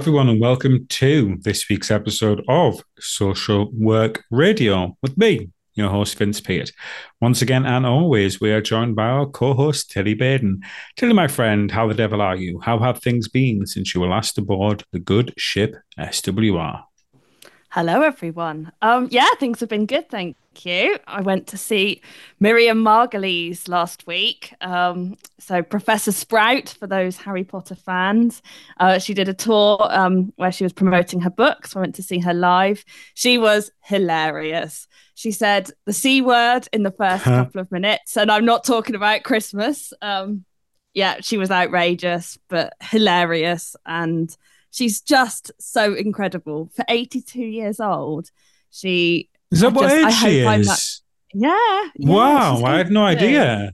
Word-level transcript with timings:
Everyone, 0.00 0.30
and 0.30 0.40
welcome 0.40 0.86
to 0.86 1.36
this 1.42 1.68
week's 1.68 1.90
episode 1.90 2.42
of 2.48 2.82
Social 2.98 3.70
Work 3.70 4.24
Radio 4.30 4.96
with 5.02 5.18
me, 5.18 5.50
your 5.74 5.90
host, 5.90 6.16
Vince 6.16 6.40
Peart. 6.40 6.72
Once 7.20 7.42
again, 7.42 7.66
and 7.66 7.84
always, 7.84 8.40
we 8.40 8.50
are 8.50 8.62
joined 8.62 8.96
by 8.96 9.04
our 9.04 9.26
co 9.26 9.52
host, 9.52 9.90
Tilly 9.90 10.14
Baden. 10.14 10.62
Tilly, 10.96 11.12
my 11.12 11.28
friend, 11.28 11.70
how 11.70 11.86
the 11.86 11.92
devil 11.92 12.22
are 12.22 12.34
you? 12.34 12.60
How 12.60 12.78
have 12.78 13.00
things 13.00 13.28
been 13.28 13.66
since 13.66 13.94
you 13.94 14.00
were 14.00 14.08
last 14.08 14.38
aboard 14.38 14.84
the 14.90 15.00
good 15.00 15.34
ship 15.36 15.76
SWR? 15.98 16.82
Hello, 17.72 18.02
everyone. 18.02 18.72
Um, 18.82 19.06
yeah, 19.12 19.28
things 19.38 19.60
have 19.60 19.68
been 19.68 19.86
good, 19.86 20.08
thank 20.10 20.36
you. 20.64 20.98
I 21.06 21.20
went 21.20 21.46
to 21.46 21.56
see 21.56 22.02
Miriam 22.40 22.82
Margolyes 22.82 23.68
last 23.68 24.08
week. 24.08 24.52
Um, 24.60 25.16
so 25.38 25.62
Professor 25.62 26.10
Sprout, 26.10 26.68
for 26.70 26.88
those 26.88 27.16
Harry 27.18 27.44
Potter 27.44 27.76
fans, 27.76 28.42
uh, 28.80 28.98
she 28.98 29.14
did 29.14 29.28
a 29.28 29.34
tour 29.34 29.78
um, 29.88 30.32
where 30.34 30.50
she 30.50 30.64
was 30.64 30.72
promoting 30.72 31.20
her 31.20 31.30
book. 31.30 31.68
So 31.68 31.78
I 31.78 31.82
went 31.82 31.94
to 31.94 32.02
see 32.02 32.18
her 32.18 32.34
live. 32.34 32.84
She 33.14 33.38
was 33.38 33.70
hilarious. 33.82 34.88
She 35.14 35.30
said 35.30 35.70
the 35.86 35.92
c 35.92 36.22
word 36.22 36.66
in 36.72 36.82
the 36.82 36.90
first 36.90 37.22
couple 37.22 37.60
of 37.60 37.70
minutes, 37.70 38.16
and 38.16 38.32
I'm 38.32 38.44
not 38.44 38.64
talking 38.64 38.96
about 38.96 39.22
Christmas. 39.22 39.92
Um, 40.02 40.44
yeah, 40.92 41.18
she 41.20 41.36
was 41.36 41.52
outrageous, 41.52 42.36
but 42.48 42.72
hilarious 42.80 43.76
and 43.86 44.36
she's 44.70 45.00
just 45.00 45.50
so 45.58 45.94
incredible 45.94 46.70
for 46.74 46.84
82 46.88 47.40
years 47.40 47.80
old. 47.80 48.30
She 48.70 49.28
is 49.50 49.60
that 49.60 49.72
what 49.72 49.90
age 49.90 50.14
she 50.14 50.40
is? 50.40 50.66
That, 50.66 51.00
yeah, 51.34 51.90
yeah. 51.96 52.12
Wow, 52.12 52.62
I 52.64 52.78
had 52.78 52.90
no 52.90 53.04
idea. 53.04 53.72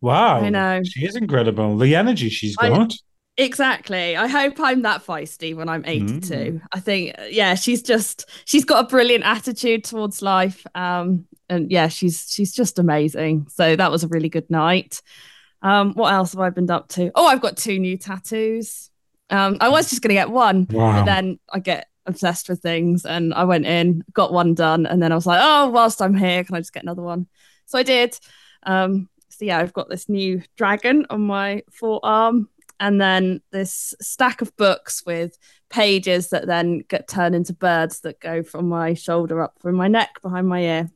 Wow, 0.00 0.40
I 0.40 0.50
know 0.50 0.82
she 0.84 1.06
is 1.06 1.16
incredible. 1.16 1.76
The 1.78 1.94
energy 1.94 2.28
she's 2.28 2.54
got. 2.56 2.92
I, 2.92 2.96
exactly. 3.38 4.16
I 4.16 4.26
hope 4.26 4.60
I'm 4.60 4.82
that 4.82 5.04
feisty 5.04 5.54
when 5.54 5.68
I'm 5.68 5.84
82. 5.86 6.20
Mm. 6.20 6.60
I 6.72 6.80
think, 6.80 7.16
yeah, 7.30 7.54
she's 7.54 7.82
just 7.82 8.28
she's 8.44 8.64
got 8.64 8.84
a 8.84 8.88
brilliant 8.88 9.24
attitude 9.24 9.84
towards 9.84 10.20
life. 10.20 10.66
Um, 10.74 11.26
and 11.48 11.70
yeah, 11.70 11.88
she's 11.88 12.26
she's 12.30 12.52
just 12.52 12.78
amazing. 12.78 13.46
So 13.50 13.74
that 13.76 13.90
was 13.90 14.04
a 14.04 14.08
really 14.08 14.28
good 14.28 14.50
night. 14.50 15.00
Um, 15.62 15.94
what 15.94 16.12
else 16.12 16.32
have 16.32 16.40
I 16.40 16.50
been 16.50 16.70
up 16.70 16.88
to? 16.90 17.10
Oh, 17.14 17.26
I've 17.26 17.40
got 17.40 17.56
two 17.56 17.78
new 17.78 17.96
tattoos. 17.96 18.90
Um, 19.30 19.56
I 19.60 19.68
was 19.68 19.90
just 19.90 20.02
going 20.02 20.10
to 20.10 20.14
get 20.14 20.30
one, 20.30 20.66
wow. 20.70 20.98
but 20.98 21.04
then 21.04 21.38
I 21.52 21.58
get 21.58 21.88
obsessed 22.06 22.48
with 22.48 22.60
things 22.60 23.04
and 23.04 23.34
I 23.34 23.44
went 23.44 23.66
in, 23.66 24.04
got 24.12 24.32
one 24.32 24.54
done, 24.54 24.86
and 24.86 25.02
then 25.02 25.12
I 25.12 25.14
was 25.14 25.26
like, 25.26 25.40
oh, 25.42 25.68
whilst 25.68 26.00
I'm 26.00 26.14
here, 26.14 26.44
can 26.44 26.54
I 26.54 26.60
just 26.60 26.72
get 26.72 26.84
another 26.84 27.02
one? 27.02 27.26
So 27.66 27.78
I 27.78 27.82
did. 27.82 28.18
Um, 28.62 29.08
so 29.28 29.44
yeah, 29.44 29.58
I've 29.58 29.72
got 29.72 29.88
this 29.88 30.08
new 30.08 30.42
dragon 30.56 31.06
on 31.10 31.22
my 31.22 31.62
forearm, 31.70 32.48
and 32.78 33.00
then 33.00 33.40
this 33.52 33.94
stack 34.00 34.42
of 34.42 34.56
books 34.56 35.02
with 35.06 35.38
pages 35.70 36.28
that 36.28 36.46
then 36.46 36.84
get 36.88 37.08
turned 37.08 37.34
into 37.34 37.52
birds 37.52 38.00
that 38.00 38.20
go 38.20 38.42
from 38.42 38.68
my 38.68 38.94
shoulder 38.94 39.42
up 39.42 39.54
from 39.60 39.74
my 39.74 39.88
neck 39.88 40.20
behind 40.22 40.48
my 40.48 40.60
ear. 40.62 40.90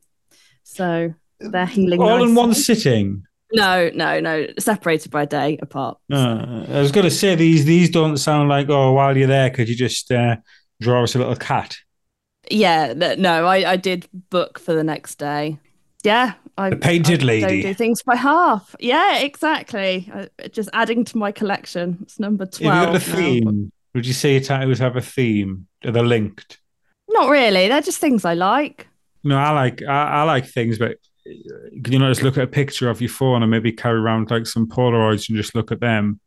So 0.63 1.13
they're 1.39 1.65
healing. 1.65 2.01
All 2.01 2.09
nicely. 2.09 2.29
in 2.29 2.35
one 2.35 2.53
sitting. 2.53 3.23
No, 3.53 3.89
no, 3.93 4.19
no. 4.19 4.47
Separated 4.57 5.11
by 5.11 5.25
day 5.25 5.59
apart. 5.61 5.97
Uh, 6.11 6.65
I 6.69 6.79
was 6.79 6.91
going 6.91 7.05
to 7.05 7.11
say 7.11 7.35
these 7.35 7.65
these 7.65 7.89
don't 7.89 8.17
sound 8.17 8.49
like 8.49 8.69
oh 8.69 8.93
while 8.93 9.17
you're 9.17 9.27
there 9.27 9.49
could 9.49 9.67
you 9.67 9.75
just 9.75 10.11
uh, 10.11 10.37
draw 10.79 11.03
us 11.03 11.15
a 11.15 11.19
little 11.19 11.35
cat? 11.35 11.77
Yeah, 12.49 12.93
no, 13.17 13.45
I, 13.45 13.71
I 13.71 13.75
did 13.75 14.07
book 14.29 14.59
for 14.59 14.73
the 14.73 14.83
next 14.83 15.15
day. 15.15 15.59
Yeah, 16.03 16.33
I 16.57 16.71
the 16.71 16.75
painted 16.77 17.21
I 17.21 17.25
lady. 17.25 17.61
do 17.61 17.73
things 17.73 18.01
by 18.03 18.15
half. 18.15 18.75
Yeah, 18.79 19.19
exactly. 19.19 20.11
I, 20.13 20.29
just 20.49 20.69
adding 20.73 21.05
to 21.05 21.17
my 21.17 21.31
collection. 21.31 21.99
It's 22.01 22.19
number 22.19 22.45
twelve. 22.45 22.93
Have 22.93 22.93
you 22.93 22.99
got 22.99 23.07
a 23.07 23.15
theme? 23.15 23.43
Now. 23.43 23.71
Would 23.93 24.07
you 24.07 24.13
say 24.13 24.33
your 24.33 24.41
tattoos 24.41 24.79
have 24.79 24.95
a 24.95 25.01
theme? 25.01 25.67
Are 25.85 25.91
they 25.91 26.01
linked? 26.01 26.59
Not 27.09 27.29
really. 27.29 27.67
They're 27.67 27.81
just 27.81 27.99
things 27.99 28.25
I 28.25 28.33
like. 28.33 28.87
No, 29.23 29.37
I 29.37 29.51
like 29.51 29.83
I, 29.83 30.03
I 30.03 30.23
like 30.23 30.47
things, 30.47 30.79
but 30.79 30.97
can 31.83 31.93
you 31.93 31.99
not 31.99 32.09
just 32.09 32.23
look 32.23 32.37
at 32.37 32.43
a 32.43 32.47
picture 32.47 32.89
of 32.89 33.01
your 33.01 33.09
phone 33.09 33.41
and 33.41 33.51
maybe 33.51 33.71
carry 33.71 33.99
around 33.99 34.31
like 34.31 34.47
some 34.47 34.67
Polaroids 34.67 35.29
and 35.29 35.37
just 35.37 35.55
look 35.55 35.71
at 35.71 35.79
them? 35.79 36.19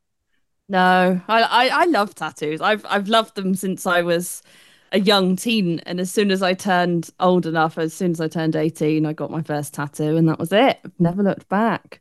No, 0.68 1.20
I, 1.28 1.42
I, 1.42 1.68
I 1.68 1.84
love 1.86 2.14
tattoos. 2.14 2.60
I've 2.60 2.86
I've 2.88 3.08
loved 3.08 3.34
them 3.34 3.54
since 3.54 3.86
I 3.86 4.02
was 4.02 4.42
a 4.92 5.00
young 5.00 5.36
teen, 5.36 5.80
and 5.80 6.00
as 6.00 6.10
soon 6.10 6.30
as 6.30 6.42
I 6.42 6.54
turned 6.54 7.10
old 7.20 7.46
enough, 7.46 7.78
as 7.78 7.92
soon 7.92 8.12
as 8.12 8.20
I 8.20 8.28
turned 8.28 8.56
eighteen, 8.56 9.04
I 9.06 9.12
got 9.12 9.30
my 9.30 9.42
first 9.42 9.74
tattoo, 9.74 10.16
and 10.16 10.28
that 10.28 10.38
was 10.38 10.52
it. 10.52 10.78
I've 10.84 10.98
never 10.98 11.22
looked 11.22 11.48
back. 11.48 12.00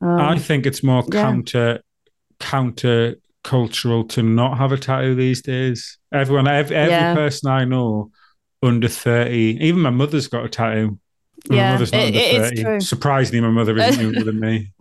Um, 0.00 0.18
I 0.18 0.38
think 0.38 0.66
it's 0.66 0.82
more 0.82 1.04
yeah. 1.12 1.22
counter 1.22 1.82
counter 2.40 3.16
cultural 3.44 4.04
to 4.04 4.22
not 4.22 4.58
have 4.58 4.72
a 4.72 4.76
tattoo 4.76 5.14
these 5.14 5.40
days. 5.40 5.98
Everyone, 6.12 6.48
every, 6.48 6.76
every 6.76 6.92
yeah. 6.92 7.14
person 7.14 7.50
I 7.50 7.64
know 7.64 8.10
under 8.62 8.88
thirty, 8.88 9.58
even 9.60 9.80
my 9.80 9.90
mother's 9.90 10.28
got 10.28 10.44
a 10.44 10.48
tattoo. 10.48 10.98
Yeah, 11.50 11.72
it, 11.72 11.74
under 11.74 11.86
30. 11.86 12.62
True. 12.62 12.80
Surprisingly, 12.80 13.40
my 13.40 13.50
mother 13.50 13.76
isn't 13.76 14.00
younger 14.12 14.24
than 14.24 14.40
me. 14.40 14.72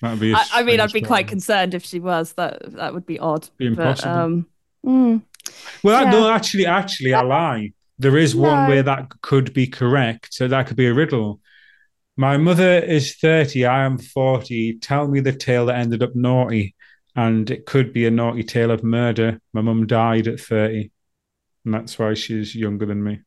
That'd 0.00 0.20
be. 0.20 0.34
I, 0.34 0.44
I 0.52 0.62
mean, 0.62 0.80
I'd 0.80 0.92
be 0.92 1.00
problem. 1.00 1.08
quite 1.08 1.28
concerned 1.28 1.74
if 1.74 1.84
she 1.84 2.00
was. 2.00 2.34
That 2.34 2.72
that 2.74 2.94
would 2.94 3.06
be 3.06 3.18
odd. 3.18 3.48
Be 3.56 3.66
impossible. 3.66 4.12
But, 4.12 4.20
um, 4.20 4.46
mm, 4.84 5.22
well, 5.82 6.04
yeah. 6.04 6.10
no, 6.10 6.30
actually, 6.30 6.66
actually, 6.66 7.14
I 7.14 7.22
lie. 7.22 7.72
There 7.98 8.16
is 8.16 8.34
one 8.34 8.64
no. 8.64 8.70
way 8.70 8.82
that 8.82 9.08
could 9.22 9.52
be 9.54 9.66
correct. 9.66 10.34
So 10.34 10.48
that 10.48 10.66
could 10.66 10.76
be 10.76 10.86
a 10.86 10.94
riddle. 10.94 11.40
My 12.16 12.36
mother 12.36 12.78
is 12.78 13.16
30, 13.16 13.64
I 13.66 13.84
am 13.84 13.98
40. 13.98 14.78
Tell 14.78 15.08
me 15.08 15.20
the 15.20 15.32
tale 15.32 15.66
that 15.66 15.78
ended 15.78 16.02
up 16.02 16.14
naughty. 16.14 16.74
And 17.16 17.48
it 17.50 17.66
could 17.66 17.92
be 17.92 18.06
a 18.06 18.10
naughty 18.10 18.42
tale 18.42 18.70
of 18.70 18.82
murder. 18.82 19.40
My 19.52 19.60
mum 19.60 19.86
died 19.86 20.26
at 20.26 20.40
30. 20.40 20.90
And 21.64 21.74
that's 21.74 21.98
why 21.98 22.14
she's 22.14 22.54
younger 22.54 22.86
than 22.86 23.02
me. 23.02 23.20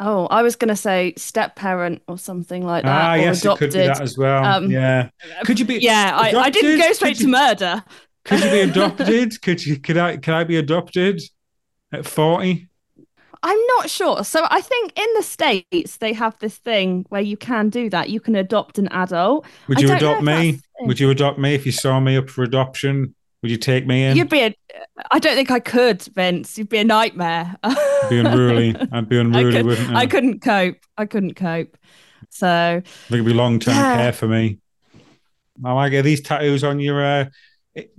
Oh, 0.00 0.26
I 0.26 0.42
was 0.42 0.54
going 0.54 0.68
to 0.68 0.76
say 0.76 1.12
step 1.16 1.56
parent 1.56 2.02
or 2.06 2.18
something 2.18 2.64
like 2.64 2.84
that. 2.84 3.04
Ah, 3.04 3.14
yes, 3.14 3.40
adopted. 3.42 3.68
it 3.68 3.72
could 3.72 3.78
be 3.80 3.86
that 3.86 4.00
as 4.00 4.16
well. 4.16 4.44
Um, 4.44 4.70
yeah. 4.70 5.10
Could 5.44 5.58
you 5.58 5.64
be? 5.64 5.78
Yeah, 5.80 6.12
I, 6.14 6.30
I, 6.38 6.50
didn't 6.50 6.78
go 6.78 6.92
straight 6.92 7.18
you, 7.18 7.26
to 7.26 7.30
murder. 7.32 7.84
Could 8.24 8.40
you 8.40 8.50
be 8.50 8.60
adopted? 8.70 9.42
could 9.42 9.64
you? 9.64 9.78
Could 9.80 9.96
I? 9.96 10.16
Could 10.16 10.34
I 10.34 10.44
be 10.44 10.56
adopted 10.56 11.20
at 11.92 12.06
forty? 12.06 12.68
I'm 13.42 13.60
not 13.76 13.90
sure. 13.90 14.24
So 14.24 14.46
I 14.50 14.60
think 14.60 14.98
in 14.98 15.06
the 15.16 15.22
states 15.22 15.96
they 15.98 16.12
have 16.12 16.38
this 16.38 16.56
thing 16.56 17.04
where 17.08 17.20
you 17.20 17.36
can 17.36 17.68
do 17.68 17.88
that. 17.90 18.10
You 18.10 18.20
can 18.20 18.34
adopt 18.34 18.78
an 18.78 18.88
adult. 18.88 19.46
Would 19.68 19.80
you 19.80 19.92
adopt 19.92 20.22
me? 20.22 20.60
Would 20.80 21.00
you 21.00 21.10
adopt 21.10 21.38
me 21.38 21.54
if 21.54 21.66
you 21.66 21.72
saw 21.72 22.00
me 22.00 22.16
up 22.16 22.30
for 22.30 22.42
adoption? 22.42 23.14
Would 23.48 23.52
you 23.52 23.56
take 23.56 23.86
me 23.86 24.04
in? 24.04 24.14
You'd 24.14 24.28
be 24.28 24.42
a. 24.42 24.54
I 25.10 25.18
don't 25.18 25.34
think 25.34 25.50
I 25.50 25.58
could, 25.58 26.02
Vince. 26.14 26.58
You'd 26.58 26.68
be 26.68 26.76
a 26.76 26.84
nightmare. 26.84 27.56
be 28.10 28.18
unruly. 28.18 28.76
I'd 28.92 29.08
be 29.08 29.18
unruly, 29.18 29.48
I 29.48 29.56
could, 29.56 29.66
wouldn't 29.66 29.90
I? 29.90 30.00
I 30.00 30.06
couldn't 30.06 30.40
cope. 30.40 30.76
I 30.98 31.06
couldn't 31.06 31.32
cope. 31.32 31.78
So 32.28 32.46
I 32.46 32.80
think 32.82 33.14
it'd 33.14 33.24
be 33.24 33.32
long 33.32 33.58
term 33.58 33.74
yeah. 33.74 33.96
care 33.96 34.12
for 34.12 34.28
me. 34.28 34.58
I 35.64 35.72
like 35.72 35.92
get 35.92 36.02
these 36.02 36.20
tattoos 36.20 36.62
on 36.62 36.78
your 36.78 37.02
uh, 37.02 37.24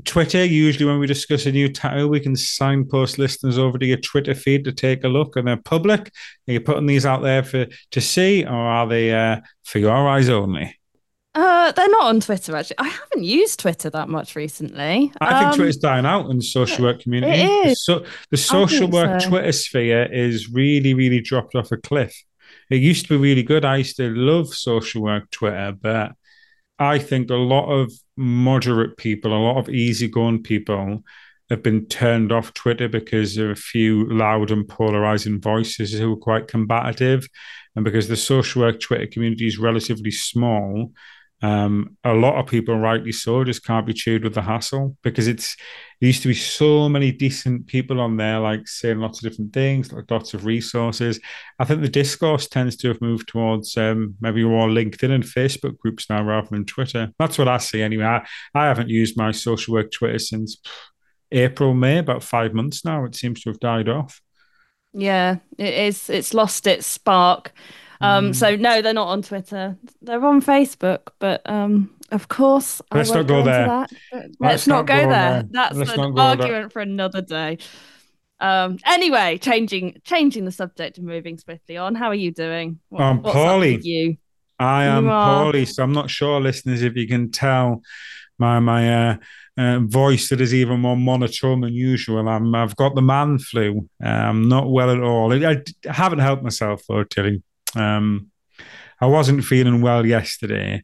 Twitter. 0.06 0.46
Usually, 0.46 0.86
when 0.86 1.00
we 1.00 1.08
discuss 1.08 1.48
a 1.48 1.52
new 1.52 1.68
tattoo, 1.68 2.08
we 2.08 2.20
can 2.20 2.36
signpost 2.36 3.18
listeners 3.18 3.58
over 3.58 3.80
to 3.80 3.88
your 3.88 3.98
Twitter 3.98 4.36
feed 4.36 4.66
to 4.66 4.72
take 4.72 5.04
a 5.04 5.08
look, 5.08 5.36
and 5.36 5.48
they're 5.48 5.58
public. 5.58 6.12
Are 6.48 6.54
you 6.54 6.62
putting 6.62 6.86
these 6.86 7.08
out 7.08 7.24
there 7.24 7.42
for 7.42 7.66
to 7.90 8.02
see, 8.02 8.46
or 8.46 8.54
are 8.54 8.86
they 8.86 9.12
uh, 9.12 9.42
for 9.64 9.80
your 9.80 10.08
eyes 10.08 10.30
only? 10.30 10.79
Uh, 11.36 11.72
they're 11.74 11.90
not 11.90 12.06
on 12.06 12.20
Twitter 12.20 12.56
actually. 12.56 12.80
I 12.80 12.88
haven't 12.88 13.24
used 13.24 13.60
Twitter 13.60 13.90
that 13.92 14.10
much 14.10 14.36
recently. 14.36 15.12
I 15.22 15.40
think 15.40 15.52
um, 15.52 15.56
Twitter's 15.56 15.78
dying 15.78 16.06
out 16.06 16.30
in 16.30 16.38
the 16.38 16.44
social 16.44 16.86
work 16.86 17.02
community. 17.02 17.42
It 17.42 17.68
is. 17.68 17.86
So 17.86 18.04
the 18.32 18.38
social 18.38 18.90
work 18.90 19.22
so. 19.22 19.30
Twitter 19.30 19.52
sphere 19.52 20.12
is 20.12 20.50
really, 20.50 20.94
really 20.94 21.22
dropped 21.22 21.56
off 21.56 21.72
a 21.72 21.78
cliff. 21.78 22.16
It 22.70 22.78
used 22.78 23.06
to 23.06 23.10
be 23.10 23.18
really 23.18 23.44
good. 23.44 23.64
I 23.64 23.78
used 23.78 23.98
to 23.98 24.10
love 24.10 24.54
social 24.54 25.04
work 25.04 25.30
Twitter, 25.30 25.76
but 25.80 26.14
I 26.80 26.98
think 26.98 27.30
a 27.30 27.36
lot 27.36 27.70
of 27.70 27.92
moderate 28.18 28.98
people, 28.98 29.34
a 29.34 29.38
lot 29.38 29.58
of 29.58 29.70
easygoing 29.70 30.44
people 30.44 31.04
have 31.50 31.64
been 31.64 31.86
turned 31.88 32.32
off 32.32 32.54
Twitter 32.54 32.88
because 32.88 33.38
of 33.38 33.50
a 33.50 33.56
few 33.56 34.08
loud 34.12 34.52
and 34.52 34.68
polarizing 34.68 35.42
voices 35.42 35.94
who 35.94 36.14
are 36.14 36.18
quite 36.18 36.48
combative. 36.48 37.28
And 37.76 37.86
because 37.86 38.08
the 38.08 38.16
social 38.16 38.62
work 38.62 38.80
Twitter 38.80 39.08
community 39.08 39.48
is 39.48 39.58
relatively 39.58 40.12
small, 40.12 40.92
um, 41.42 41.98
a 42.04 42.14
lot 42.14 42.36
of 42.36 42.48
people, 42.48 42.78
rightly 42.78 43.14
so, 43.14 43.44
just 43.44 43.66
can't 43.66 43.86
be 43.86 43.94
chewed 43.94 44.24
with 44.24 44.34
the 44.34 44.42
hassle 44.42 44.98
because 45.04 45.28
it's 45.28 45.56
there 46.02 46.08
used 46.08 46.22
to 46.22 46.28
be 46.30 46.34
so 46.34 46.88
many 46.90 47.12
decent 47.12 47.68
people 47.68 48.00
on 48.00 48.18
there, 48.18 48.40
like 48.40 48.68
saying 48.68 49.00
lots 49.00 49.20
of 49.20 49.30
different 49.30 49.54
things, 49.54 49.92
like 49.92 50.10
lots 50.12 50.34
of 50.34 50.46
resources. 50.46 51.20
I 51.58 51.66
think 51.66 51.82
the 51.82 51.90
discourse 51.90 52.48
tends 52.48 52.76
to 52.78 52.90
have 52.90 53.02
moved 53.02 53.28
towards 53.28 53.76
um, 53.78 54.16
maybe 54.20 54.44
more 54.44 54.68
LinkedIn 54.68 55.12
and 55.12 55.24
Facebook 55.24 55.78
groups 55.78 56.10
now 56.10 56.24
rather 56.24 56.48
than 56.50 56.66
Twitter. 56.66 57.12
That's 57.20 57.38
what 57.38 57.48
I 57.48 57.58
see 57.58 57.82
anyway. 57.82 58.06
I, 58.06 58.28
I 58.54 58.66
haven't 58.66 58.90
used 58.90 59.18
my 59.18 59.32
social 59.32 59.74
work 59.74 59.92
Twitter 59.92 60.20
since 60.20 60.58
April, 61.32 61.74
May, 61.74 62.00
about 62.00 62.24
five 62.24 62.54
months 62.54 62.84
now. 62.84 63.06
It 63.06 63.16
seems 63.16 63.42
to 63.42 63.50
have 63.50 63.60
died 63.60 63.88
off. 63.88 64.22
Yeah, 64.94 65.38
it 65.58 65.74
is. 65.74 66.10
It's 66.10 66.34
lost 66.34 66.66
its 66.68 66.86
spark. 66.86 67.54
Um, 68.02 68.32
mm. 68.32 68.36
So 68.36 68.56
no, 68.56 68.82
they're 68.82 68.94
not 68.94 69.10
on 69.10 69.22
Twitter. 69.22 69.78
They're 70.02 70.24
on 70.24 70.42
Facebook, 70.42 71.10
but 71.20 71.42
um, 71.50 71.92
Of 72.12 72.28
course, 72.28 72.82
let's 72.94 73.12
not 73.12 73.28
go 73.28 73.44
there. 73.44 73.68
That, 73.68 73.92
let's, 74.12 74.40
let's, 74.40 74.68
not, 74.68 74.86
go, 74.86 74.96
go 74.96 75.02
there. 75.02 75.10
there. 75.10 75.44
That's 75.52 75.76
let's 75.76 75.92
an 75.92 76.18
argument 76.18 76.52
there. 76.52 76.70
for 76.70 76.82
another 76.82 77.22
day. 77.22 77.60
Um. 78.40 78.80
Anyway, 78.86 79.38
changing 79.38 80.02
changing 80.04 80.46
the 80.46 80.52
subject 80.52 80.98
and 80.98 81.06
moving 81.06 81.38
swiftly 81.38 81.78
on. 81.78 81.96
How 81.96 82.08
are 82.08 82.16
you 82.16 82.32
doing? 82.32 82.80
What, 82.90 83.02
I'm 83.02 83.22
poorly. 83.22 83.80
You. 83.82 84.18
I 84.58 84.86
am 84.86 85.06
poorly, 85.06 85.66
so 85.66 85.84
I'm 85.84 85.94
not 85.94 86.10
sure, 86.10 86.42
listeners, 86.42 86.82
if 86.82 86.96
you 86.96 87.08
can 87.08 87.32
tell 87.32 87.82
my 88.38 88.60
my 88.60 89.12
uh, 89.12 89.18
uh, 89.58 89.80
voice 89.80 90.30
that 90.30 90.42
is 90.42 90.54
even 90.54 90.80
more 90.80 90.98
monotone 90.98 91.62
than 91.62 91.74
usual. 91.74 92.28
I'm 92.28 92.56
I've 92.56 92.76
got 92.76 92.96
the 92.96 93.02
man 93.02 93.40
flu. 93.40 93.88
I'm 94.02 94.48
not 94.48 94.72
well 94.72 94.90
at 94.90 95.02
all. 95.02 95.34
I, 95.34 95.62
I 95.88 95.92
haven't 95.92 96.20
helped 96.20 96.44
myself 96.44 96.82
though, 96.88 97.04
Tilly. 97.04 97.44
Um, 97.76 98.32
I 99.02 99.06
wasn't 99.06 99.46
feeling 99.46 99.82
well 99.82 100.06
yesterday, 100.06 100.84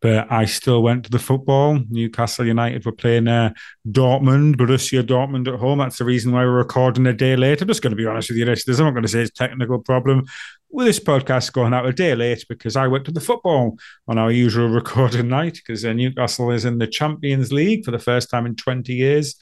but 0.00 0.32
I 0.32 0.46
still 0.46 0.82
went 0.82 1.04
to 1.04 1.10
the 1.10 1.18
football. 1.18 1.78
Newcastle 1.90 2.46
United 2.46 2.86
were 2.86 2.92
playing 2.92 3.28
uh, 3.28 3.52
Dortmund, 3.86 4.56
Borussia 4.56 5.02
Dortmund 5.02 5.52
at 5.52 5.60
home. 5.60 5.78
That's 5.78 5.98
the 5.98 6.04
reason 6.04 6.32
why 6.32 6.44
we're 6.44 6.52
recording 6.52 7.06
a 7.06 7.12
day 7.12 7.36
late. 7.36 7.60
I'm 7.60 7.68
just 7.68 7.82
going 7.82 7.90
to 7.90 7.96
be 7.96 8.06
honest 8.06 8.30
with 8.30 8.38
you, 8.38 8.46
listeners. 8.46 8.80
I'm 8.80 8.86
not 8.86 8.92
going 8.92 9.02
to 9.02 9.08
say 9.08 9.20
it's 9.20 9.38
a 9.38 9.48
technical 9.48 9.78
problem. 9.78 10.24
With 10.70 10.86
this 10.86 11.00
podcast 11.00 11.52
going 11.52 11.74
out 11.74 11.84
a 11.84 11.92
day 11.92 12.14
late 12.14 12.44
because 12.48 12.76
I 12.76 12.86
went 12.86 13.04
to 13.06 13.12
the 13.12 13.20
football 13.20 13.76
on 14.08 14.16
our 14.18 14.30
usual 14.30 14.68
recording 14.80 15.28
night 15.28 15.54
because 15.54 15.84
uh, 15.84 15.92
Newcastle 15.92 16.50
is 16.52 16.64
in 16.64 16.78
the 16.78 16.86
Champions 16.86 17.52
League 17.52 17.84
for 17.84 17.90
the 17.90 17.98
first 17.98 18.30
time 18.30 18.46
in 18.46 18.54
20 18.56 18.94
years. 18.94 19.34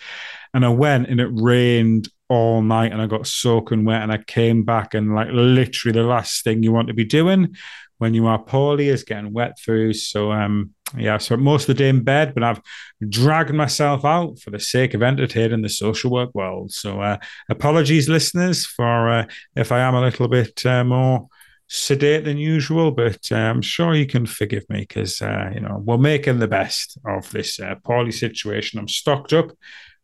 And 0.55 0.65
I 0.65 0.71
went 0.71 1.09
and 1.09 1.21
it 1.21 1.29
rained 1.31 2.09
all 2.29 2.63
night 2.63 2.93
and 2.93 3.01
I 3.01 3.07
got 3.07 3.27
soaking 3.27 3.85
wet 3.85 4.03
and 4.03 4.13
I 4.13 4.19
came 4.19 4.63
back 4.65 4.95
and 4.95 5.15
like 5.15 5.29
literally 5.31 5.99
the 5.99 6.07
last 6.07 6.45
thing 6.45 6.63
you 6.63 6.73
want 6.73 6.89
to 6.89 6.95
be 6.95 7.05
doing 7.05 7.57
when 7.99 8.15
you 8.15 8.27
are 8.27 8.39
poorly 8.39 8.89
is 8.89 9.03
getting 9.03 9.33
wet 9.33 9.59
through. 9.59 9.95
So 9.95 10.33
um 10.33 10.75
yeah, 10.97 11.19
so 11.19 11.37
most 11.37 11.69
of 11.69 11.77
the 11.77 11.83
day 11.83 11.89
in 11.91 12.03
bed, 12.03 12.33
but 12.35 12.43
I've 12.43 12.63
dragged 13.09 13.53
myself 13.53 14.05
out 14.05 14.39
for 14.39 14.51
the 14.51 14.61
sake 14.61 14.95
of 14.95 15.03
entertaining 15.03 15.63
the 15.63 15.69
social 15.69 16.11
work 16.11 16.35
world. 16.35 16.73
So 16.73 17.03
uh, 17.03 17.19
apologies, 17.51 18.09
listeners, 18.09 18.65
for 18.65 19.11
uh, 19.11 19.27
if 19.55 19.71
I 19.71 19.81
am 19.81 19.95
a 19.95 20.01
little 20.01 20.29
bit 20.29 20.65
uh, 20.65 20.85
more 20.85 21.29
sedate 21.67 22.25
than 22.25 22.39
usual, 22.39 22.91
but 22.91 23.31
uh, 23.31 23.37
I'm 23.37 23.61
sure 23.61 23.95
you 23.95 24.07
can 24.07 24.25
forgive 24.25 24.69
me 24.71 24.81
because 24.81 25.21
uh, 25.21 25.51
you 25.53 25.61
know 25.61 25.83
we're 25.85 25.99
making 25.99 26.39
the 26.39 26.49
best 26.49 26.99
of 27.07 27.31
this 27.33 27.61
uh, 27.61 27.75
poorly 27.85 28.13
situation. 28.13 28.79
I'm 28.79 28.89
stocked 28.89 29.35
up 29.35 29.51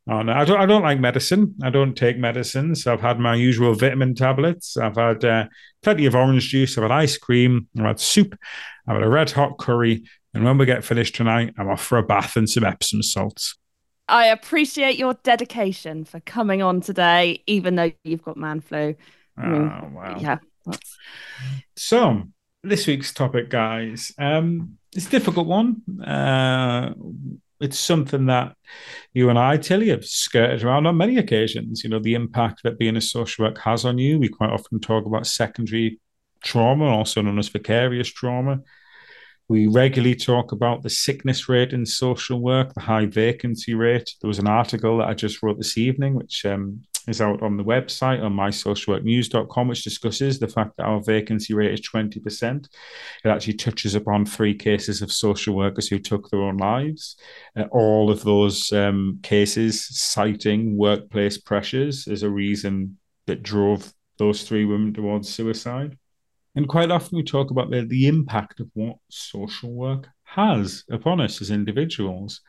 Oh, 0.06 0.20
no, 0.20 0.32
I 0.32 0.44
don't. 0.44 0.60
I 0.60 0.66
don't 0.66 0.82
like 0.82 1.00
medicine. 1.00 1.54
I 1.62 1.70
don't 1.70 1.94
take 1.94 2.18
medicines. 2.18 2.86
I've 2.86 3.00
had 3.00 3.18
my 3.18 3.34
usual 3.34 3.74
vitamin 3.74 4.14
tablets. 4.14 4.76
I've 4.76 4.96
had 4.96 5.24
uh, 5.24 5.46
plenty 5.82 6.04
of 6.04 6.14
orange 6.14 6.50
juice. 6.50 6.76
I've 6.76 6.82
had 6.82 6.90
ice 6.90 7.16
cream. 7.16 7.68
I've 7.78 7.86
had 7.86 8.00
soup. 8.00 8.38
I've 8.86 8.96
had 8.96 9.02
a 9.02 9.08
red 9.08 9.30
hot 9.30 9.56
curry. 9.58 10.04
And 10.34 10.44
when 10.44 10.58
we 10.58 10.66
get 10.66 10.84
finished 10.84 11.14
tonight, 11.14 11.54
I'm 11.56 11.70
off 11.70 11.82
for 11.82 11.96
a 11.96 12.02
bath 12.02 12.36
and 12.36 12.50
some 12.50 12.64
Epsom 12.64 13.02
salts. 13.02 13.56
I 14.06 14.26
appreciate 14.26 14.98
your 14.98 15.14
dedication 15.22 16.04
for 16.04 16.20
coming 16.20 16.60
on 16.60 16.82
today, 16.82 17.42
even 17.46 17.76
though 17.76 17.92
you've 18.02 18.22
got 18.22 18.36
man 18.36 18.60
flu. 18.60 18.94
I 19.38 19.46
mean, 19.46 19.62
oh, 19.62 19.90
wow. 19.94 20.18
Yeah. 20.20 20.38
That's... 20.66 20.98
So 21.76 22.24
this 22.62 22.86
week's 22.86 23.14
topic, 23.14 23.48
guys, 23.48 24.12
um, 24.18 24.76
it's 24.94 25.06
a 25.06 25.10
difficult 25.10 25.46
one. 25.46 25.82
Uh, 26.04 26.92
it's 27.60 27.78
something 27.78 28.26
that 28.26 28.56
you 29.12 29.30
and 29.30 29.38
I, 29.38 29.56
Tilly, 29.56 29.90
have 29.90 30.04
skirted 30.04 30.64
around 30.64 30.86
on 30.86 30.96
many 30.96 31.18
occasions. 31.18 31.84
You 31.84 31.90
know, 31.90 32.00
the 32.00 32.14
impact 32.14 32.62
that 32.64 32.78
being 32.78 32.96
a 32.96 33.00
social 33.00 33.44
work 33.44 33.58
has 33.58 33.84
on 33.84 33.98
you. 33.98 34.18
We 34.18 34.28
quite 34.28 34.50
often 34.50 34.80
talk 34.80 35.06
about 35.06 35.26
secondary 35.26 36.00
trauma, 36.42 36.86
also 36.86 37.22
known 37.22 37.38
as 37.38 37.48
vicarious 37.48 38.08
trauma. 38.08 38.60
We 39.48 39.66
regularly 39.66 40.14
talk 40.14 40.52
about 40.52 40.82
the 40.82 40.90
sickness 40.90 41.48
rate 41.48 41.72
in 41.72 41.84
social 41.84 42.40
work, 42.40 42.72
the 42.74 42.80
high 42.80 43.06
vacancy 43.06 43.74
rate. 43.74 44.14
There 44.20 44.28
was 44.28 44.38
an 44.38 44.48
article 44.48 44.98
that 44.98 45.08
I 45.08 45.14
just 45.14 45.42
wrote 45.42 45.58
this 45.58 45.76
evening, 45.76 46.14
which 46.14 46.44
um, 46.46 46.82
is 47.06 47.20
out 47.20 47.42
on 47.42 47.56
the 47.56 47.64
website 47.64 48.22
on 48.22 48.34
mysocialworknews.com, 48.34 49.68
which 49.68 49.84
discusses 49.84 50.38
the 50.38 50.48
fact 50.48 50.76
that 50.76 50.84
our 50.86 51.00
vacancy 51.02 51.54
rate 51.54 51.72
is 51.72 51.80
20%. 51.80 52.66
It 53.24 53.28
actually 53.28 53.54
touches 53.54 53.94
upon 53.94 54.26
three 54.26 54.54
cases 54.54 55.02
of 55.02 55.12
social 55.12 55.54
workers 55.54 55.88
who 55.88 55.98
took 55.98 56.30
their 56.30 56.42
own 56.42 56.56
lives. 56.56 57.16
Uh, 57.56 57.64
all 57.70 58.10
of 58.10 58.24
those 58.24 58.72
um, 58.72 59.20
cases 59.22 59.86
citing 59.98 60.76
workplace 60.76 61.38
pressures 61.38 62.08
as 62.08 62.22
a 62.22 62.30
reason 62.30 62.98
that 63.26 63.42
drove 63.42 63.92
those 64.18 64.42
three 64.42 64.64
women 64.64 64.94
towards 64.94 65.28
suicide. 65.28 65.98
And 66.56 66.68
quite 66.68 66.90
often 66.90 67.16
we 67.16 67.24
talk 67.24 67.50
about 67.50 67.70
the, 67.70 67.84
the 67.84 68.06
impact 68.06 68.60
of 68.60 68.70
what 68.74 68.96
social 69.10 69.72
work 69.72 70.08
has 70.22 70.84
upon 70.90 71.20
us 71.20 71.40
as 71.40 71.50
individuals. 71.50 72.40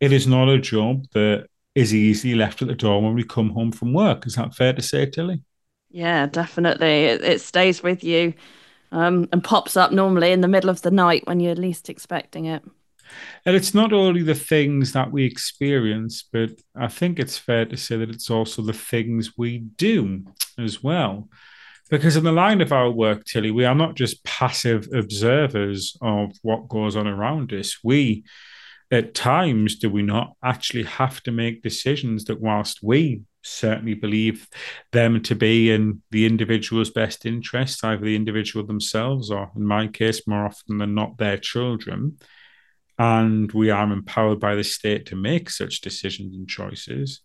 It 0.00 0.12
is 0.12 0.26
not 0.26 0.48
a 0.48 0.58
job 0.58 1.04
that 1.12 1.46
is 1.74 1.94
easily 1.94 2.34
left 2.34 2.62
at 2.62 2.68
the 2.68 2.74
door 2.74 3.02
when 3.02 3.14
we 3.14 3.24
come 3.24 3.50
home 3.50 3.72
from 3.72 3.92
work. 3.92 4.26
Is 4.26 4.34
that 4.34 4.54
fair 4.54 4.72
to 4.72 4.82
say, 4.82 5.06
Tilly? 5.06 5.42
Yeah, 5.90 6.26
definitely. 6.26 7.04
It, 7.04 7.22
it 7.22 7.40
stays 7.40 7.82
with 7.82 8.02
you 8.04 8.34
um, 8.90 9.28
and 9.32 9.42
pops 9.42 9.76
up 9.76 9.92
normally 9.92 10.32
in 10.32 10.40
the 10.40 10.48
middle 10.48 10.70
of 10.70 10.82
the 10.82 10.90
night 10.90 11.26
when 11.26 11.40
you're 11.40 11.54
least 11.54 11.88
expecting 11.88 12.46
it. 12.46 12.62
And 13.44 13.56
it's 13.56 13.74
not 13.74 13.92
only 13.92 14.22
the 14.22 14.34
things 14.34 14.92
that 14.92 15.12
we 15.12 15.24
experience, 15.24 16.24
but 16.32 16.50
I 16.74 16.88
think 16.88 17.18
it's 17.18 17.36
fair 17.36 17.66
to 17.66 17.76
say 17.76 17.96
that 17.96 18.10
it's 18.10 18.30
also 18.30 18.62
the 18.62 18.72
things 18.72 19.36
we 19.36 19.58
do 19.58 20.24
as 20.58 20.82
well. 20.82 21.28
Because 21.90 22.16
in 22.16 22.24
the 22.24 22.32
line 22.32 22.62
of 22.62 22.72
our 22.72 22.90
work, 22.90 23.24
Tilly, 23.24 23.50
we 23.50 23.66
are 23.66 23.74
not 23.74 23.96
just 23.96 24.24
passive 24.24 24.88
observers 24.94 25.94
of 26.00 26.32
what 26.40 26.68
goes 26.68 26.96
on 26.96 27.06
around 27.06 27.52
us. 27.52 27.78
We 27.84 28.24
at 28.92 29.14
times 29.14 29.76
do 29.76 29.90
we 29.90 30.02
not 30.02 30.34
actually 30.44 30.84
have 30.84 31.22
to 31.22 31.32
make 31.32 31.62
decisions 31.62 32.26
that 32.26 32.40
whilst 32.40 32.80
we 32.82 33.22
certainly 33.42 33.94
believe 33.94 34.46
them 34.92 35.20
to 35.22 35.34
be 35.34 35.70
in 35.72 36.00
the 36.10 36.26
individual's 36.26 36.90
best 36.90 37.26
interest 37.26 37.82
either 37.84 38.04
the 38.04 38.14
individual 38.14 38.64
themselves 38.64 39.30
or 39.30 39.50
in 39.56 39.66
my 39.66 39.88
case 39.88 40.28
more 40.28 40.44
often 40.44 40.78
than 40.78 40.94
not 40.94 41.16
their 41.18 41.38
children 41.38 42.16
and 42.98 43.50
we 43.52 43.70
are 43.70 43.90
empowered 43.92 44.38
by 44.38 44.54
the 44.54 44.62
state 44.62 45.06
to 45.06 45.16
make 45.16 45.50
such 45.50 45.80
decisions 45.80 46.36
and 46.36 46.46
choices 46.46 47.22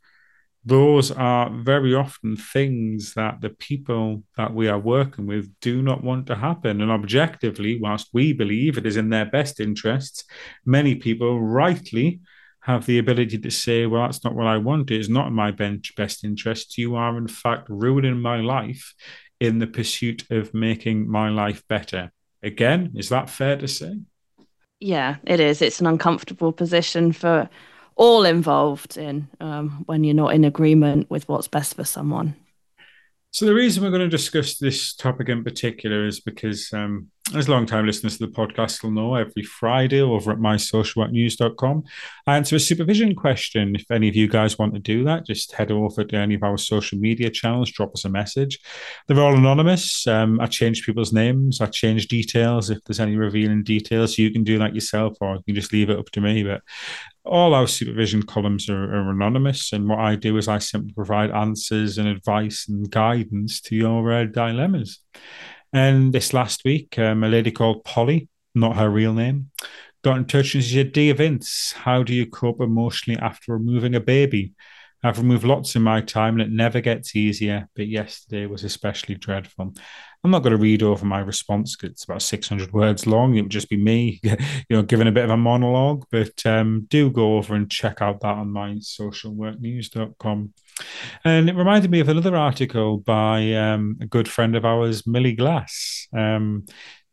those 0.67 1.11
are 1.11 1.49
very 1.49 1.95
often 1.95 2.35
things 2.35 3.13
that 3.13 3.39
the 3.39 3.49
people 3.49 4.23
that 4.35 4.53
we 4.53 4.67
are 4.67 4.77
working 4.77 5.25
with 5.25 5.49
do 5.61 5.81
not 5.81 6.03
want 6.03 6.27
to 6.27 6.35
happen. 6.35 6.81
And 6.81 6.91
objectively, 6.91 7.79
whilst 7.79 8.09
we 8.11 8.33
believe 8.33 8.77
it 8.77 8.85
is 8.85 8.97
in 8.97 9.09
their 9.09 9.25
best 9.25 9.61
interests, 9.61 10.25
many 10.65 10.95
people 10.95 11.39
rightly 11.41 12.19
have 12.59 12.85
the 12.85 12.97
ability 12.97 13.37
to 13.37 13.49
say, 13.49 13.85
well, 13.85 14.01
that's 14.01 14.25
not 14.25 14.35
what 14.35 14.47
I 14.47 14.57
want. 14.57 14.91
It's 14.91 15.07
not 15.07 15.27
in 15.27 15.33
my 15.33 15.51
best 15.51 16.25
interest. 16.25 16.77
You 16.77 16.97
are, 16.97 17.17
in 17.17 17.29
fact, 17.29 17.69
ruining 17.69 18.19
my 18.19 18.41
life 18.41 18.93
in 19.39 19.59
the 19.59 19.67
pursuit 19.67 20.29
of 20.31 20.53
making 20.53 21.09
my 21.09 21.29
life 21.29 21.63
better. 21.69 22.11
Again, 22.43 22.91
is 22.95 23.07
that 23.09 23.29
fair 23.29 23.55
to 23.55 23.69
say? 23.69 24.01
Yeah, 24.81 25.15
it 25.23 25.39
is. 25.39 25.61
It's 25.61 25.79
an 25.79 25.87
uncomfortable 25.87 26.51
position 26.51 27.13
for 27.13 27.49
all 27.97 28.25
involved 28.25 28.95
in 28.95 29.27
um, 29.41 29.83
when 29.87 30.03
you're 30.03 30.15
not 30.15 30.33
in 30.33 30.45
agreement 30.45 31.09
with 31.09 31.27
what's 31.27 31.47
best 31.47 31.75
for 31.75 31.83
someone. 31.83 32.35
So 33.31 33.45
the 33.45 33.53
reason 33.53 33.83
we're 33.83 33.89
going 33.89 34.01
to 34.01 34.07
discuss 34.07 34.57
this 34.57 34.95
topic 34.95 35.29
in 35.29 35.43
particular 35.43 36.05
is 36.05 36.19
because, 36.19 36.71
um, 36.73 37.11
as 37.35 37.49
long-time 37.49 37.85
listeners 37.85 38.17
to 38.17 38.25
the 38.25 38.31
podcast 38.31 38.83
will 38.83 38.91
know, 38.91 39.15
every 39.15 39.43
Friday 39.43 40.01
over 40.01 40.31
at 40.31 40.37
mysocialworknews.com, 40.37 41.83
I 42.25 42.37
answer 42.37 42.55
a 42.55 42.59
supervision 42.59 43.15
question. 43.15 43.75
If 43.75 43.91
any 43.91 44.07
of 44.07 44.15
you 44.15 44.27
guys 44.27 44.57
want 44.57 44.73
to 44.75 44.79
do 44.79 45.03
that, 45.03 45.25
just 45.25 45.51
head 45.51 45.71
over 45.71 46.03
to 46.05 46.15
any 46.15 46.35
of 46.35 46.43
our 46.43 46.57
social 46.57 46.97
media 46.97 47.29
channels, 47.29 47.71
drop 47.71 47.93
us 47.93 48.05
a 48.05 48.09
message. 48.09 48.59
They're 49.07 49.19
all 49.19 49.35
anonymous. 49.35 50.07
Um, 50.07 50.39
I 50.39 50.45
change 50.45 50.85
people's 50.85 51.11
names. 51.11 51.59
I 51.59 51.65
change 51.65 52.07
details. 52.07 52.69
If 52.69 52.83
there's 52.85 52.99
any 52.99 53.17
revealing 53.17 53.63
details, 53.63 54.17
you 54.17 54.31
can 54.31 54.43
do 54.43 54.57
that 54.59 54.73
yourself, 54.73 55.17
or 55.19 55.35
you 55.35 55.43
can 55.43 55.55
just 55.55 55.73
leave 55.73 55.89
it 55.89 55.99
up 55.99 56.09
to 56.11 56.21
me. 56.21 56.43
But 56.43 56.61
all 57.25 57.53
our 57.53 57.67
supervision 57.67 58.23
columns 58.23 58.69
are, 58.69 58.95
are, 58.95 59.09
anonymous, 59.09 59.73
and 59.73 59.89
what 59.89 59.99
I 59.99 60.15
do 60.15 60.37
is 60.37 60.47
I 60.47 60.59
simply 60.59 60.93
provide 60.93 61.31
answers 61.31 61.97
and 61.97 62.07
advice 62.07 62.67
and 62.69 62.89
guidance 62.89 63.59
to 63.61 63.75
your 63.75 64.11
uh, 64.13 64.23
dilemmas. 64.25 64.99
And 65.73 66.13
this 66.13 66.33
last 66.33 66.63
week, 66.65 66.97
um, 66.97 67.23
a 67.23 67.27
lady 67.27 67.51
called 67.51 67.83
Polly, 67.83 68.29
not 68.55 68.77
her 68.77 68.89
real 68.89 69.13
name, 69.13 69.51
got 70.03 70.17
in 70.17 70.25
touch 70.25 70.55
and 70.55 70.63
she 70.63 70.75
said, 70.75 70.91
Dear 70.91 71.13
Vince, 71.13 71.73
how 71.73 72.01
do 72.03 72.13
you 72.13 72.25
cope 72.25 72.61
emotionally 72.61 73.19
after 73.19 73.53
removing 73.53 73.95
a 73.95 73.99
baby? 73.99 74.53
I've 75.03 75.19
removed 75.19 75.43
lots 75.43 75.75
in 75.75 75.83
my 75.83 76.01
time 76.01 76.33
and 76.33 76.41
it 76.41 76.51
never 76.51 76.81
gets 76.81 77.15
easier, 77.15 77.69
but 77.75 77.87
yesterday 77.87 78.47
was 78.47 78.63
especially 78.63 79.13
dreadful. 79.15 79.75
I'm 80.23 80.31
not 80.31 80.41
going 80.43 80.55
to 80.55 80.61
read 80.61 80.81
over 80.81 81.05
my 81.05 81.19
response 81.19 81.75
because 81.75 81.91
it's 81.91 82.05
about 82.05 82.23
600 82.23 82.73
words 82.73 83.05
long. 83.05 83.35
It 83.35 83.43
would 83.43 83.51
just 83.51 83.69
be 83.69 83.77
me, 83.77 84.19
you 84.23 84.35
know, 84.69 84.81
giving 84.81 85.07
a 85.07 85.11
bit 85.11 85.25
of 85.25 85.29
a 85.29 85.37
monologue. 85.37 86.05
But 86.11 86.43
um, 86.45 86.87
do 86.89 87.11
go 87.11 87.37
over 87.37 87.53
and 87.53 87.69
check 87.69 88.01
out 88.01 88.21
that 88.21 88.37
on 88.37 88.49
mysocialworknews.com. 88.49 90.53
And 91.23 91.49
it 91.49 91.55
reminded 91.55 91.91
me 91.91 91.99
of 91.99 92.09
another 92.09 92.35
article 92.35 92.97
by 92.97 93.53
um, 93.53 93.97
a 94.01 94.05
good 94.05 94.27
friend 94.27 94.55
of 94.55 94.65
ours, 94.65 95.05
Millie 95.07 95.33
Glass. 95.33 96.07
Um, 96.15 96.65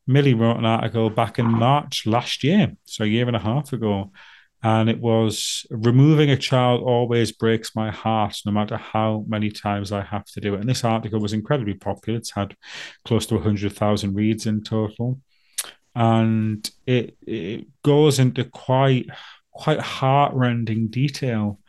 Millie 0.07 0.35
wrote 0.35 0.59
an 0.59 0.67
article 0.67 1.11
back 1.11 1.39
in 1.39 1.47
March 1.47 2.07
last 2.07 2.45
year, 2.45 2.73
so 2.85 3.05
a 3.05 3.07
year 3.07 3.27
and 3.27 3.37
a 3.37 3.41
half 3.41 3.73
ago, 3.73 4.13
and 4.65 4.89
it 4.89 4.99
was 4.99 5.67
removing 5.71 6.31
a 6.31 6.39
child 6.39 6.83
always 6.83 7.33
breaks 7.33 7.77
my 7.77 7.91
heart, 7.91 8.39
no 8.47 8.53
matter 8.53 8.79
how 8.79 9.23
many 9.29 9.51
times 9.51 9.93
I 9.93 10.03
have 10.03 10.25
to 10.27 10.41
do 10.41 10.55
it. 10.55 10.61
And 10.61 10.69
this 10.69 10.85
article 10.85 11.21
was 11.21 11.35
incredibly 11.35 11.75
popular. 11.75 12.19
It's 12.19 12.31
had 12.31 12.57
close 13.05 13.27
to 13.27 13.35
100,000 13.35 14.15
reads 14.15 14.47
in 14.47 14.63
total. 14.63 15.21
And 15.95 16.69
it, 16.87 17.15
it 17.27 17.67
goes 17.83 18.19
into 18.19 18.45
quite 18.45 19.07
quite 19.53 19.81
heartrending 19.81 20.89
detail 20.89 21.61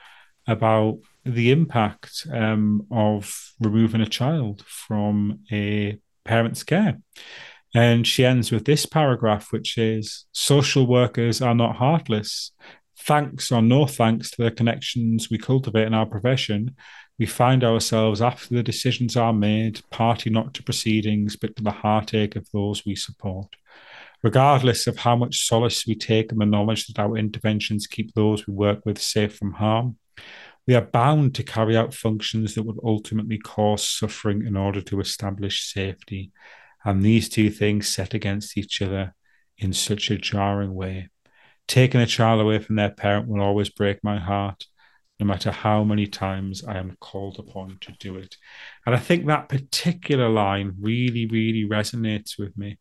about 0.48 1.00
the 1.26 1.52
impact 1.52 2.28
um, 2.32 2.86
of 2.92 3.54
removing 3.60 4.02
a 4.02 4.08
child 4.08 4.64
from 4.68 5.40
a 5.52 5.98
parent's 6.24 6.64
care. 6.64 7.00
And 7.74 8.08
she 8.08 8.24
ends 8.24 8.52
with 8.52 8.66
this 8.66 8.86
paragraph, 8.86 9.52
which 9.52 9.78
is 9.78 10.26
social 10.32 10.88
workers 10.88 11.42
are 11.42 11.56
not 11.56 11.76
heartless. 11.76 12.52
Thanks 13.00 13.52
or 13.52 13.62
no 13.62 13.86
thanks 13.86 14.32
to 14.32 14.44
the 14.44 14.52
connections 14.52 15.30
we 15.30 15.38
cultivate 15.38 15.86
in 15.86 15.94
our 15.94 16.06
profession, 16.06 16.76
we 17.18 17.26
find 17.26 17.64
ourselves 17.64 18.22
after 18.22 18.54
the 18.54 18.64
decisions 18.64 19.16
are 19.16 19.34
made, 19.34 19.82
party 19.90 20.30
not 20.30 20.54
to 20.54 20.64
proceedings, 20.64 21.36
but 21.36 21.56
to 21.56 21.64
the 21.64 21.72
heartache 21.72 22.36
of 22.36 22.48
those 22.52 22.86
we 22.86 22.96
support. 22.96 23.56
Regardless 24.24 24.88
of 24.88 24.98
how 24.98 25.16
much 25.16 25.46
solace 25.46 25.86
we 25.86 25.96
take 25.96 26.32
in 26.32 26.40
the 26.40 26.46
knowledge 26.46 26.88
that 26.88 27.00
our 27.00 27.16
interventions 27.18 27.88
keep 27.88 28.14
those 28.14 28.48
we 28.48 28.54
work 28.54 28.86
with 28.86 29.00
safe 29.00 29.36
from 29.36 29.54
harm, 29.54 29.98
we 30.68 30.76
are 30.76 30.82
bound 30.82 31.36
to 31.36 31.44
carry 31.44 31.78
out 31.78 31.94
functions 31.94 32.56
that 32.56 32.64
would 32.64 32.80
ultimately 32.84 33.38
cause 33.38 33.88
suffering 33.88 34.46
in 34.46 34.58
order 34.58 34.82
to 34.82 35.00
establish 35.00 35.72
safety. 35.72 36.32
And 36.84 37.04
these 37.04 37.30
two 37.30 37.50
things 37.50 37.88
set 37.88 38.14
against 38.14 38.58
each 38.58 38.82
other 38.82 39.14
in 39.58 39.74
such 39.74 40.10
a 40.10 40.18
jarring 40.18 40.74
way. 40.74 41.10
Taking 41.68 42.02
a 42.02 42.06
child 42.06 42.42
away 42.42 42.60
from 42.60 42.76
their 42.76 42.92
parent 42.92 43.28
will 43.28 43.42
always 43.42 43.70
break 43.70 44.04
my 44.04 44.20
heart, 44.20 44.66
no 45.20 45.26
matter 45.26 45.52
how 45.52 45.84
many 45.84 46.08
times 46.08 46.64
I 46.64 46.78
am 46.78 46.98
called 47.00 47.40
upon 47.40 47.78
to 47.82 47.92
do 48.00 48.18
it. 48.18 48.36
And 48.86 48.96
I 48.96 49.00
think 49.00 49.26
that 49.26 49.50
particular 49.50 50.30
line 50.30 50.76
really, 50.80 51.26
really 51.28 51.68
resonates 51.68 52.38
with 52.38 52.58
me. 52.58 52.78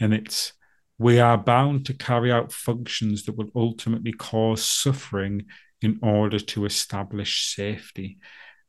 And 0.00 0.12
it's 0.14 0.52
we 0.98 1.18
are 1.18 1.38
bound 1.38 1.86
to 1.86 1.94
carry 1.94 2.30
out 2.30 2.52
functions 2.52 3.24
that 3.24 3.36
will 3.36 3.50
ultimately 3.54 4.12
cause 4.12 4.62
suffering 4.62 5.46
in 5.82 5.98
order 6.02 6.38
to 6.38 6.64
establish 6.64 7.54
safety. 7.54 8.18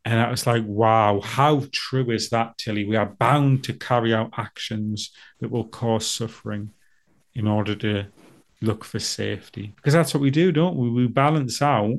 And 0.03 0.19
I 0.19 0.31
was 0.31 0.47
like, 0.47 0.63
wow, 0.65 1.21
how 1.21 1.63
true 1.71 2.09
is 2.09 2.29
that, 2.29 2.57
Tilly? 2.57 2.85
We 2.85 2.95
are 2.95 3.05
bound 3.05 3.63
to 3.65 3.73
carry 3.73 4.13
out 4.13 4.33
actions 4.37 5.11
that 5.39 5.51
will 5.51 5.67
cause 5.67 6.07
suffering 6.07 6.71
in 7.35 7.47
order 7.47 7.75
to 7.75 8.07
look 8.61 8.83
for 8.83 8.99
safety. 8.99 9.73
Because 9.75 9.93
that's 9.93 10.13
what 10.13 10.21
we 10.21 10.31
do, 10.31 10.51
don't 10.51 10.77
we? 10.77 10.89
We 10.89 11.07
balance 11.07 11.61
out 11.61 11.97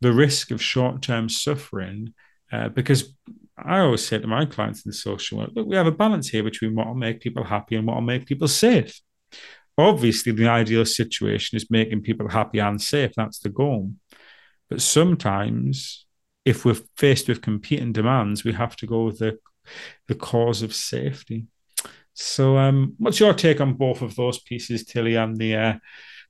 the 0.00 0.12
risk 0.12 0.50
of 0.50 0.62
short 0.62 1.00
term 1.00 1.28
suffering. 1.28 2.12
Uh, 2.52 2.68
because 2.68 3.14
I 3.56 3.80
always 3.80 4.06
say 4.06 4.18
to 4.18 4.26
my 4.26 4.44
clients 4.44 4.84
in 4.84 4.90
the 4.90 4.94
social 4.94 5.38
work, 5.38 5.50
look, 5.54 5.66
we 5.66 5.76
have 5.76 5.86
a 5.86 5.92
balance 5.92 6.28
here 6.28 6.42
between 6.42 6.74
what 6.74 6.86
will 6.86 6.94
make 6.94 7.20
people 7.20 7.44
happy 7.44 7.76
and 7.76 7.86
what 7.86 7.94
will 7.94 8.02
make 8.02 8.26
people 8.26 8.48
safe. 8.48 9.00
Obviously, 9.76 10.32
the 10.32 10.48
ideal 10.48 10.84
situation 10.84 11.56
is 11.56 11.70
making 11.70 12.02
people 12.02 12.28
happy 12.28 12.60
and 12.60 12.80
safe. 12.80 13.12
That's 13.16 13.40
the 13.40 13.48
goal. 13.48 13.92
But 14.68 14.82
sometimes, 14.82 16.06
if 16.44 16.64
we're 16.64 16.80
faced 16.96 17.28
with 17.28 17.42
competing 17.42 17.92
demands, 17.92 18.44
we 18.44 18.52
have 18.52 18.76
to 18.76 18.86
go 18.86 19.04
with 19.04 19.18
the 19.18 19.38
the 20.08 20.14
cause 20.14 20.62
of 20.62 20.74
safety. 20.74 21.46
So, 22.14 22.58
um, 22.58 22.94
what's 22.98 23.18
your 23.18 23.34
take 23.34 23.60
on 23.60 23.74
both 23.74 24.02
of 24.02 24.14
those 24.14 24.38
pieces, 24.38 24.84
Tilly, 24.84 25.16
and 25.16 25.36
the 25.36 25.56
uh, 25.56 25.74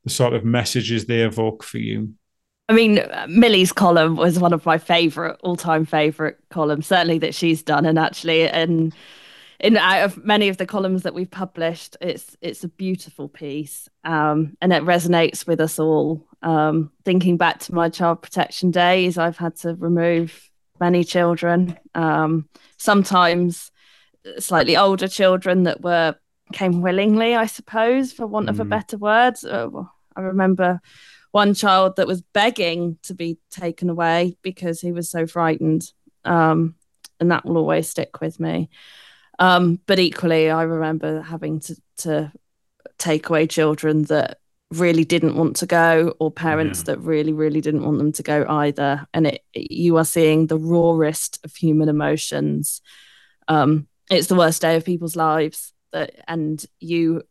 the 0.03 0.11
sort 0.11 0.35
of 0.35 0.45
messages 0.45 1.07
they 1.07 1.23
evoke 1.23 1.63
for 1.63 1.79
you? 1.79 2.15
I 2.69 2.73
mean, 2.73 3.01
Millie's 3.29 3.73
column 3.73 4.17
was 4.17 4.39
one 4.39 4.55
of 4.55 4.65
my 4.65 4.79
favorite, 4.79 5.39
all 5.43 5.57
time 5.57 5.85
favorite 5.85 6.39
columns, 6.49 6.87
certainly 6.87 7.19
that 7.19 7.35
she's 7.35 7.63
done, 7.63 7.85
and 7.85 7.99
actually, 7.99 8.49
and 8.49 8.95
in 9.61 9.77
out 9.77 10.05
of 10.05 10.25
many 10.25 10.49
of 10.49 10.57
the 10.57 10.67
columns 10.67 11.03
that 11.03 11.15
we've 11.15 11.31
published, 11.31 11.97
it's 12.01 12.37
it's 12.41 12.65
a 12.65 12.69
beautiful 12.69 13.29
piece, 13.29 13.89
um, 14.05 14.57
and 14.61 14.73
it 14.73 14.83
resonates 14.83 15.47
with 15.47 15.61
us 15.61 15.79
all. 15.79 16.27
Um, 16.43 16.91
thinking 17.05 17.37
back 17.37 17.61
to 17.61 17.75
my 17.75 17.89
child 17.89 18.23
protection 18.23 18.71
days, 18.71 19.17
I've 19.17 19.39
had 19.39 19.57
to 19.57 19.75
remove 19.75 20.51
many 20.81 21.05
children, 21.05 21.79
um, 21.95 22.49
sometimes 22.77 23.71
slightly 24.39 24.77
older 24.77 25.09
children 25.09 25.65
that 25.65 25.83
were 25.83 26.17
came 26.53 26.83
willingly, 26.83 27.35
I 27.35 27.47
suppose, 27.47 28.13
for 28.13 28.27
want 28.27 28.47
mm. 28.47 28.51
of 28.51 28.61
a 28.61 28.65
mm. 28.65 28.71
better 28.71 28.97
word. 28.97 29.35
Uh, 29.45 29.69
I 30.17 30.21
remember 30.21 30.81
one 31.33 31.55
child 31.55 31.97
that 31.97 32.07
was 32.07 32.23
begging 32.23 32.99
to 33.03 33.15
be 33.15 33.39
taken 33.51 33.91
away 33.91 34.37
because 34.43 34.81
he 34.81 34.93
was 34.93 35.11
so 35.11 35.27
frightened, 35.27 35.93
um, 36.25 36.75
and 37.19 37.31
that 37.31 37.45
will 37.45 37.57
always 37.57 37.89
stick 37.89 38.21
with 38.21 38.39
me. 38.39 38.69
Um, 39.39 39.81
but 39.87 39.99
equally, 39.99 40.51
I 40.51 40.63
remember 40.63 41.21
having 41.23 41.61
to, 41.61 41.77
to 41.99 42.33
take 42.99 43.29
away 43.29 43.47
children 43.47 44.03
that 44.05 44.39
really 44.71 45.05
didn't 45.05 45.37
want 45.37 45.57
to 45.57 45.67
go 45.67 46.15
or 46.19 46.31
parents 46.31 46.81
yeah. 46.81 46.85
that 46.95 46.99
really 46.99 47.33
really 47.33 47.61
didn't 47.61 47.85
want 47.85 47.99
them 47.99 48.13
to 48.13 48.23
go 48.23 48.45
either. 48.49 49.07
And 49.15 49.27
it, 49.27 49.43
you 49.53 49.99
are 49.99 50.05
seeing 50.05 50.47
the 50.47 50.59
rawest 50.59 51.39
of 51.45 51.55
human 51.55 51.89
emotions. 51.89 52.81
Um, 53.47 53.87
it's 54.11 54.27
the 54.27 54.35
worst 54.35 54.63
day 54.63 54.77
of 54.77 54.85
people's 54.85 55.17
lives 55.17 55.73
that 55.93 56.13
and 56.27 56.65
you 56.81 57.23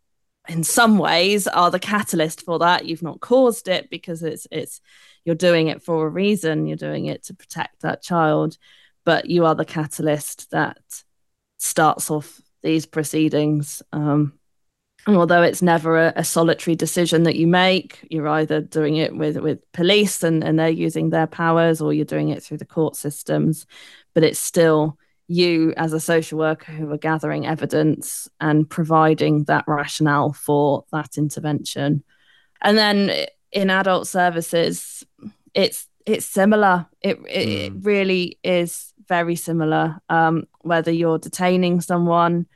in 0.47 0.63
some 0.63 0.97
ways 0.97 1.47
are 1.47 1.71
the 1.71 1.79
catalyst 1.79 2.41
for 2.41 2.59
that. 2.59 2.85
You've 2.85 3.03
not 3.03 3.19
caused 3.19 3.67
it 3.67 3.89
because 3.89 4.23
it's 4.23 4.47
it's 4.51 4.79
you're 5.25 5.35
doing 5.35 5.67
it 5.67 5.81
for 5.81 6.05
a 6.05 6.09
reason. 6.09 6.67
You're 6.67 6.77
doing 6.77 7.05
it 7.07 7.23
to 7.25 7.33
protect 7.33 7.81
that 7.81 8.03
child 8.03 8.57
but 9.05 9.29
you 9.29 9.45
are 9.45 9.55
the 9.55 9.65
catalyst 9.65 10.51
that 10.51 11.03
starts 11.63 12.11
off 12.11 12.41
these 12.61 12.85
proceedings. 12.85 13.81
Um, 13.93 14.33
and 15.05 15.17
although 15.17 15.41
it's 15.41 15.61
never 15.61 15.97
a, 15.97 16.13
a, 16.17 16.23
solitary 16.23 16.75
decision 16.75 17.23
that 17.23 17.35
you 17.35 17.47
make, 17.47 18.05
you're 18.09 18.27
either 18.27 18.61
doing 18.61 18.95
it 18.95 19.15
with, 19.15 19.37
with 19.37 19.69
police 19.73 20.23
and, 20.23 20.43
and 20.43 20.57
they're 20.57 20.69
using 20.69 21.09
their 21.09 21.27
powers, 21.27 21.81
or 21.81 21.93
you're 21.93 22.05
doing 22.05 22.29
it 22.29 22.41
through 22.41 22.57
the 22.57 22.65
court 22.65 22.95
systems. 22.95 23.65
But 24.13 24.23
it's 24.23 24.39
still 24.39 24.97
you 25.27 25.73
as 25.77 25.93
a 25.93 25.99
social 25.99 26.37
worker 26.37 26.71
who 26.71 26.89
are 26.91 26.97
gathering 26.97 27.45
evidence 27.45 28.29
and 28.39 28.69
providing 28.69 29.45
that 29.45 29.65
rationale 29.67 30.33
for 30.33 30.85
that 30.91 31.17
intervention. 31.17 32.03
And 32.61 32.77
then 32.77 33.25
in 33.51 33.69
adult 33.69 34.07
services, 34.07 35.05
it's 35.53 35.87
it's 36.05 36.25
similar. 36.25 36.87
It 37.01 37.19
it, 37.29 37.47
mm. 37.47 37.65
it 37.65 37.73
really 37.85 38.39
is 38.43 38.93
very 39.07 39.35
similar. 39.35 39.99
Um, 40.09 40.47
whether 40.61 40.91
you're 40.91 41.19
detaining 41.19 41.81
someone, 41.81 42.47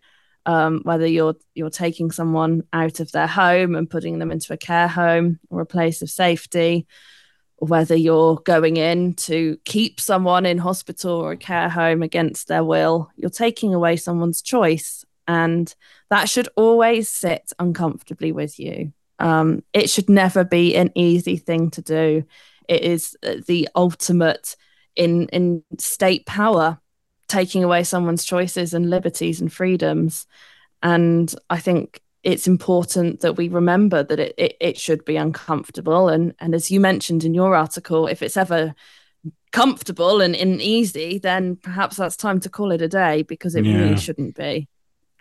um, 0.45 0.81
whether 0.83 1.07
you're 1.07 1.35
you're 1.55 1.69
taking 1.69 2.11
someone 2.11 2.63
out 2.73 2.99
of 2.99 3.11
their 3.11 3.27
home 3.27 3.75
and 3.75 3.89
putting 3.89 4.19
them 4.19 4.31
into 4.31 4.53
a 4.53 4.57
care 4.57 4.87
home 4.87 5.39
or 5.49 5.61
a 5.61 5.65
place 5.65 6.01
of 6.01 6.09
safety, 6.09 6.87
or 7.57 7.67
whether 7.67 7.95
you're 7.95 8.37
going 8.37 8.77
in 8.77 9.13
to 9.15 9.57
keep 9.65 9.99
someone 9.99 10.45
in 10.45 10.57
hospital 10.57 11.11
or 11.11 11.31
a 11.31 11.37
care 11.37 11.69
home 11.69 12.03
against 12.03 12.47
their 12.47 12.63
will, 12.63 13.09
you're 13.15 13.29
taking 13.29 13.73
away 13.73 13.95
someone's 13.97 14.41
choice, 14.41 15.05
and 15.27 15.73
that 16.09 16.29
should 16.29 16.49
always 16.55 17.09
sit 17.09 17.51
uncomfortably 17.59 18.31
with 18.31 18.59
you. 18.59 18.93
Um, 19.19 19.63
it 19.73 19.89
should 19.89 20.09
never 20.09 20.43
be 20.43 20.75
an 20.75 20.91
easy 20.95 21.37
thing 21.37 21.71
to 21.71 21.81
do. 21.81 22.23
It 22.67 22.81
is 22.81 23.17
uh, 23.23 23.35
the 23.45 23.69
ultimate 23.75 24.55
in 24.95 25.27
in 25.29 25.63
state 25.77 26.25
power 26.25 26.79
taking 27.27 27.63
away 27.63 27.83
someone's 27.83 28.25
choices 28.25 28.73
and 28.73 28.89
liberties 28.89 29.39
and 29.41 29.51
freedoms. 29.51 30.25
And 30.83 31.33
i 31.49 31.59
think 31.59 32.01
it's 32.23 32.47
important 32.47 33.21
that 33.21 33.37
we 33.37 33.47
remember 33.47 34.03
that 34.03 34.19
it, 34.19 34.33
it, 34.37 34.57
it 34.59 34.77
should 34.77 35.05
be 35.05 35.15
uncomfortable. 35.15 36.09
And 36.09 36.33
and 36.39 36.53
as 36.53 36.69
you 36.71 36.79
mentioned 36.79 37.23
in 37.23 37.33
your 37.33 37.55
article 37.55 38.07
if 38.07 38.21
it's 38.21 38.37
ever 38.37 38.73
comfortable 39.53 40.19
and, 40.21 40.35
and 40.35 40.61
easy 40.61 41.19
then 41.19 41.55
perhaps 41.55 41.95
that's 41.95 42.17
time 42.17 42.39
to 42.41 42.49
call 42.49 42.71
it 42.71 42.81
a 42.81 42.87
day 42.87 43.23
because 43.23 43.55
it 43.55 43.65
yeah. 43.65 43.77
really 43.77 43.97
shouldn't 43.97 44.35
be. 44.35 44.67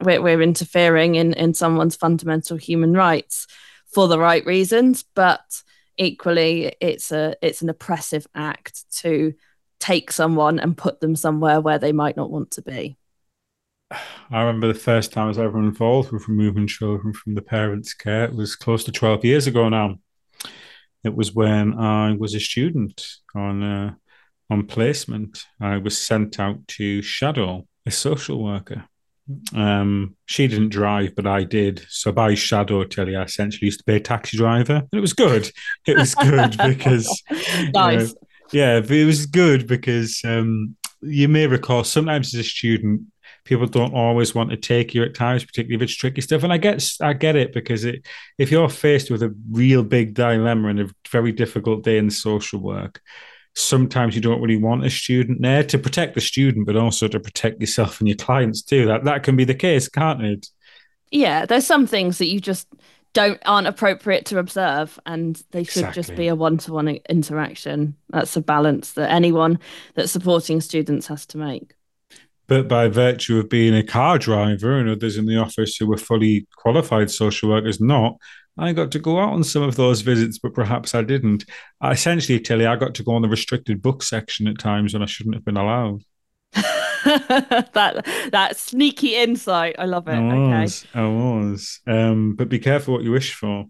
We're, 0.00 0.20
we're 0.20 0.42
interfering 0.42 1.14
in 1.14 1.32
in 1.34 1.54
someone's 1.54 1.96
fundamental 1.96 2.56
human 2.56 2.92
rights 2.92 3.46
for 3.86 4.08
the 4.08 4.18
right 4.18 4.44
reasons 4.44 5.04
but 5.14 5.62
equally 5.98 6.74
it's 6.80 7.12
a 7.12 7.34
it's 7.42 7.62
an 7.62 7.68
oppressive 7.68 8.26
act 8.34 8.84
to 8.98 9.34
take 9.80 10.10
someone 10.10 10.58
and 10.58 10.76
put 10.76 11.00
them 11.00 11.14
somewhere 11.14 11.60
where 11.60 11.78
they 11.78 11.92
might 11.92 12.16
not 12.16 12.30
want 12.30 12.50
to 12.52 12.62
be. 12.62 12.96
I 14.30 14.42
remember 14.42 14.66
the 14.66 14.74
first 14.74 15.12
time 15.12 15.26
I 15.26 15.28
was 15.28 15.38
ever 15.38 15.58
involved 15.58 16.10
with 16.10 16.28
removing 16.28 16.66
children 16.66 17.12
from 17.12 17.34
the 17.34 17.42
parents' 17.42 17.94
care. 17.94 18.24
It 18.24 18.34
was 18.34 18.56
close 18.56 18.82
to 18.84 18.92
12 18.92 19.24
years 19.24 19.46
ago 19.46 19.68
now. 19.68 19.96
It 21.04 21.14
was 21.14 21.32
when 21.32 21.78
I 21.78 22.16
was 22.16 22.34
a 22.34 22.40
student 22.40 23.06
on 23.34 23.62
uh, 23.62 23.94
on 24.50 24.66
placement. 24.66 25.44
I 25.60 25.78
was 25.78 25.96
sent 25.96 26.40
out 26.40 26.66
to 26.68 27.02
shadow 27.02 27.66
a 27.84 27.90
social 27.90 28.42
worker. 28.42 28.88
Um, 29.54 30.16
she 30.26 30.46
didn't 30.46 30.68
drive, 30.68 31.14
but 31.16 31.26
I 31.26 31.44
did. 31.44 31.84
So 31.88 32.12
by 32.12 32.34
shadow, 32.34 32.84
Tilly, 32.84 33.16
I 33.16 33.22
essentially 33.22 33.66
used 33.66 33.80
to 33.80 33.84
be 33.84 33.96
a 33.96 34.00
taxi 34.00 34.36
driver. 34.36 34.76
And 34.76 34.88
it 34.92 35.00
was 35.00 35.12
good. 35.12 35.50
It 35.86 35.96
was 35.96 36.14
good 36.14 36.56
because 36.64 37.22
nice. 37.74 38.14
yeah, 38.52 38.78
it 38.78 39.06
was 39.06 39.26
good 39.26 39.66
because 39.66 40.20
um, 40.24 40.76
you 41.02 41.28
may 41.28 41.46
recall 41.46 41.84
sometimes 41.84 42.34
as 42.34 42.40
a 42.40 42.44
student, 42.44 43.02
people 43.44 43.66
don't 43.66 43.94
always 43.94 44.34
want 44.34 44.50
to 44.50 44.56
take 44.56 44.94
you 44.94 45.02
at 45.02 45.14
times, 45.14 45.44
particularly 45.44 45.76
if 45.76 45.82
it's 45.82 45.96
tricky 45.96 46.20
stuff. 46.20 46.42
And 46.42 46.52
I 46.52 46.58
get 46.58 46.88
I 47.00 47.12
get 47.12 47.36
it 47.36 47.52
because 47.52 47.84
it 47.84 48.06
if 48.38 48.50
you're 48.50 48.68
faced 48.68 49.10
with 49.10 49.22
a 49.22 49.34
real 49.50 49.82
big 49.82 50.14
dilemma 50.14 50.68
and 50.68 50.80
a 50.80 50.90
very 51.10 51.32
difficult 51.32 51.82
day 51.82 51.98
in 51.98 52.10
social 52.10 52.60
work, 52.60 53.00
sometimes 53.56 54.14
you 54.14 54.20
don't 54.20 54.40
really 54.40 54.58
want 54.58 54.84
a 54.84 54.90
student 54.90 55.40
there 55.40 55.64
to 55.64 55.78
protect 55.78 56.14
the 56.14 56.20
student, 56.20 56.66
but 56.66 56.76
also 56.76 57.08
to 57.08 57.18
protect 57.18 57.60
yourself 57.60 58.00
and 58.00 58.08
your 58.08 58.16
clients 58.16 58.62
too. 58.62 58.86
That 58.86 59.04
that 59.04 59.22
can 59.22 59.34
be 59.34 59.44
the 59.44 59.54
case, 59.54 59.88
can't 59.88 60.22
it? 60.22 60.46
Yeah, 61.10 61.46
there's 61.46 61.66
some 61.66 61.86
things 61.86 62.18
that 62.18 62.26
you 62.26 62.40
just 62.40 62.68
don't 63.14 63.40
aren't 63.46 63.66
appropriate 63.66 64.26
to 64.26 64.38
observe 64.38 65.00
and 65.06 65.42
they 65.50 65.64
should 65.64 65.84
exactly. 65.84 66.02
just 66.02 66.16
be 66.16 66.28
a 66.28 66.34
one-to-one 66.34 66.88
interaction 67.08 67.96
that's 68.10 68.36
a 68.36 68.42
balance 68.42 68.92
that 68.92 69.10
anyone 69.10 69.58
that's 69.94 70.12
supporting 70.12 70.60
students 70.60 71.06
has 71.06 71.24
to 71.24 71.38
make 71.38 71.75
but 72.46 72.68
by 72.68 72.88
virtue 72.88 73.38
of 73.38 73.48
being 73.48 73.74
a 73.74 73.82
car 73.82 74.18
driver 74.18 74.78
and 74.78 74.88
others 74.88 75.16
in 75.16 75.26
the 75.26 75.36
office 75.36 75.76
who 75.76 75.86
were 75.86 75.96
fully 75.96 76.46
qualified 76.56 77.10
social 77.10 77.50
workers 77.50 77.80
not 77.80 78.16
I 78.58 78.72
got 78.72 78.90
to 78.92 78.98
go 78.98 79.20
out 79.20 79.34
on 79.34 79.44
some 79.44 79.62
of 79.62 79.76
those 79.76 80.00
visits, 80.00 80.38
but 80.38 80.54
perhaps 80.54 80.94
I 80.94 81.02
didn't. 81.02 81.44
I 81.80 81.92
essentially, 81.92 82.40
Tilly, 82.40 82.66
I 82.66 82.76
got 82.76 82.94
to 82.94 83.02
go 83.02 83.12
on 83.12 83.22
the 83.22 83.28
restricted 83.28 83.82
book 83.82 84.02
section 84.02 84.46
at 84.48 84.58
times 84.58 84.94
when 84.94 85.02
I 85.02 85.06
shouldn't 85.06 85.34
have 85.34 85.44
been 85.44 85.58
allowed. 85.58 86.02
that 87.04 88.06
that 88.32 88.56
sneaky 88.56 89.14
insight, 89.14 89.76
I 89.78 89.84
love 89.84 90.08
it. 90.08 90.14
I 90.14 90.62
was, 90.62 90.86
okay. 90.86 91.00
I 91.00 91.06
was. 91.06 91.80
Um, 91.86 92.34
but 92.34 92.48
be 92.48 92.58
careful 92.58 92.94
what 92.94 93.02
you 93.02 93.12
wish 93.12 93.34
for. 93.34 93.66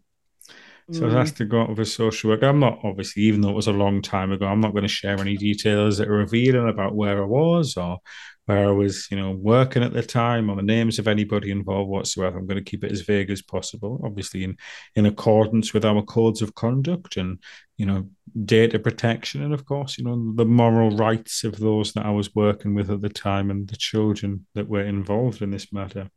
So 0.92 1.00
mm. 1.00 1.02
I 1.02 1.06
was 1.06 1.14
asked 1.16 1.36
to 1.38 1.44
go 1.44 1.62
out 1.62 1.70
with 1.70 1.80
a 1.80 1.84
social 1.84 2.30
worker. 2.30 2.46
I'm 2.46 2.60
not 2.60 2.78
obviously, 2.84 3.24
even 3.24 3.40
though 3.40 3.50
it 3.50 3.56
was 3.56 3.66
a 3.66 3.72
long 3.72 4.02
time 4.02 4.30
ago, 4.30 4.46
I'm 4.46 4.60
not 4.60 4.70
going 4.70 4.84
to 4.84 4.88
share 4.88 5.18
any 5.18 5.36
details 5.36 5.98
that 5.98 6.08
are 6.08 6.12
revealing 6.12 6.68
about 6.68 6.94
where 6.94 7.20
I 7.20 7.26
was 7.26 7.76
or 7.76 7.98
where 8.46 8.68
I 8.68 8.70
was, 8.70 9.08
you 9.10 9.16
know, 9.16 9.32
working 9.32 9.82
at 9.82 9.92
the 9.92 10.02
time 10.02 10.48
on 10.48 10.56
the 10.56 10.62
names 10.62 10.98
of 10.98 11.08
anybody 11.08 11.50
involved 11.50 11.90
whatsoever. 11.90 12.38
I'm 12.38 12.46
going 12.46 12.62
to 12.62 12.70
keep 12.70 12.84
it 12.84 12.92
as 12.92 13.00
vague 13.00 13.30
as 13.30 13.42
possible, 13.42 14.00
obviously 14.04 14.44
in 14.44 14.56
in 14.94 15.06
accordance 15.06 15.74
with 15.74 15.84
our 15.84 16.02
codes 16.02 16.42
of 16.42 16.54
conduct 16.54 17.16
and 17.16 17.42
you 17.76 17.86
know 17.86 18.08
data 18.44 18.78
protection 18.78 19.42
and 19.42 19.52
of 19.52 19.64
course 19.64 19.98
you 19.98 20.04
know 20.04 20.32
the 20.34 20.44
moral 20.44 20.90
rights 20.96 21.44
of 21.44 21.58
those 21.58 21.92
that 21.92 22.06
I 22.06 22.10
was 22.10 22.34
working 22.34 22.74
with 22.74 22.90
at 22.90 23.02
the 23.02 23.08
time 23.08 23.50
and 23.50 23.68
the 23.68 23.76
children 23.76 24.46
that 24.54 24.68
were 24.68 24.84
involved 24.84 25.42
in 25.42 25.50
this 25.50 25.72
matter. 25.72 26.08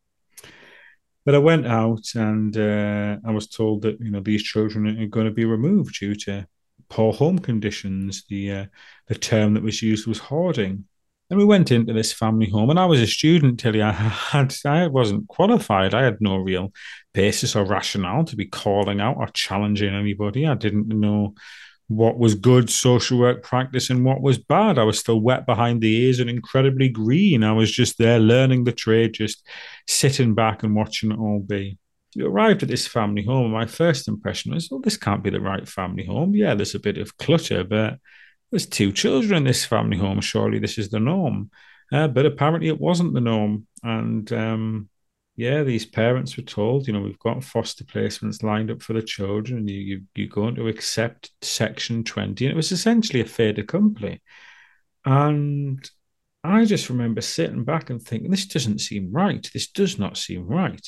But 1.26 1.36
I 1.36 1.40
went 1.40 1.68
out 1.68 2.06
and 2.16 2.56
uh, 2.56 3.18
I 3.26 3.32
was 3.32 3.48
told 3.48 3.82
that 3.82 4.00
you 4.00 4.12
know 4.12 4.22
these 4.22 4.44
children 4.44 5.02
are 5.02 5.08
going 5.08 5.26
to 5.26 5.34
be 5.34 5.46
removed 5.46 6.00
due 6.00 6.16
to 6.16 6.48
poor 6.90 7.12
home 7.12 7.40
conditions. 7.40 8.24
The 8.30 8.52
uh, 8.52 8.66
the 9.08 9.16
term 9.16 9.56
that 9.56 9.64
was 9.64 9.82
used 9.82 10.06
was 10.06 10.20
hoarding 10.20 10.86
and 11.30 11.38
we 11.38 11.46
went 11.46 11.72
into 11.72 11.94
this 11.94 12.12
family 12.12 12.50
home, 12.50 12.70
and 12.70 12.80
I 12.80 12.86
was 12.86 13.02
a 13.02 13.08
student, 13.08 13.60
Tilly. 13.60 13.82
I 13.82 13.92
had 13.92 14.56
I 14.66 14.88
wasn't 14.88 15.28
qualified. 15.28 15.94
I 15.94 16.04
had 16.04 16.18
no 16.20 16.38
real 16.38 16.74
basis 17.14 17.56
or 17.56 17.66
rationale 17.66 18.24
to 18.26 18.36
be 18.36 18.46
calling 18.46 19.00
out 19.00 19.18
or 19.18 19.28
challenging 19.28 19.94
anybody. 19.94 20.48
I 20.48 20.56
didn't 20.56 20.88
know 20.88 21.36
what 21.88 22.20
was 22.20 22.36
good 22.36 22.70
social 22.70 23.18
work 23.18 23.44
practice 23.44 23.90
and 23.90 24.06
what 24.06 24.22
was 24.22 24.38
bad. 24.38 24.78
I 24.78 24.84
was 24.84 25.00
still 25.00 25.20
wet 25.20 25.46
behind 25.48 25.82
the 25.82 25.92
ears 26.06 26.20
and 26.20 26.30
incredibly 26.30 26.88
green. 26.88 27.44
I 27.44 27.52
was 27.52 27.72
just 27.72 27.98
there 27.98 28.20
learning 28.20 28.64
the 28.64 28.72
trade, 28.72 29.14
just 29.14 29.46
sitting 29.88 30.36
back 30.36 30.64
and 30.64 30.76
watching 30.76 31.12
it 31.12 31.18
all 31.20 31.40
be. 31.40 31.78
We 32.16 32.24
arrived 32.24 32.64
at 32.64 32.70
this 32.70 32.88
family 32.88 33.24
home, 33.24 33.46
and 33.46 33.54
my 33.54 33.66
first 33.66 34.08
impression 34.08 34.54
was, 34.54 34.70
"Oh, 34.72 34.82
this 34.84 34.98
can't 34.98 35.24
be 35.24 35.30
the 35.30 35.42
right 35.42 35.68
family 35.68 36.06
home." 36.06 36.36
Yeah, 36.36 36.56
there's 36.56 36.76
a 36.76 36.80
bit 36.80 36.98
of 36.98 37.18
clutter, 37.18 37.64
but 37.64 38.00
there's 38.52 38.66
two 38.66 38.92
children 38.92 39.38
in 39.38 39.44
this 39.44 39.66
family 39.66 39.98
home. 39.98 40.22
Surely 40.22 40.60
this 40.60 40.78
is 40.78 40.90
the 40.90 41.00
norm. 41.00 41.52
Uh, 41.92 42.08
but 42.08 42.26
apparently 42.26 42.68
it 42.68 42.80
wasn't 42.80 43.14
the 43.14 43.22
norm. 43.22 43.68
And 43.84 44.32
um, 44.34 44.90
yeah, 45.36 45.64
these 45.64 45.86
parents 45.86 46.38
were 46.38 46.44
told, 46.44 46.88
you 46.88 46.94
know, 46.94 47.02
we've 47.02 47.20
got 47.20 47.44
foster 47.44 47.84
placements 47.84 48.44
lined 48.44 48.70
up 48.70 48.82
for 48.82 48.94
the 48.94 49.02
children. 49.02 49.68
You, 49.68 49.80
you, 49.80 50.02
you're 50.16 50.28
going 50.28 50.56
to 50.56 50.68
accept 50.68 51.32
Section 51.42 52.04
20. 52.04 52.46
And 52.46 52.52
it 52.52 52.56
was 52.56 52.72
essentially 52.72 53.22
a 53.22 53.26
fait 53.26 53.58
accompli. 53.58 54.22
And 55.06 55.90
I 56.44 56.66
just 56.66 56.90
remember 56.90 57.22
sitting 57.22 57.64
back 57.64 57.90
and 57.90 58.02
thinking, 58.02 58.32
this 58.32 58.46
doesn't 58.46 58.80
seem 58.80 59.12
right. 59.12 59.50
This 59.54 59.70
does 59.70 59.98
not 59.98 60.18
seem 60.18 60.48
right. 60.48 60.86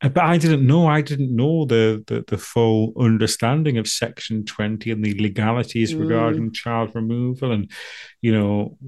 Uh, 0.00 0.08
but 0.08 0.22
I 0.22 0.38
didn't 0.38 0.64
know. 0.64 0.86
I 0.86 1.00
didn't 1.00 1.34
know 1.34 1.64
the, 1.64 2.04
the, 2.06 2.24
the 2.28 2.38
full 2.38 2.92
understanding 3.00 3.78
of 3.78 3.88
Section 3.88 4.44
Twenty 4.44 4.92
and 4.92 5.04
the 5.04 5.20
legalities 5.20 5.92
mm. 5.92 6.00
regarding 6.00 6.52
child 6.52 6.94
removal, 6.94 7.50
and 7.50 7.68
you 8.22 8.32
know, 8.32 8.78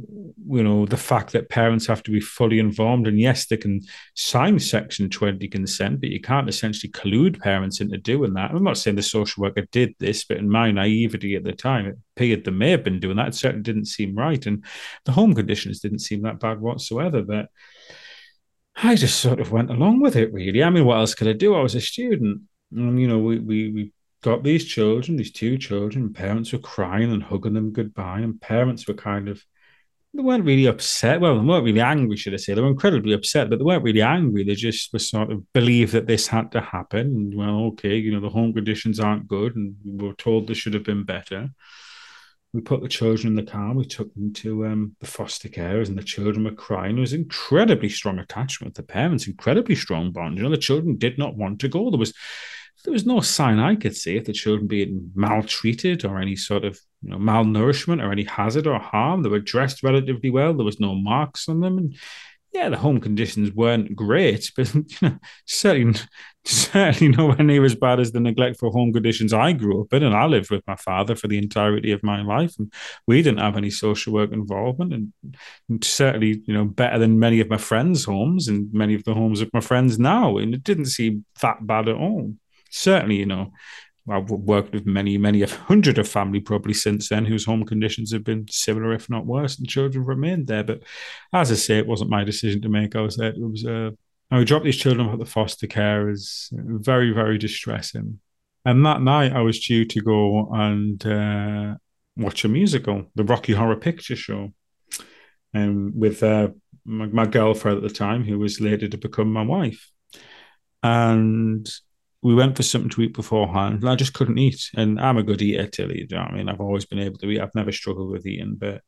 you 0.48 0.62
know 0.62 0.86
the 0.86 0.96
fact 0.96 1.32
that 1.32 1.48
parents 1.48 1.86
have 1.88 2.04
to 2.04 2.12
be 2.12 2.20
fully 2.20 2.60
informed. 2.60 3.08
And 3.08 3.18
yes, 3.18 3.46
they 3.46 3.56
can 3.56 3.80
sign 4.14 4.60
Section 4.60 5.10
Twenty 5.10 5.48
consent, 5.48 6.00
but 6.00 6.10
you 6.10 6.20
can't 6.20 6.48
essentially 6.48 6.92
collude 6.92 7.40
parents 7.40 7.80
into 7.80 7.98
doing 7.98 8.34
that. 8.34 8.52
I'm 8.52 8.62
not 8.62 8.78
saying 8.78 8.94
the 8.94 9.02
social 9.02 9.42
worker 9.42 9.66
did 9.72 9.94
this, 9.98 10.24
but 10.24 10.36
in 10.36 10.48
my 10.48 10.70
naivety 10.70 11.34
at 11.34 11.42
the 11.42 11.52
time, 11.52 11.86
it 11.86 11.98
appeared 12.16 12.44
they 12.44 12.52
may 12.52 12.70
have 12.70 12.84
been 12.84 13.00
doing 13.00 13.16
that. 13.16 13.28
It 13.28 13.34
certainly 13.34 13.64
didn't 13.64 13.86
seem 13.86 14.14
right, 14.14 14.46
and 14.46 14.64
the 15.04 15.12
home 15.12 15.34
conditions 15.34 15.80
didn't 15.80 16.00
seem 16.00 16.22
that 16.22 16.38
bad 16.38 16.60
whatsoever. 16.60 17.22
But 17.22 17.48
I 18.82 18.94
just 18.94 19.20
sort 19.20 19.40
of 19.40 19.52
went 19.52 19.70
along 19.70 20.00
with 20.00 20.16
it, 20.16 20.32
really. 20.32 20.62
I 20.62 20.70
mean, 20.70 20.86
what 20.86 20.98
else 20.98 21.14
could 21.14 21.28
I 21.28 21.34
do? 21.34 21.54
I 21.54 21.60
was 21.60 21.74
a 21.74 21.80
student. 21.80 22.42
And, 22.74 23.00
you 23.00 23.08
know, 23.08 23.18
we, 23.18 23.38
we, 23.38 23.70
we 23.70 23.92
got 24.22 24.42
these 24.42 24.64
children, 24.64 25.16
these 25.16 25.32
two 25.32 25.58
children, 25.58 26.12
parents 26.12 26.52
were 26.52 26.58
crying 26.60 27.12
and 27.12 27.22
hugging 27.22 27.54
them 27.54 27.72
goodbye, 27.72 28.20
and 28.20 28.40
parents 28.40 28.86
were 28.88 28.94
kind 28.94 29.28
of, 29.28 29.44
they 30.14 30.22
weren't 30.22 30.44
really 30.44 30.66
upset. 30.66 31.20
Well, 31.20 31.38
they 31.38 31.44
weren't 31.44 31.64
really 31.64 31.80
angry, 31.80 32.16
should 32.16 32.34
I 32.34 32.38
say. 32.38 32.54
They 32.54 32.60
were 32.60 32.68
incredibly 32.68 33.12
upset, 33.12 33.50
but 33.50 33.58
they 33.58 33.64
weren't 33.64 33.84
really 33.84 34.02
angry. 34.02 34.44
They 34.44 34.54
just 34.54 34.92
were 34.92 34.98
sort 34.98 35.30
of 35.30 35.52
believed 35.52 35.92
that 35.92 36.06
this 36.06 36.26
had 36.26 36.50
to 36.52 36.60
happen. 36.60 37.00
And, 37.00 37.34
well, 37.34 37.66
okay, 37.72 37.96
you 37.96 38.12
know, 38.12 38.20
the 38.20 38.30
home 38.30 38.52
conditions 38.52 38.98
aren't 38.98 39.28
good, 39.28 39.56
and 39.56 39.74
we 39.84 40.06
were 40.06 40.14
told 40.14 40.46
this 40.46 40.58
should 40.58 40.74
have 40.74 40.84
been 40.84 41.04
better 41.04 41.50
we 42.52 42.60
put 42.60 42.82
the 42.82 42.88
children 42.88 43.28
in 43.28 43.36
the 43.36 43.50
car. 43.50 43.72
We 43.74 43.84
took 43.84 44.12
them 44.14 44.32
to 44.34 44.66
um, 44.66 44.96
the 45.00 45.06
foster 45.06 45.48
carers, 45.48 45.88
and 45.88 45.96
the 45.96 46.02
children 46.02 46.44
were 46.44 46.50
crying. 46.50 46.96
There 46.96 47.00
was 47.00 47.12
incredibly 47.12 47.88
strong 47.88 48.18
attachment 48.18 48.70
with 48.70 48.86
the 48.86 48.92
parents, 48.92 49.26
incredibly 49.26 49.76
strong 49.76 50.10
bond. 50.10 50.36
You 50.36 50.42
know, 50.42 50.50
the 50.50 50.56
children 50.56 50.96
did 50.96 51.16
not 51.16 51.36
want 51.36 51.60
to 51.60 51.68
go. 51.68 51.90
There 51.90 51.98
was 51.98 52.12
there 52.84 52.92
was 52.92 53.06
no 53.06 53.20
sign 53.20 53.58
I 53.58 53.76
could 53.76 53.94
see 53.94 54.16
of 54.16 54.24
the 54.24 54.32
children 54.32 54.66
being 54.66 55.12
maltreated 55.14 56.04
or 56.04 56.18
any 56.18 56.34
sort 56.34 56.64
of 56.64 56.80
you 57.02 57.10
know, 57.10 57.18
malnourishment 57.18 58.02
or 58.02 58.10
any 58.10 58.24
hazard 58.24 58.66
or 58.66 58.78
harm. 58.78 59.22
They 59.22 59.28
were 59.28 59.38
dressed 59.38 59.82
relatively 59.82 60.30
well. 60.30 60.54
There 60.54 60.64
was 60.64 60.80
no 60.80 60.94
marks 60.94 61.48
on 61.48 61.60
them, 61.60 61.78
and 61.78 61.96
yeah, 62.52 62.68
the 62.68 62.76
home 62.76 63.00
conditions 63.00 63.52
weren't 63.52 63.94
great, 63.94 64.50
but 64.56 64.74
you 64.74 64.84
know, 65.02 65.18
certainly, 65.46 66.00
certainly 66.44 67.16
nowhere 67.16 67.44
near 67.44 67.64
as 67.64 67.76
bad 67.76 68.00
as 68.00 68.10
the 68.10 68.18
neglectful 68.18 68.72
home 68.72 68.92
conditions 68.92 69.32
I 69.32 69.52
grew 69.52 69.82
up 69.82 69.92
in. 69.92 70.02
And 70.02 70.16
I 70.16 70.26
lived 70.26 70.50
with 70.50 70.66
my 70.66 70.74
father 70.74 71.14
for 71.14 71.28
the 71.28 71.38
entirety 71.38 71.92
of 71.92 72.02
my 72.02 72.22
life, 72.22 72.54
and 72.58 72.72
we 73.06 73.22
didn't 73.22 73.40
have 73.40 73.56
any 73.56 73.70
social 73.70 74.12
work 74.12 74.32
involvement, 74.32 74.92
and, 74.92 75.12
and 75.68 75.84
certainly, 75.84 76.42
you 76.44 76.54
know, 76.54 76.64
better 76.64 76.98
than 76.98 77.20
many 77.20 77.40
of 77.40 77.48
my 77.48 77.58
friends' 77.58 78.04
homes 78.04 78.48
and 78.48 78.72
many 78.72 78.94
of 78.94 79.04
the 79.04 79.14
homes 79.14 79.40
of 79.40 79.50
my 79.52 79.60
friends 79.60 79.98
now. 79.98 80.36
And 80.36 80.54
it 80.54 80.64
didn't 80.64 80.86
seem 80.86 81.24
that 81.42 81.64
bad 81.66 81.88
at 81.88 81.96
all. 81.96 82.34
Certainly, 82.70 83.16
you 83.16 83.26
know, 83.26 83.52
I've 84.08 84.30
worked 84.30 84.72
with 84.72 84.86
many, 84.86 85.18
many, 85.18 85.42
a 85.42 85.46
hundred 85.70 85.98
of 85.98 86.08
family 86.08 86.40
probably 86.40 86.74
since 86.74 87.08
then 87.08 87.24
whose 87.24 87.44
home 87.44 87.64
conditions 87.64 88.12
have 88.12 88.24
been 88.24 88.46
similar, 88.48 88.92
if 88.92 89.10
not 89.10 89.26
worse, 89.26 89.58
and 89.58 89.68
children 89.68 90.04
remained 90.04 90.46
there. 90.46 90.64
But 90.64 90.82
as 91.32 91.50
I 91.50 91.54
say, 91.54 91.78
it 91.78 91.86
wasn't 91.86 92.10
my 92.10 92.24
decision 92.24 92.62
to 92.62 92.68
make. 92.68 92.96
I 92.96 93.00
was 93.00 93.16
there. 93.16 93.30
It 93.30 93.38
was, 93.38 93.64
uh, 93.64 93.90
I 94.30 94.38
would 94.38 94.46
drop 94.46 94.62
these 94.62 94.76
children 94.76 95.06
off 95.06 95.14
at 95.14 95.18
the 95.18 95.26
foster 95.26 95.66
care 95.66 96.08
is 96.08 96.48
very, 96.52 97.12
very 97.12 97.38
distressing. 97.38 98.20
And 98.64 98.84
that 98.84 99.00
night 99.00 99.32
I 99.32 99.40
was 99.40 99.60
due 99.60 99.84
to 99.86 100.00
go 100.00 100.50
and 100.52 101.04
uh, 101.06 101.74
watch 102.16 102.44
a 102.44 102.48
musical, 102.48 103.06
the 103.14 103.24
Rocky 103.24 103.54
Horror 103.54 103.76
Picture 103.76 104.16
Show, 104.16 104.52
um, 105.54 105.92
with 105.98 106.22
uh, 106.22 106.48
my, 106.84 107.06
my 107.06 107.26
girlfriend 107.26 107.78
at 107.78 107.82
the 107.82 107.94
time, 107.94 108.24
who 108.24 108.38
was 108.38 108.60
later 108.60 108.88
to 108.88 108.98
become 108.98 109.32
my 109.32 109.42
wife. 109.42 109.90
And 110.82 111.68
we 112.22 112.34
went 112.34 112.56
for 112.56 112.62
something 112.62 112.90
to 112.90 113.02
eat 113.02 113.14
beforehand, 113.14 113.80
and 113.80 113.88
I 113.88 113.96
just 113.96 114.12
couldn't 114.12 114.38
eat. 114.38 114.70
And 114.76 115.00
I'm 115.00 115.16
a 115.16 115.22
good 115.22 115.40
eater, 115.40 115.66
Tilly. 115.66 116.00
You 116.00 116.16
know 116.16 116.22
what 116.22 116.32
I 116.32 116.34
mean? 116.34 116.48
I've 116.48 116.60
always 116.60 116.84
been 116.84 116.98
able 116.98 117.18
to 117.18 117.30
eat. 117.30 117.40
I've 117.40 117.54
never 117.54 117.72
struggled 117.72 118.10
with 118.10 118.26
eating, 118.26 118.56
but 118.56 118.82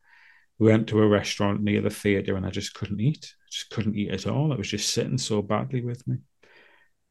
we 0.59 0.69
went 0.69 0.89
to 0.89 1.03
a 1.03 1.09
restaurant 1.09 1.63
near 1.63 1.81
the 1.81 1.91
theatre, 1.91 2.37
and 2.37 2.45
I 2.45 2.51
just 2.51 2.75
couldn't 2.75 3.01
eat. 3.01 3.35
I 3.43 3.49
just 3.51 3.71
couldn't 3.71 3.97
eat 3.97 4.11
at 4.11 4.27
all. 4.27 4.53
It 4.53 4.59
was 4.59 4.69
just 4.69 4.93
sitting 4.93 5.19
so 5.19 5.41
badly 5.41 5.83
with 5.83 6.07
me. 6.07 6.19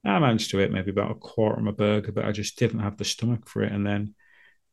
I 0.06 0.20
managed 0.20 0.52
to 0.52 0.62
eat 0.62 0.72
maybe 0.72 0.92
about 0.92 1.12
a 1.12 1.16
quarter 1.16 1.58
of 1.58 1.64
my 1.64 1.72
burger, 1.72 2.12
but 2.12 2.26
I 2.26 2.32
just 2.32 2.58
didn't 2.58 2.80
have 2.80 2.98
the 2.98 3.06
stomach 3.06 3.48
for 3.48 3.64
it. 3.64 3.72
And 3.72 3.86
then 3.86 4.16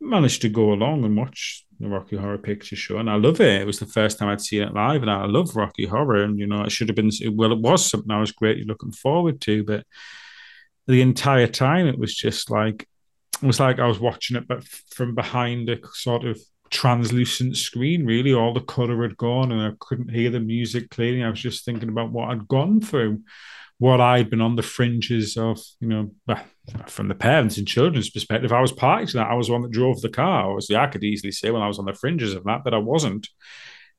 managed 0.00 0.42
to 0.42 0.48
go 0.48 0.72
along 0.72 1.04
and 1.04 1.16
watch 1.16 1.64
the 1.80 1.88
Rocky 1.88 2.16
Horror 2.16 2.38
Picture 2.38 2.76
Show, 2.76 2.98
and 2.98 3.10
I 3.10 3.16
love 3.16 3.40
it. 3.40 3.62
It 3.62 3.66
was 3.66 3.78
the 3.78 3.86
first 3.86 4.18
time 4.18 4.28
I'd 4.28 4.40
seen 4.40 4.62
it 4.62 4.74
live, 4.74 5.02
and 5.02 5.10
I 5.10 5.24
love 5.26 5.56
Rocky 5.56 5.86
Horror. 5.86 6.22
And 6.22 6.38
you 6.38 6.46
know, 6.46 6.62
it 6.64 6.72
should 6.72 6.88
have 6.88 6.96
been 6.96 7.10
well, 7.32 7.52
it 7.52 7.60
was 7.60 7.88
something 7.88 8.10
I 8.10 8.20
was 8.20 8.32
greatly 8.32 8.64
looking 8.64 8.92
forward 8.92 9.40
to, 9.42 9.64
but 9.64 9.84
the 10.88 11.00
entire 11.02 11.46
time 11.46 11.86
it 11.86 11.98
was 11.98 12.14
just 12.14 12.50
like 12.50 12.88
it 13.42 13.46
was 13.46 13.60
like 13.60 13.78
I 13.78 13.86
was 13.86 14.00
watching 14.00 14.36
it, 14.36 14.48
but 14.48 14.64
from 14.64 15.14
behind 15.14 15.68
a 15.70 15.78
sort 15.92 16.24
of 16.24 16.40
translucent 16.70 17.56
screen. 17.56 18.04
Really, 18.04 18.34
all 18.34 18.52
the 18.52 18.60
color 18.60 19.02
had 19.02 19.16
gone, 19.16 19.52
and 19.52 19.62
I 19.62 19.72
couldn't 19.78 20.10
hear 20.10 20.30
the 20.30 20.40
music 20.40 20.90
clearly. 20.90 21.22
I 21.22 21.30
was 21.30 21.40
just 21.40 21.64
thinking 21.64 21.88
about 21.88 22.10
what 22.10 22.30
I'd 22.30 22.48
gone 22.48 22.80
through 22.80 23.22
what 23.78 24.00
I'd 24.00 24.28
been 24.28 24.40
on 24.40 24.56
the 24.56 24.62
fringes 24.62 25.36
of, 25.36 25.60
you 25.80 25.88
know, 25.88 26.10
from 26.88 27.08
the 27.08 27.14
parents 27.14 27.58
and 27.58 27.66
children's 27.66 28.10
perspective, 28.10 28.52
I 28.52 28.60
was 28.60 28.72
party 28.72 29.06
to 29.06 29.18
that. 29.18 29.28
I 29.28 29.34
was 29.34 29.50
one 29.50 29.62
that 29.62 29.70
drove 29.70 30.00
the 30.00 30.08
car. 30.08 30.50
Obviously, 30.50 30.76
I 30.76 30.88
could 30.88 31.04
easily 31.04 31.30
say, 31.30 31.50
well, 31.50 31.62
I 31.62 31.68
was 31.68 31.78
on 31.78 31.84
the 31.84 31.92
fringes 31.92 32.34
of 32.34 32.44
that, 32.44 32.64
but 32.64 32.74
I 32.74 32.78
wasn't. 32.78 33.28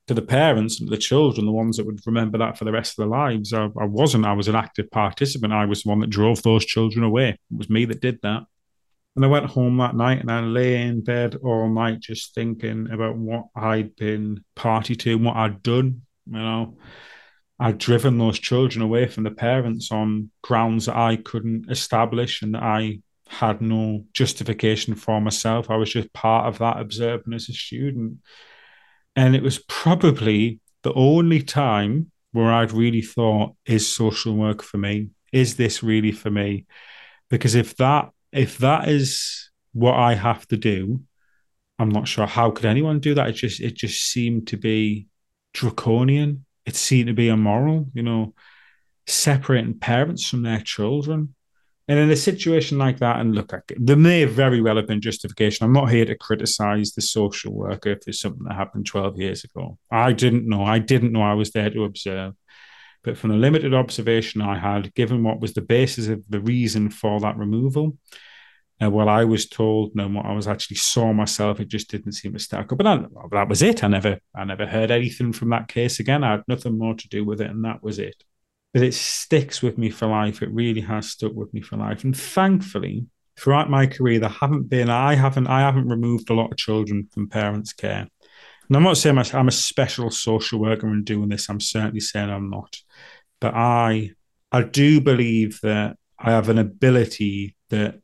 To 0.09 0.15
the 0.15 0.23
parents 0.23 0.81
and 0.81 0.89
the 0.89 0.97
children, 0.97 1.45
the 1.45 1.51
ones 1.51 1.77
that 1.77 1.85
would 1.85 1.99
remember 2.03 2.39
that 2.39 2.57
for 2.57 2.65
the 2.65 2.71
rest 2.71 2.93
of 2.93 2.97
their 2.97 3.19
lives, 3.19 3.53
I, 3.53 3.65
I 3.79 3.85
wasn't. 3.85 4.25
I 4.25 4.33
was 4.33 4.47
an 4.47 4.55
active 4.55 4.89
participant. 4.89 5.53
I 5.53 5.65
was 5.65 5.83
the 5.83 5.89
one 5.89 5.99
that 5.99 6.09
drove 6.09 6.41
those 6.41 6.65
children 6.65 7.03
away. 7.03 7.29
It 7.29 7.37
was 7.55 7.69
me 7.69 7.85
that 7.85 8.01
did 8.01 8.17
that. 8.23 8.41
And 9.15 9.23
I 9.23 9.27
went 9.27 9.45
home 9.45 9.77
that 9.77 9.95
night 9.95 10.21
and 10.21 10.31
I 10.31 10.39
lay 10.39 10.81
in 10.81 11.03
bed 11.03 11.35
all 11.43 11.69
night 11.69 11.99
just 11.99 12.33
thinking 12.33 12.89
about 12.91 13.17
what 13.17 13.49
I'd 13.55 13.95
been 13.95 14.43
party 14.55 14.95
to 14.95 15.13
and 15.13 15.25
what 15.25 15.35
I'd 15.35 15.61
done, 15.61 16.01
you 16.25 16.39
know 16.39 16.77
I'd 17.59 17.77
driven 17.77 18.17
those 18.17 18.39
children 18.39 18.81
away 18.81 19.07
from 19.07 19.23
the 19.23 19.31
parents 19.31 19.91
on 19.91 20.31
grounds 20.41 20.85
that 20.85 20.95
I 20.95 21.17
couldn't 21.17 21.69
establish 21.69 22.41
and 22.41 22.55
that 22.55 22.63
I 22.63 23.01
had 23.27 23.61
no 23.61 24.05
justification 24.13 24.95
for 24.95 25.19
myself. 25.19 25.69
I 25.69 25.75
was 25.75 25.91
just 25.91 26.11
part 26.13 26.47
of 26.47 26.59
that 26.59 26.79
observing 26.79 27.33
as 27.33 27.49
a 27.49 27.53
student. 27.53 28.19
And 29.19 29.35
it 29.35 29.43
was 29.43 29.59
probably 29.67 30.59
the 30.83 30.93
only 30.93 31.41
time 31.41 32.11
where 32.31 32.51
I'd 32.51 32.71
really 32.71 33.01
thought, 33.01 33.55
is 33.65 33.93
social 33.93 34.35
work 34.35 34.61
for 34.63 34.77
me? 34.77 35.09
Is 35.33 35.57
this 35.57 35.83
really 35.83 36.11
for 36.11 36.31
me? 36.31 36.65
Because 37.29 37.55
if 37.55 37.75
that 37.77 38.09
if 38.31 38.59
that 38.59 38.87
is 38.87 39.49
what 39.73 39.95
I 39.95 40.13
have 40.13 40.47
to 40.47 40.57
do, 40.57 41.01
I'm 41.79 41.89
not 41.89 42.07
sure 42.07 42.27
how 42.27 42.51
could 42.51 42.65
anyone 42.65 42.99
do 42.99 43.13
that. 43.15 43.29
It 43.29 43.33
just 43.33 43.59
it 43.59 43.75
just 43.75 44.01
seemed 44.01 44.47
to 44.47 44.57
be 44.57 45.07
draconian 45.53 46.45
it 46.69 46.75
seemed 46.75 47.07
to 47.07 47.13
be 47.13 47.29
immoral, 47.29 47.87
you 47.95 48.03
know, 48.03 48.35
separating 49.07 49.79
parents 49.79 50.29
from 50.29 50.43
their 50.43 50.61
children. 50.61 51.33
And 51.89 51.97
in 51.97 52.11
a 52.11 52.15
situation 52.15 52.77
like 52.77 52.99
that, 52.99 53.19
and 53.19 53.33
look, 53.33 53.51
there 53.75 53.95
may 53.95 54.23
very 54.25 54.61
well 54.61 54.75
have 54.75 54.85
been 54.85 55.01
justification. 55.01 55.65
I'm 55.65 55.73
not 55.73 55.89
here 55.89 56.05
to 56.05 56.15
criticize 56.15 56.93
the 56.93 57.01
social 57.01 57.51
worker 57.51 57.97
if 58.05 58.15
something 58.15 58.43
that 58.43 58.53
happened 58.53 58.85
12 58.85 59.17
years 59.17 59.43
ago. 59.43 59.79
I 59.89 60.13
didn't 60.13 60.47
know. 60.47 60.63
I 60.63 60.77
didn't 60.77 61.11
know 61.11 61.23
I 61.23 61.33
was 61.33 61.49
there 61.49 61.71
to 61.71 61.85
observe. 61.85 62.35
But 63.03 63.17
from 63.17 63.31
the 63.31 63.37
limited 63.37 63.73
observation 63.73 64.39
I 64.39 64.59
had, 64.59 64.93
given 64.93 65.23
what 65.23 65.39
was 65.39 65.53
the 65.53 65.63
basis 65.63 66.09
of 66.09 66.23
the 66.29 66.39
reason 66.39 66.91
for 66.91 67.19
that 67.21 67.37
removal, 67.37 67.97
uh, 68.79 68.91
what 68.91 69.07
I 69.07 69.25
was 69.25 69.49
told 69.49 69.93
and 69.95 70.13
what 70.13 70.27
I 70.27 70.33
was 70.33 70.47
actually 70.47 70.77
saw 70.77 71.11
myself, 71.11 71.59
it 71.59 71.69
just 71.69 71.89
didn't 71.89 72.11
seem 72.11 72.33
to 72.33 72.39
stack 72.39 72.71
up. 72.71 72.77
But 72.77 73.09
that 73.31 73.49
was 73.49 73.63
it. 73.63 73.83
I 73.83 73.87
never, 73.87 74.19
I 74.35 74.43
never 74.43 74.67
heard 74.67 74.91
anything 74.91 75.33
from 75.33 75.49
that 75.49 75.67
case 75.67 75.99
again. 75.99 76.23
I 76.23 76.33
had 76.33 76.43
nothing 76.47 76.77
more 76.77 76.93
to 76.93 77.09
do 77.09 77.25
with 77.25 77.41
it, 77.41 77.49
and 77.49 77.65
that 77.65 77.81
was 77.81 77.97
it. 77.97 78.23
But 78.73 78.83
it 78.83 78.93
sticks 78.93 79.61
with 79.61 79.77
me 79.77 79.89
for 79.89 80.07
life. 80.07 80.41
It 80.41 80.51
really 80.51 80.81
has 80.81 81.09
stuck 81.09 81.33
with 81.33 81.53
me 81.53 81.61
for 81.61 81.77
life. 81.77 82.03
And 82.03 82.15
thankfully, 82.15 83.07
throughout 83.37 83.69
my 83.69 83.87
career, 83.87 84.19
there 84.19 84.29
haven't 84.29 84.69
been, 84.69 84.89
I 84.89 85.15
haven't, 85.15 85.47
I 85.47 85.61
haven't 85.61 85.87
removed 85.87 86.29
a 86.29 86.33
lot 86.33 86.51
of 86.51 86.57
children 86.57 87.07
from 87.11 87.29
parents' 87.29 87.73
care. 87.73 88.07
And 88.69 88.77
I'm 88.77 88.83
not 88.83 88.97
saying 88.97 89.17
I'm 89.17 89.47
a 89.47 89.51
special 89.51 90.11
social 90.11 90.59
worker 90.59 90.87
in 90.87 91.03
doing 91.03 91.29
this. 91.29 91.49
I'm 91.49 91.59
certainly 91.59 91.99
saying 91.99 92.29
I'm 92.29 92.51
not. 92.51 92.77
But 93.41 93.55
I, 93.55 94.11
I 94.51 94.61
do 94.61 95.01
believe 95.01 95.59
that 95.63 95.97
I 96.19 96.31
have 96.31 96.49
an 96.49 96.59
ability 96.59 97.55
that 97.69 97.99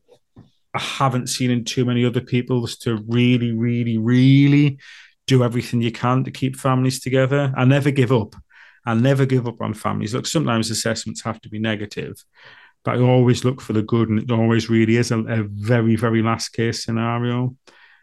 I 0.73 0.79
haven't 0.79 1.27
seen 1.27 1.51
in 1.51 1.65
too 1.65 1.85
many 1.85 2.03
other 2.05 2.21
people 2.21 2.65
is 2.65 2.77
to 2.79 2.97
really, 3.07 3.51
really, 3.51 3.97
really 3.97 4.79
do 5.27 5.43
everything 5.43 5.81
you 5.81 5.91
can 5.91 6.23
to 6.23 6.31
keep 6.31 6.55
families 6.55 6.99
together. 6.99 7.53
I 7.55 7.65
never 7.65 7.91
give 7.91 8.11
up. 8.11 8.35
I 8.85 8.93
never 8.93 9.25
give 9.25 9.47
up 9.47 9.61
on 9.61 9.73
families. 9.73 10.13
Look, 10.13 10.27
sometimes 10.27 10.69
assessments 10.69 11.21
have 11.23 11.41
to 11.41 11.49
be 11.49 11.59
negative, 11.59 12.23
but 12.83 12.97
I 12.97 13.01
always 13.01 13.43
look 13.43 13.61
for 13.61 13.73
the 13.73 13.81
good, 13.81 14.09
and 14.09 14.19
it 14.19 14.31
always 14.31 14.69
really 14.69 14.97
is 14.97 15.11
a, 15.11 15.19
a 15.19 15.43
very, 15.43 15.95
very 15.95 16.21
last 16.21 16.49
case 16.49 16.83
scenario. 16.83 17.55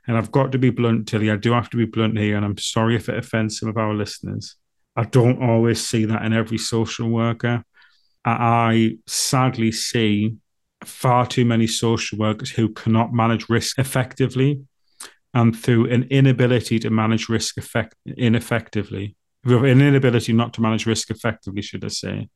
And 0.06 0.16
I've 0.16 0.32
got 0.32 0.50
to 0.52 0.58
be 0.58 0.70
blunt, 0.70 1.06
Tilly. 1.06 1.30
I 1.30 1.36
do 1.36 1.52
have 1.52 1.70
to 1.70 1.76
be 1.76 1.84
blunt 1.84 2.18
here, 2.18 2.36
and 2.36 2.44
I'm 2.44 2.58
sorry 2.58 2.96
if 2.96 3.08
it 3.08 3.16
offends 3.16 3.58
some 3.58 3.68
of 3.68 3.76
our 3.76 3.94
listeners. 3.94 4.56
I 4.96 5.04
don't 5.04 5.42
always 5.42 5.86
see 5.86 6.04
that 6.06 6.24
in 6.24 6.32
every 6.32 6.58
social 6.58 7.08
worker. 7.08 7.64
I 8.24 8.98
sadly 9.06 9.72
see 9.72 10.36
far 10.84 11.26
too 11.26 11.44
many 11.44 11.66
social 11.66 12.18
workers 12.18 12.50
who 12.50 12.68
cannot 12.70 13.12
manage 13.12 13.48
risk 13.48 13.78
effectively 13.78 14.62
and 15.34 15.56
through 15.56 15.88
an 15.90 16.04
inability 16.04 16.78
to 16.80 16.90
manage 16.90 17.28
risk 17.28 17.56
effect 17.56 17.94
ineffectively 18.16 19.16
an 19.44 19.80
inability 19.80 20.32
not 20.32 20.54
to 20.54 20.60
manage 20.60 20.86
risk 20.86 21.10
effectively 21.10 21.62
should 21.62 21.84
i 21.84 21.88
say. 21.88 22.28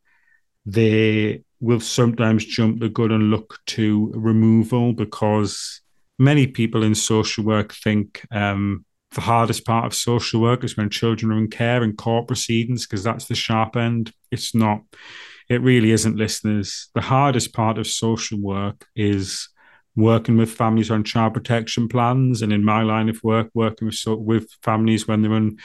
They 0.65 1.45
will 1.61 1.81
sometimes 1.81 2.45
jump 2.45 2.81
the 2.81 2.89
gun 2.89 3.13
and 3.13 3.31
look 3.31 3.59
to 3.67 4.13
removal 4.15 4.93
because 4.93 5.81
many 6.19 6.47
people 6.47 6.83
in 6.83 6.95
social 6.95 7.45
work 7.45 7.73
think 7.73 8.27
um, 8.31 8.85
the 9.13 9.21
hardest 9.21 9.65
part 9.65 9.87
of 9.87 9.95
social 9.95 10.41
work 10.41 10.65
is 10.65 10.77
when 10.77 10.91
children 10.91 11.33
are 11.33 11.39
in 11.39 11.49
care 11.49 11.83
and 11.83 11.97
court 11.97 12.27
proceedings 12.27 12.87
because 12.87 13.05
that's 13.05 13.27
the 13.27 13.35
sharp 13.35 13.77
end. 13.77 14.13
It's 14.31 14.55
not. 14.55 14.83
It 15.49 15.63
really 15.63 15.93
isn't, 15.93 16.17
listeners. 16.17 16.89
The 16.95 17.01
hardest 17.01 17.53
part 17.53 17.79
of 17.79 17.87
social 17.87 18.41
work 18.41 18.85
is 18.97 19.49
working 19.97 20.37
with 20.37 20.53
families 20.53 20.91
on 20.91 21.03
child 21.03 21.35
protection 21.35 21.89
plans, 21.89 22.43
and 22.43 22.53
in 22.53 22.65
my 22.65 22.83
line 22.83 23.09
of 23.09 23.23
work, 23.25 23.51
working 23.55 23.87
with 23.89 24.03
with 24.07 24.49
families 24.63 25.09
when 25.09 25.23
they're 25.23 25.35
in, 25.35 25.59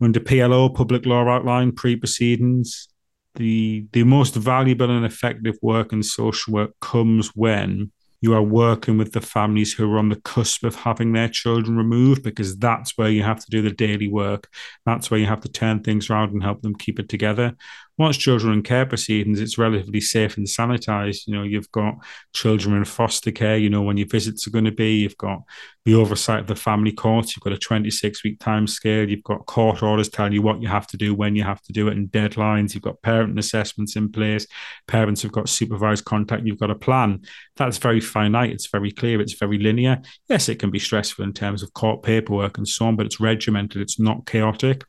under 0.00 0.20
PLO, 0.20 0.74
public 0.74 1.06
law 1.06 1.26
outline 1.28 1.72
pre 1.72 1.96
proceedings. 1.96 2.88
The 3.34 3.86
the 3.92 4.04
most 4.04 4.34
valuable 4.34 4.90
and 4.90 5.04
effective 5.04 5.56
work 5.62 5.92
in 5.92 6.02
social 6.02 6.52
work 6.52 6.72
comes 6.80 7.28
when 7.34 7.92
you 8.20 8.34
are 8.34 8.42
working 8.42 8.98
with 8.98 9.12
the 9.12 9.20
families 9.20 9.72
who 9.72 9.92
are 9.92 9.98
on 9.98 10.08
the 10.08 10.20
cusp 10.22 10.64
of 10.64 10.74
having 10.74 11.12
their 11.12 11.28
children 11.28 11.76
removed 11.76 12.24
because 12.24 12.56
that's 12.56 12.98
where 12.98 13.10
you 13.10 13.22
have 13.22 13.38
to 13.38 13.50
do 13.50 13.62
the 13.62 13.70
daily 13.70 14.08
work. 14.08 14.48
That's 14.84 15.08
where 15.08 15.20
you 15.20 15.26
have 15.26 15.42
to 15.42 15.48
turn 15.48 15.82
things 15.82 16.10
around 16.10 16.32
and 16.32 16.42
help 16.42 16.62
them 16.62 16.74
keep 16.74 16.98
it 16.98 17.08
together 17.08 17.54
once 17.98 18.16
children 18.16 18.52
in 18.52 18.62
care 18.62 18.86
proceedings, 18.86 19.40
it's 19.40 19.58
relatively 19.58 20.00
safe 20.00 20.36
and 20.36 20.46
sanitized. 20.46 21.26
You 21.26 21.34
know, 21.34 21.42
you've 21.42 21.70
got 21.72 21.96
children 22.32 22.76
in 22.76 22.84
foster 22.84 23.32
care, 23.32 23.56
you 23.56 23.68
know, 23.68 23.82
when 23.82 23.96
your 23.96 24.06
visits 24.06 24.46
are 24.46 24.50
going 24.50 24.66
to 24.66 24.72
be, 24.72 24.98
you've 24.98 25.16
got 25.16 25.40
the 25.84 25.94
oversight 25.94 26.38
of 26.38 26.46
the 26.46 26.54
family 26.54 26.92
courts, 26.92 27.34
you've 27.34 27.42
got 27.42 27.52
a 27.52 27.58
26 27.58 28.22
week 28.22 28.38
time 28.38 28.68
scale, 28.68 29.08
you've 29.08 29.24
got 29.24 29.46
court 29.46 29.82
orders 29.82 30.08
telling 30.08 30.32
you 30.32 30.42
what 30.42 30.62
you 30.62 30.68
have 30.68 30.86
to 30.86 30.96
do, 30.96 31.12
when 31.12 31.34
you 31.34 31.42
have 31.42 31.60
to 31.62 31.72
do 31.72 31.88
it, 31.88 31.96
and 31.96 32.08
deadlines, 32.10 32.72
you've 32.72 32.84
got 32.84 33.02
parent 33.02 33.36
assessments 33.36 33.96
in 33.96 34.12
place, 34.12 34.46
parents 34.86 35.22
have 35.22 35.32
got 35.32 35.48
supervised 35.48 36.04
contact, 36.04 36.46
you've 36.46 36.60
got 36.60 36.70
a 36.70 36.76
plan. 36.76 37.20
That's 37.56 37.78
very 37.78 38.00
finite, 38.00 38.52
it's 38.52 38.68
very 38.68 38.92
clear, 38.92 39.20
it's 39.20 39.32
very 39.32 39.58
linear. 39.58 40.00
Yes, 40.28 40.48
it 40.48 40.60
can 40.60 40.70
be 40.70 40.78
stressful 40.78 41.24
in 41.24 41.32
terms 41.32 41.64
of 41.64 41.72
court 41.74 42.04
paperwork 42.04 42.58
and 42.58 42.68
so 42.68 42.86
on, 42.86 42.94
but 42.94 43.06
it's 43.06 43.18
regimented, 43.18 43.82
it's 43.82 43.98
not 43.98 44.24
chaotic 44.24 44.84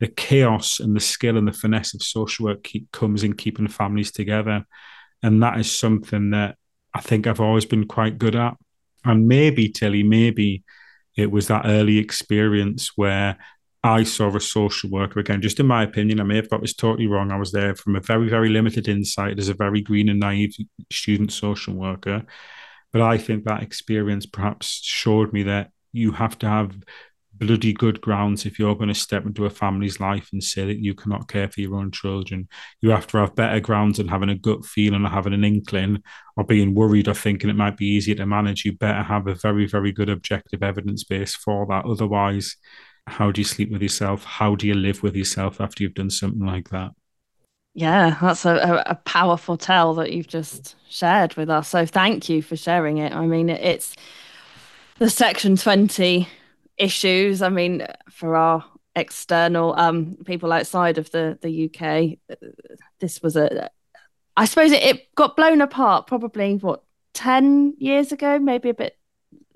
the 0.00 0.08
chaos 0.08 0.80
and 0.80 0.96
the 0.96 1.00
skill 1.00 1.36
and 1.36 1.46
the 1.46 1.52
finesse 1.52 1.94
of 1.94 2.02
social 2.02 2.46
work 2.46 2.64
keep, 2.64 2.90
comes 2.92 3.24
in 3.24 3.34
keeping 3.34 3.68
families 3.68 4.10
together. 4.10 4.64
And 5.22 5.42
that 5.42 5.58
is 5.58 5.76
something 5.76 6.30
that 6.30 6.56
I 6.94 7.00
think 7.00 7.26
I've 7.26 7.40
always 7.40 7.64
been 7.64 7.86
quite 7.86 8.18
good 8.18 8.34
at. 8.34 8.54
And 9.04 9.28
maybe, 9.28 9.68
Tilly, 9.68 10.02
maybe 10.02 10.64
it 11.16 11.30
was 11.30 11.48
that 11.48 11.66
early 11.66 11.98
experience 11.98 12.92
where 12.96 13.36
I 13.84 14.04
saw 14.04 14.34
a 14.34 14.40
social 14.40 14.90
worker 14.90 15.18
again, 15.18 15.42
just 15.42 15.58
in 15.58 15.66
my 15.66 15.82
opinion, 15.82 16.20
I 16.20 16.24
may 16.24 16.36
have 16.36 16.48
got 16.48 16.60
this 16.60 16.74
totally 16.74 17.08
wrong. 17.08 17.32
I 17.32 17.36
was 17.36 17.50
there 17.50 17.74
from 17.74 17.96
a 17.96 18.00
very, 18.00 18.28
very 18.28 18.48
limited 18.48 18.86
insight 18.86 19.38
as 19.38 19.48
a 19.48 19.54
very 19.54 19.80
green 19.80 20.08
and 20.08 20.20
naive 20.20 20.54
student 20.92 21.32
social 21.32 21.74
worker. 21.74 22.24
But 22.92 23.02
I 23.02 23.18
think 23.18 23.44
that 23.44 23.62
experience 23.62 24.24
perhaps 24.24 24.80
showed 24.82 25.32
me 25.32 25.42
that 25.44 25.70
you 25.92 26.12
have 26.12 26.38
to 26.38 26.48
have 26.48 26.76
bloody 27.34 27.72
good 27.72 28.00
grounds 28.00 28.46
if 28.46 28.58
you're 28.58 28.74
going 28.74 28.88
to 28.88 28.94
step 28.94 29.24
into 29.24 29.46
a 29.46 29.50
family's 29.50 30.00
life 30.00 30.28
and 30.32 30.42
say 30.42 30.66
that 30.66 30.78
you 30.78 30.94
cannot 30.94 31.28
care 31.28 31.48
for 31.48 31.60
your 31.60 31.76
own 31.76 31.90
children. 31.90 32.48
You 32.80 32.90
have 32.90 33.06
to 33.08 33.18
have 33.18 33.34
better 33.34 33.60
grounds 33.60 33.98
than 33.98 34.08
having 34.08 34.28
a 34.28 34.34
gut 34.34 34.64
feeling 34.64 35.04
or 35.04 35.08
having 35.08 35.32
an 35.32 35.44
inkling 35.44 36.02
or 36.36 36.44
being 36.44 36.74
worried 36.74 37.08
or 37.08 37.14
thinking 37.14 37.50
it 37.50 37.56
might 37.56 37.76
be 37.76 37.86
easier 37.86 38.14
to 38.16 38.26
manage. 38.26 38.64
You 38.64 38.72
better 38.72 39.02
have 39.02 39.26
a 39.26 39.34
very, 39.34 39.66
very 39.66 39.92
good 39.92 40.08
objective 40.08 40.62
evidence 40.62 41.04
base 41.04 41.34
for 41.34 41.66
that. 41.66 41.84
Otherwise, 41.84 42.56
how 43.06 43.32
do 43.32 43.40
you 43.40 43.44
sleep 43.44 43.70
with 43.70 43.82
yourself? 43.82 44.24
How 44.24 44.54
do 44.54 44.66
you 44.66 44.74
live 44.74 45.02
with 45.02 45.16
yourself 45.16 45.60
after 45.60 45.82
you've 45.82 45.94
done 45.94 46.10
something 46.10 46.46
like 46.46 46.68
that? 46.70 46.92
Yeah, 47.74 48.18
that's 48.20 48.44
a, 48.44 48.82
a 48.86 48.94
powerful 48.96 49.56
tell 49.56 49.94
that 49.94 50.12
you've 50.12 50.28
just 50.28 50.76
shared 50.88 51.34
with 51.36 51.48
us. 51.48 51.68
So 51.68 51.86
thank 51.86 52.28
you 52.28 52.42
for 52.42 52.54
sharing 52.54 52.98
it. 52.98 53.12
I 53.12 53.26
mean, 53.26 53.48
it's 53.48 53.96
the 54.98 55.08
Section 55.08 55.56
20 55.56 56.28
issues. 56.82 57.42
I 57.42 57.48
mean, 57.48 57.86
for 58.10 58.36
our 58.36 58.64
external 58.94 59.74
um, 59.78 60.16
people 60.26 60.52
outside 60.52 60.98
of 60.98 61.10
the, 61.12 61.38
the 61.40 61.66
UK, 61.66 62.18
this 63.00 63.22
was 63.22 63.36
a, 63.36 63.70
I 64.36 64.44
suppose 64.44 64.72
it, 64.72 64.82
it 64.82 65.14
got 65.14 65.36
blown 65.36 65.60
apart 65.60 66.06
probably, 66.06 66.56
what, 66.56 66.82
10 67.14 67.76
years 67.78 68.12
ago, 68.12 68.38
maybe 68.38 68.70
a 68.70 68.74
bit 68.74 68.96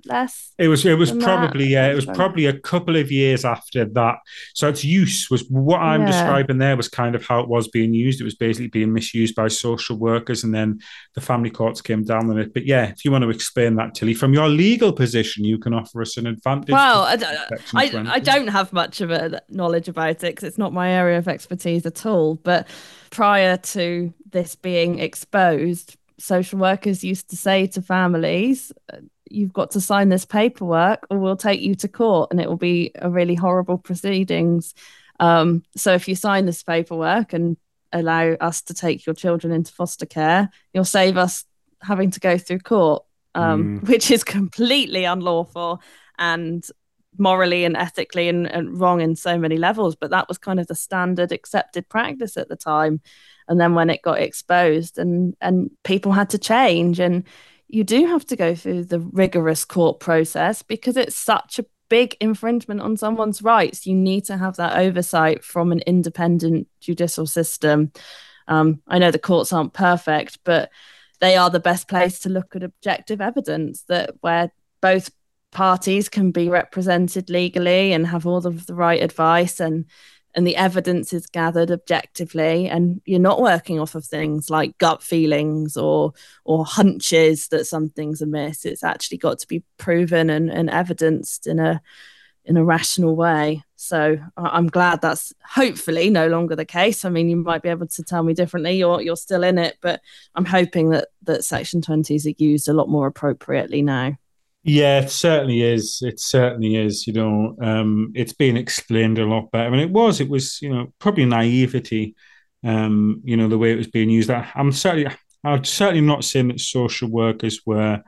less. 0.07 0.53
It 0.59 0.69
was 0.69 0.85
it 0.85 0.99
was 0.99 1.13
probably 1.13 1.65
that. 1.65 1.71
yeah, 1.71 1.87
it 1.89 1.95
was 1.95 2.07
probably 2.07 2.47
a 2.47 2.59
couple 2.59 2.97
of 2.97 3.11
years 3.11 3.45
after 3.45 3.85
that. 3.85 4.17
So 4.55 4.69
its 4.69 4.85
use 4.85 5.31
was 5.31 5.49
what 5.49 5.81
I'm 5.81 6.03
yeah. 6.03 6.07
describing 6.13 6.59
there 6.59 6.77
was 6.77 6.89
kind 6.89 7.15
of 7.15 7.27
how 7.27 7.41
it 7.41 7.49
was 7.49 7.69
being 7.69 7.95
used. 7.95 8.21
It 8.21 8.25
was 8.25 8.35
basically 8.35 8.69
being 8.69 8.93
misused 8.93 9.35
by 9.35 9.49
social 9.49 9.97
workers, 9.97 10.45
and 10.45 10.55
then 10.55 10.81
the 11.15 11.21
family 11.21 11.51
courts 11.51 11.81
came 11.81 12.05
down 12.05 12.31
on 12.31 12.39
it. 12.39 12.55
But 12.55 12.67
yeah, 12.67 12.87
if 12.87 13.05
you 13.05 13.11
want 13.11 13.23
to 13.23 13.31
explain 13.31 13.77
that, 13.77 13.95
Tilly, 13.95 14.15
from 14.15 14.33
your 14.33 14.49
legal 14.49 14.93
position, 14.93 15.45
you 15.45 15.59
can 15.59 15.75
offer 15.75 16.03
us 16.03 16.17
an 16.17 16.27
advantage. 16.27 16.73
Well, 16.73 17.03
I, 17.03 17.49
I, 17.75 18.15
I 18.15 18.19
don't 18.21 18.49
have 18.49 18.73
much 18.73 19.01
of 19.01 19.11
a 19.11 19.41
knowledge 19.49 19.89
about 19.89 20.11
it 20.11 20.21
because 20.21 20.45
it's 20.45 20.59
not 20.59 20.73
my 20.73 20.91
area 20.91 21.19
of 21.19 21.29
expertise 21.29 21.87
at 21.87 22.07
all. 22.07 22.37
But 22.37 22.69
prior 23.11 23.57
to 23.57 24.13
this 24.31 24.55
being 24.55 24.99
exposed, 24.99 25.97
social 26.19 26.59
workers 26.59 27.05
used 27.05 27.31
to 27.31 27.37
say 27.37 27.67
to 27.69 27.83
families 27.83 28.73
you've 29.31 29.53
got 29.53 29.73
to 29.73 29.81
sign 29.81 30.09
this 30.09 30.25
paperwork 30.25 31.07
or 31.11 31.19
we'll 31.19 31.37
take 31.37 31.61
you 31.61 31.75
to 31.77 31.89
court 31.89 32.31
and 32.31 32.41
it 32.41 32.49
will 32.49 32.57
be 32.57 32.93
a 32.97 33.11
really 33.11 33.35
horrible 33.35 33.79
proceedings. 33.79 34.75
Um, 35.21 35.63
so 35.77 35.95
if 35.95 36.09
you 36.09 36.15
sign 36.15 36.47
this 36.47 36.63
paperwork 36.63 37.33
and 37.33 37.57
allow 37.93 38.33
us 38.33 38.63
to 38.63 38.75
take 38.75 39.07
your 39.07 39.15
children 39.15 39.53
into 39.53 39.73
foster 39.73 40.07
care, 40.07 40.51
you'll 40.73 40.85
save 40.85 41.17
us 41.17 41.45
having 41.83 42.11
to 42.13 42.21
go 42.21 42.39
through 42.39 42.61
court, 42.61 43.05
um, 43.35 43.81
mm. 43.81 43.89
which 43.89 44.11
is 44.11 44.25
completely 44.25 45.05
unlawful 45.05 45.81
and 46.19 46.67
morally 47.19 47.65
and 47.65 47.77
ethically 47.77 48.29
and, 48.29 48.47
and 48.47 48.79
wrong 48.79 49.01
in 49.01 49.17
so 49.17 49.39
many 49.39 49.57
levels. 49.57 49.97
But 49.97 50.11
that 50.11 50.29
was 50.29 50.39
kind 50.39 50.61
of 50.61 50.67
the 50.67 50.75
standard 50.75 51.33
accepted 51.33 51.89
practice 51.89 52.37
at 52.37 52.49
the 52.49 52.57
time. 52.57 53.01
And 53.49 53.61
then 53.61 53.75
when 53.75 53.91
it 53.91 54.03
got 54.03 54.21
exposed 54.21 54.99
and 54.99 55.37
and 55.41 55.71
people 55.85 56.13
had 56.13 56.31
to 56.31 56.39
change 56.39 56.99
and 56.99 57.25
you 57.69 57.85
do 57.85 58.07
have 58.07 58.25
to 58.27 58.37
go 58.37 58.55
through 58.55 58.85
the 58.85 59.01
rigorous 59.01 59.65
court 59.65 60.01
process 60.01 60.63
because 60.63 60.97
it's 60.97 61.17
such 61.17 61.59
a 61.59 61.67
big 61.89 62.17
infringement 62.21 62.81
on 62.81 62.97
someone's 62.97 63.43
rights. 63.43 63.87
You 63.87 63.95
need 63.95 64.25
to 64.27 64.37
have 64.37 64.57
that 64.57 64.79
oversight 64.79 65.45
from 65.45 65.73
an 65.73 65.81
independent 65.87 66.69
judicial 66.81 67.27
system. 67.27 67.93
Um, 68.49 68.83
I 68.87 68.99
know 68.99 69.11
the 69.11 69.19
courts 69.19 69.53
aren't 69.53 69.73
perfect, 69.73 70.39
but 70.45 70.71
they 71.21 71.37
are 71.37 71.51
the 71.51 71.61
best 71.61 71.89
place 71.89 72.21
to 72.21 72.29
look 72.29 72.55
at 72.55 72.63
objective 72.63 73.21
evidence 73.21 73.83
that 73.89 74.11
where 74.21 74.53
both 74.81 75.11
parties 75.51 76.09
can 76.09 76.33
be 76.33 76.49
represented 76.49 77.31
legally 77.31 77.93
and 77.93 78.07
have 78.07 78.27
all 78.27 78.47
of 78.47 78.67
the 78.67 78.75
right 78.75 79.03
advice 79.03 79.59
and 79.59 79.87
and 80.37 80.47
the 80.47 80.57
evidence 80.57 81.15
is 81.15 81.27
gathered 81.27 81.71
objectively 81.71 82.69
and 82.69 83.01
you're 83.07 83.19
not 83.19 83.41
working 83.41 83.81
off 83.81 83.95
of 83.95 84.05
things 84.05 84.51
like 84.51 84.77
gut 84.77 85.03
feelings 85.03 85.77
or 85.77 86.13
or 86.45 86.65
hunches 86.65 87.49
that 87.49 87.65
something's 87.65 88.21
amiss 88.21 88.67
it's 88.67 88.85
actually 88.85 89.17
got 89.17 89.39
to 89.39 89.49
be 89.49 89.65
proven 89.79 90.29
and, 90.29 90.51
and 90.51 90.69
evidenced 90.71 91.47
in 91.47 91.59
a 91.59 91.81
in 92.45 92.57
a 92.57 92.65
rational 92.65 93.17
way. 93.17 93.65
So 93.75 94.19
i'm 94.37 94.69
glad 94.69 95.01
that's 95.01 95.33
hopefully 95.43 96.11
no 96.11 96.29
longer 96.29 96.55
the 96.55 96.65
case. 96.65 97.05
I 97.05 97.09
mean 97.09 97.29
you 97.29 97.37
might 97.37 97.63
be 97.63 97.71
able 97.71 97.89
to 97.89 98.03
tell 98.05 98.23
me 98.23 98.35
differently. 98.35 98.77
You're 98.77 99.01
you're 99.01 99.17
still 99.17 99.43
in 99.43 99.59
it 99.59 99.79
but 99.81 100.01
i'm 100.35 100.45
hoping 100.45 100.91
that 100.91 101.09
that 101.23 101.45
section 101.45 101.81
20s 101.81 102.27
are 102.27 102.37
used 102.39 102.69
a 102.69 102.75
lot 102.75 102.89
more 102.89 103.07
appropriately 103.07 103.83
now 103.83 104.17
yeah, 104.67 104.99
it 104.99 105.11
certainly 105.11 105.63
is. 105.63 106.03
It 106.03 106.19
certainly 106.19 106.75
is. 106.75 107.07
You 107.07 107.13
know, 107.13 107.57
um, 107.63 108.13
it's 108.17 108.33
been 108.33 108.57
explained 108.57 109.19
a 109.19 109.25
lot 109.25 109.51
better. 109.53 109.69
I 109.69 109.71
mean, 109.71 109.81
it 109.81 109.91
was. 109.91 110.21
It 110.21 110.29
was. 110.29 110.61
You 110.61 110.71
know, 110.71 110.93
probably 110.99 111.25
naivety. 111.25 112.17
Um, 112.65 113.21
you 113.25 113.37
know, 113.37 113.49
the 113.49 113.59
way 113.59 113.73
it 113.73 113.77
was 113.77 113.87
being 113.87 114.11
used. 114.11 114.29
I'm 114.29 114.73
certainly. 114.73 115.09
I'm 115.45 115.63
certainly 115.63 116.01
not 116.01 116.25
saying 116.25 116.49
that 116.49 116.59
social 116.59 117.09
workers 117.09 117.61
were 117.65 118.03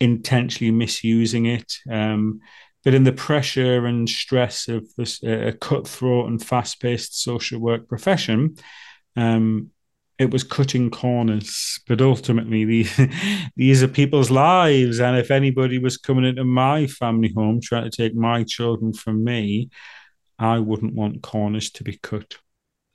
intentionally 0.00 0.70
misusing 0.70 1.46
it. 1.46 1.72
Um, 1.90 2.38
but 2.84 2.94
in 2.94 3.02
the 3.02 3.12
pressure 3.12 3.84
and 3.86 4.08
stress 4.08 4.68
of 4.68 4.86
this 4.96 5.20
uh, 5.24 5.50
cutthroat 5.60 6.28
and 6.28 6.40
fast-paced 6.40 7.20
social 7.20 7.58
work 7.58 7.88
profession, 7.88 8.54
um, 9.16 9.70
it 10.18 10.30
was 10.30 10.44
cutting 10.44 10.90
corners, 10.90 11.80
but 11.86 12.00
ultimately 12.00 12.64
these 12.64 13.00
these 13.56 13.82
are 13.82 13.88
people's 13.88 14.30
lives, 14.30 15.00
and 15.00 15.16
if 15.16 15.30
anybody 15.30 15.78
was 15.78 15.98
coming 15.98 16.24
into 16.24 16.44
my 16.44 16.86
family 16.86 17.32
home 17.34 17.60
trying 17.60 17.88
to 17.88 17.96
take 17.96 18.14
my 18.14 18.42
children 18.44 18.92
from 18.92 19.24
me, 19.24 19.70
I 20.38 20.58
wouldn't 20.58 20.94
want 20.94 21.22
corners 21.22 21.70
to 21.72 21.84
be 21.84 21.98
cut. 22.02 22.36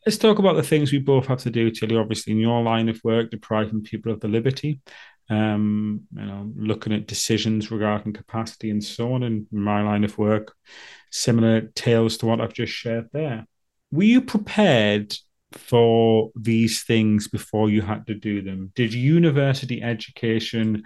Let's 0.05 0.17
talk 0.17 0.39
about 0.39 0.55
the 0.55 0.63
things 0.63 0.91
we 0.91 0.97
both 0.97 1.27
have 1.27 1.41
to 1.43 1.51
do, 1.51 1.69
Tilly. 1.69 1.95
Obviously, 1.95 2.33
in 2.33 2.39
your 2.39 2.63
line 2.63 2.89
of 2.89 2.99
work, 3.03 3.29
depriving 3.29 3.83
people 3.83 4.11
of 4.11 4.19
the 4.19 4.27
liberty, 4.27 4.81
um, 5.29 6.01
you 6.15 6.25
know, 6.25 6.51
looking 6.55 6.91
at 6.91 7.07
decisions 7.07 7.69
regarding 7.69 8.13
capacity 8.13 8.71
and 8.71 8.83
so 8.83 9.13
on. 9.13 9.21
In 9.21 9.45
my 9.51 9.83
line 9.83 10.03
of 10.03 10.17
work, 10.17 10.55
similar 11.11 11.61
tales 11.75 12.17
to 12.17 12.25
what 12.25 12.41
I've 12.41 12.53
just 12.53 12.73
shared 12.73 13.09
there. 13.13 13.45
Were 13.91 14.03
you 14.03 14.21
prepared 14.21 15.15
for 15.53 16.31
these 16.35 16.83
things 16.83 17.27
before 17.27 17.69
you 17.69 17.81
had 17.81 18.07
to 18.07 18.13
do 18.13 18.41
them? 18.41 18.71
Did 18.75 18.93
university 18.93 19.81
education 19.81 20.83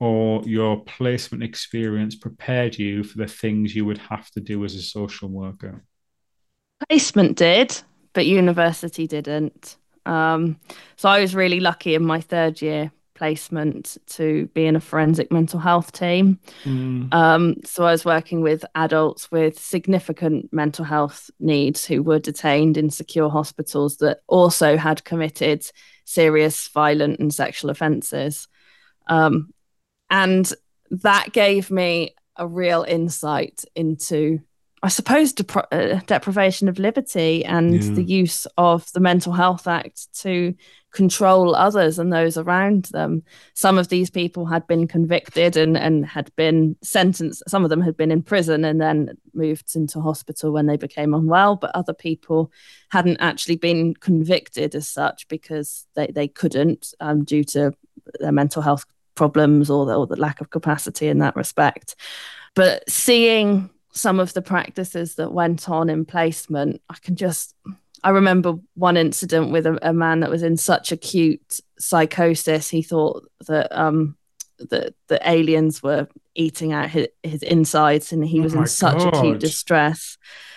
or 0.00 0.42
your 0.44 0.84
placement 0.84 1.42
experience 1.42 2.14
prepared 2.14 2.78
you 2.78 3.02
for 3.02 3.18
the 3.18 3.26
things 3.26 3.74
you 3.74 3.84
would 3.84 3.98
have 3.98 4.30
to 4.32 4.40
do 4.40 4.64
as 4.64 4.74
a 4.74 4.82
social 4.82 5.28
worker? 5.28 5.84
Placement 6.88 7.36
did, 7.36 7.80
but 8.12 8.26
university 8.26 9.06
didn't. 9.06 9.76
Um, 10.06 10.58
so 10.96 11.08
I 11.08 11.20
was 11.20 11.34
really 11.34 11.60
lucky 11.60 11.94
in 11.94 12.04
my 12.04 12.20
third 12.20 12.62
year 12.62 12.92
placement 13.18 13.98
to 14.06 14.46
be 14.54 14.64
in 14.64 14.76
a 14.76 14.80
forensic 14.80 15.32
mental 15.32 15.58
health 15.58 15.90
team. 15.90 16.38
Mm. 16.64 17.12
Um, 17.12 17.56
so 17.64 17.84
I 17.84 17.90
was 17.90 18.04
working 18.04 18.40
with 18.40 18.64
adults 18.76 19.30
with 19.30 19.58
significant 19.58 20.52
mental 20.52 20.84
health 20.84 21.30
needs 21.40 21.84
who 21.84 22.02
were 22.02 22.20
detained 22.20 22.76
in 22.76 22.90
secure 22.90 23.28
hospitals 23.28 23.96
that 23.96 24.20
also 24.28 24.76
had 24.76 25.04
committed 25.04 25.68
serious 26.04 26.68
violent 26.68 27.18
and 27.18 27.34
sexual 27.34 27.70
offences. 27.70 28.46
Um, 29.08 29.52
and 30.08 30.50
that 30.90 31.32
gave 31.32 31.70
me 31.70 32.14
a 32.36 32.46
real 32.46 32.84
insight 32.86 33.64
into 33.74 34.40
I 34.82 34.88
suppose 34.88 35.32
depri- 35.32 35.66
uh, 35.72 36.00
deprivation 36.06 36.68
of 36.68 36.78
liberty 36.78 37.44
and 37.44 37.82
yeah. 37.82 37.94
the 37.94 38.04
use 38.04 38.46
of 38.56 38.90
the 38.92 39.00
Mental 39.00 39.32
Health 39.32 39.66
Act 39.66 40.12
to 40.20 40.54
control 40.92 41.54
others 41.54 41.98
and 41.98 42.12
those 42.12 42.36
around 42.36 42.86
them. 42.86 43.22
Some 43.54 43.76
of 43.76 43.88
these 43.88 44.08
people 44.08 44.46
had 44.46 44.66
been 44.66 44.86
convicted 44.86 45.56
and, 45.56 45.76
and 45.76 46.06
had 46.06 46.34
been 46.36 46.76
sentenced. 46.82 47.42
Some 47.48 47.64
of 47.64 47.70
them 47.70 47.80
had 47.80 47.96
been 47.96 48.10
in 48.10 48.22
prison 48.22 48.64
and 48.64 48.80
then 48.80 49.18
moved 49.34 49.74
into 49.74 50.00
hospital 50.00 50.52
when 50.52 50.66
they 50.66 50.76
became 50.76 51.12
unwell, 51.12 51.56
but 51.56 51.72
other 51.74 51.94
people 51.94 52.50
hadn't 52.90 53.18
actually 53.18 53.56
been 53.56 53.94
convicted 53.94 54.74
as 54.74 54.88
such 54.88 55.28
because 55.28 55.86
they, 55.94 56.06
they 56.06 56.28
couldn't 56.28 56.94
um, 57.00 57.24
due 57.24 57.44
to 57.44 57.72
their 58.20 58.32
mental 58.32 58.62
health 58.62 58.86
problems 59.14 59.68
or 59.68 59.84
the, 59.84 59.94
or 59.94 60.06
the 60.06 60.16
lack 60.16 60.40
of 60.40 60.50
capacity 60.50 61.08
in 61.08 61.18
that 61.18 61.36
respect. 61.36 61.96
But 62.54 62.88
seeing 62.88 63.70
some 63.92 64.20
of 64.20 64.32
the 64.34 64.42
practices 64.42 65.16
that 65.16 65.32
went 65.32 65.68
on 65.68 65.90
in 65.90 66.04
placement, 66.04 66.80
I 66.88 66.96
can 67.02 67.16
just 67.16 67.54
I 68.04 68.10
remember 68.10 68.54
one 68.74 68.96
incident 68.96 69.50
with 69.50 69.66
a, 69.66 69.78
a, 69.88 69.92
man 69.92 70.20
that 70.20 70.30
was 70.30 70.44
in 70.44 70.56
such 70.56 70.92
acute 70.92 71.60
psychosis 71.80 72.68
he 72.68 72.80
thought 72.80 73.28
that 73.48 73.76
um 73.76 74.16
that 74.58 74.94
the 75.08 75.20
aliens 75.28 75.82
were 75.82 76.08
eating 76.34 76.72
out 76.72 76.90
his, 76.90 77.08
his 77.22 77.42
insides 77.42 78.12
and 78.12 78.24
he 78.24 78.40
oh 78.40 78.44
was 78.44 78.54
in 78.54 78.66
such 78.66 78.98
God. 78.98 79.14
acute 79.14 79.40
distress. 79.40 80.16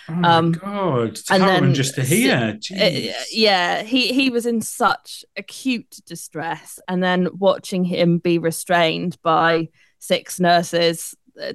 Oh 0.10 0.14
my 0.14 0.36
um, 0.38 0.52
God! 0.52 1.10
It's 1.10 1.30
and 1.32 1.44
then, 1.44 1.74
just 1.74 1.96
to 1.96 2.04
hear. 2.04 2.58
Uh, 2.72 2.90
yeah, 3.32 3.84
he 3.84 4.14
he 4.14 4.30
was 4.30 4.46
in 4.46 4.62
such 4.62 5.24
acute 5.38 5.96
distress, 6.06 6.80
and 6.88 7.04
then 7.04 7.30
watching 7.38 7.86
him 7.86 8.18
be 8.18 8.38
restrained 8.40 9.18
by 9.22 9.70
six 10.00 10.40
nurses 10.40 11.16
uh, 11.42 11.54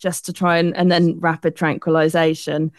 just 0.00 0.26
to 0.26 0.32
try 0.32 0.58
and 0.58 0.76
and 0.76 0.90
then 0.90 1.20
rapid 1.20 1.54
tranquilization 1.54 2.72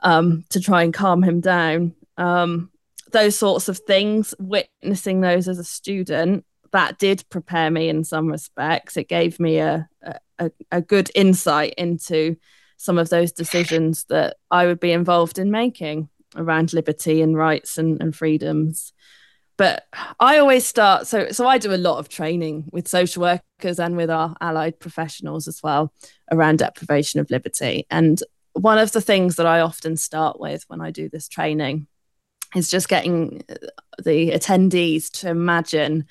um, 0.00 0.44
to 0.50 0.60
try 0.60 0.82
and 0.82 0.92
calm 0.92 1.22
him 1.22 1.40
down. 1.40 1.94
Um, 2.18 2.70
those 3.12 3.36
sorts 3.36 3.68
of 3.68 3.78
things, 3.78 4.34
witnessing 4.38 5.20
those 5.20 5.48
as 5.48 5.58
a 5.58 5.64
student, 5.64 6.44
that 6.72 6.98
did 6.98 7.24
prepare 7.30 7.70
me 7.70 7.88
in 7.88 8.04
some 8.04 8.26
respects. 8.26 8.96
It 8.96 9.08
gave 9.08 9.38
me 9.38 9.58
a, 9.58 9.88
a, 10.38 10.50
a 10.70 10.80
good 10.80 11.10
insight 11.14 11.74
into 11.76 12.36
some 12.76 12.98
of 12.98 13.10
those 13.10 13.32
decisions 13.32 14.04
that 14.08 14.36
I 14.50 14.66
would 14.66 14.80
be 14.80 14.92
involved 14.92 15.38
in 15.38 15.50
making 15.50 16.08
around 16.34 16.72
liberty 16.72 17.22
and 17.22 17.36
rights 17.36 17.78
and, 17.78 18.02
and 18.02 18.16
freedoms. 18.16 18.92
But 19.56 19.86
I 20.18 20.38
always 20.38 20.66
start 20.66 21.06
so 21.06 21.30
so 21.30 21.46
I 21.46 21.58
do 21.58 21.74
a 21.74 21.76
lot 21.76 21.98
of 21.98 22.08
training 22.08 22.64
with 22.72 22.88
social 22.88 23.22
workers 23.22 23.78
and 23.78 23.96
with 23.96 24.10
our 24.10 24.34
allied 24.40 24.78
professionals 24.80 25.46
as 25.46 25.62
well 25.62 25.92
around 26.30 26.58
deprivation 26.58 27.20
of 27.20 27.30
liberty. 27.30 27.86
And 27.90 28.22
one 28.54 28.78
of 28.78 28.92
the 28.92 29.00
things 29.00 29.36
that 29.36 29.46
I 29.46 29.60
often 29.60 29.96
start 29.96 30.40
with 30.40 30.64
when 30.68 30.80
I 30.80 30.90
do 30.90 31.08
this 31.08 31.28
training 31.28 31.86
is 32.54 32.70
just 32.70 32.88
getting 32.88 33.42
uh, 33.48 33.54
the 34.02 34.30
attendees 34.30 35.10
to 35.20 35.28
imagine 35.28 36.06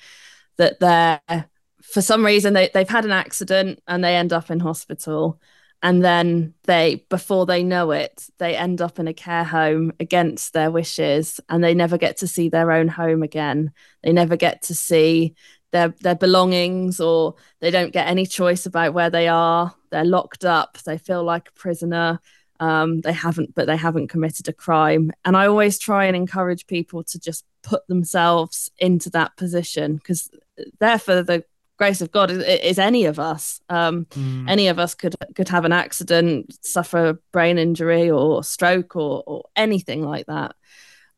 that 0.56 0.80
they're 0.80 1.48
for 1.82 2.00
some 2.00 2.24
reason 2.24 2.54
they, 2.54 2.70
they've 2.72 2.88
had 2.88 3.04
an 3.04 3.12
accident 3.12 3.82
and 3.86 4.02
they 4.02 4.16
end 4.16 4.32
up 4.32 4.50
in 4.50 4.60
hospital 4.60 5.40
and 5.82 6.02
then 6.04 6.54
they 6.64 7.04
before 7.08 7.44
they 7.44 7.64
know 7.64 7.90
it 7.90 8.28
they 8.38 8.56
end 8.56 8.80
up 8.80 8.98
in 8.98 9.08
a 9.08 9.14
care 9.14 9.44
home 9.44 9.92
against 9.98 10.52
their 10.52 10.70
wishes 10.70 11.40
and 11.48 11.62
they 11.62 11.74
never 11.74 11.98
get 11.98 12.18
to 12.18 12.28
see 12.28 12.48
their 12.48 12.70
own 12.70 12.88
home 12.88 13.22
again. 13.22 13.72
They 14.02 14.12
never 14.12 14.36
get 14.36 14.62
to 14.62 14.74
see 14.74 15.34
their 15.72 15.88
their 16.00 16.14
belongings 16.14 17.00
or 17.00 17.34
they 17.60 17.70
don't 17.70 17.92
get 17.92 18.06
any 18.06 18.26
choice 18.26 18.64
about 18.66 18.94
where 18.94 19.10
they 19.10 19.26
are. 19.28 19.74
They're 19.90 20.04
locked 20.04 20.44
up. 20.44 20.78
They 20.78 20.98
feel 20.98 21.24
like 21.24 21.48
a 21.48 21.52
prisoner. 21.52 22.20
Um, 22.60 23.00
they 23.00 23.12
haven't 23.12 23.56
but 23.56 23.66
they 23.66 23.76
haven't 23.76 24.08
committed 24.08 24.46
a 24.46 24.52
crime. 24.52 25.10
And 25.24 25.36
i 25.36 25.46
always 25.46 25.80
try 25.80 26.04
and 26.04 26.14
encourage 26.14 26.68
people 26.68 27.02
to 27.04 27.18
just 27.18 27.44
put 27.64 27.86
themselves 27.88 28.70
into 28.78 29.10
that 29.10 29.36
position 29.36 29.96
because 29.96 30.30
they're 30.78 30.98
for 30.98 31.24
the 31.24 31.44
grace 31.82 32.00
of 32.00 32.12
God 32.12 32.30
is, 32.30 32.44
is 32.44 32.78
any 32.78 33.06
of 33.06 33.18
us. 33.18 33.60
Um, 33.68 34.04
mm. 34.10 34.48
Any 34.48 34.68
of 34.68 34.78
us 34.78 34.94
could 34.94 35.16
could 35.34 35.48
have 35.48 35.64
an 35.64 35.72
accident, 35.72 36.56
suffer 36.64 37.08
a 37.08 37.18
brain 37.32 37.58
injury 37.58 38.08
or 38.08 38.44
stroke 38.44 38.94
or, 38.94 39.24
or 39.26 39.44
anything 39.56 40.02
like 40.04 40.26
that, 40.26 40.54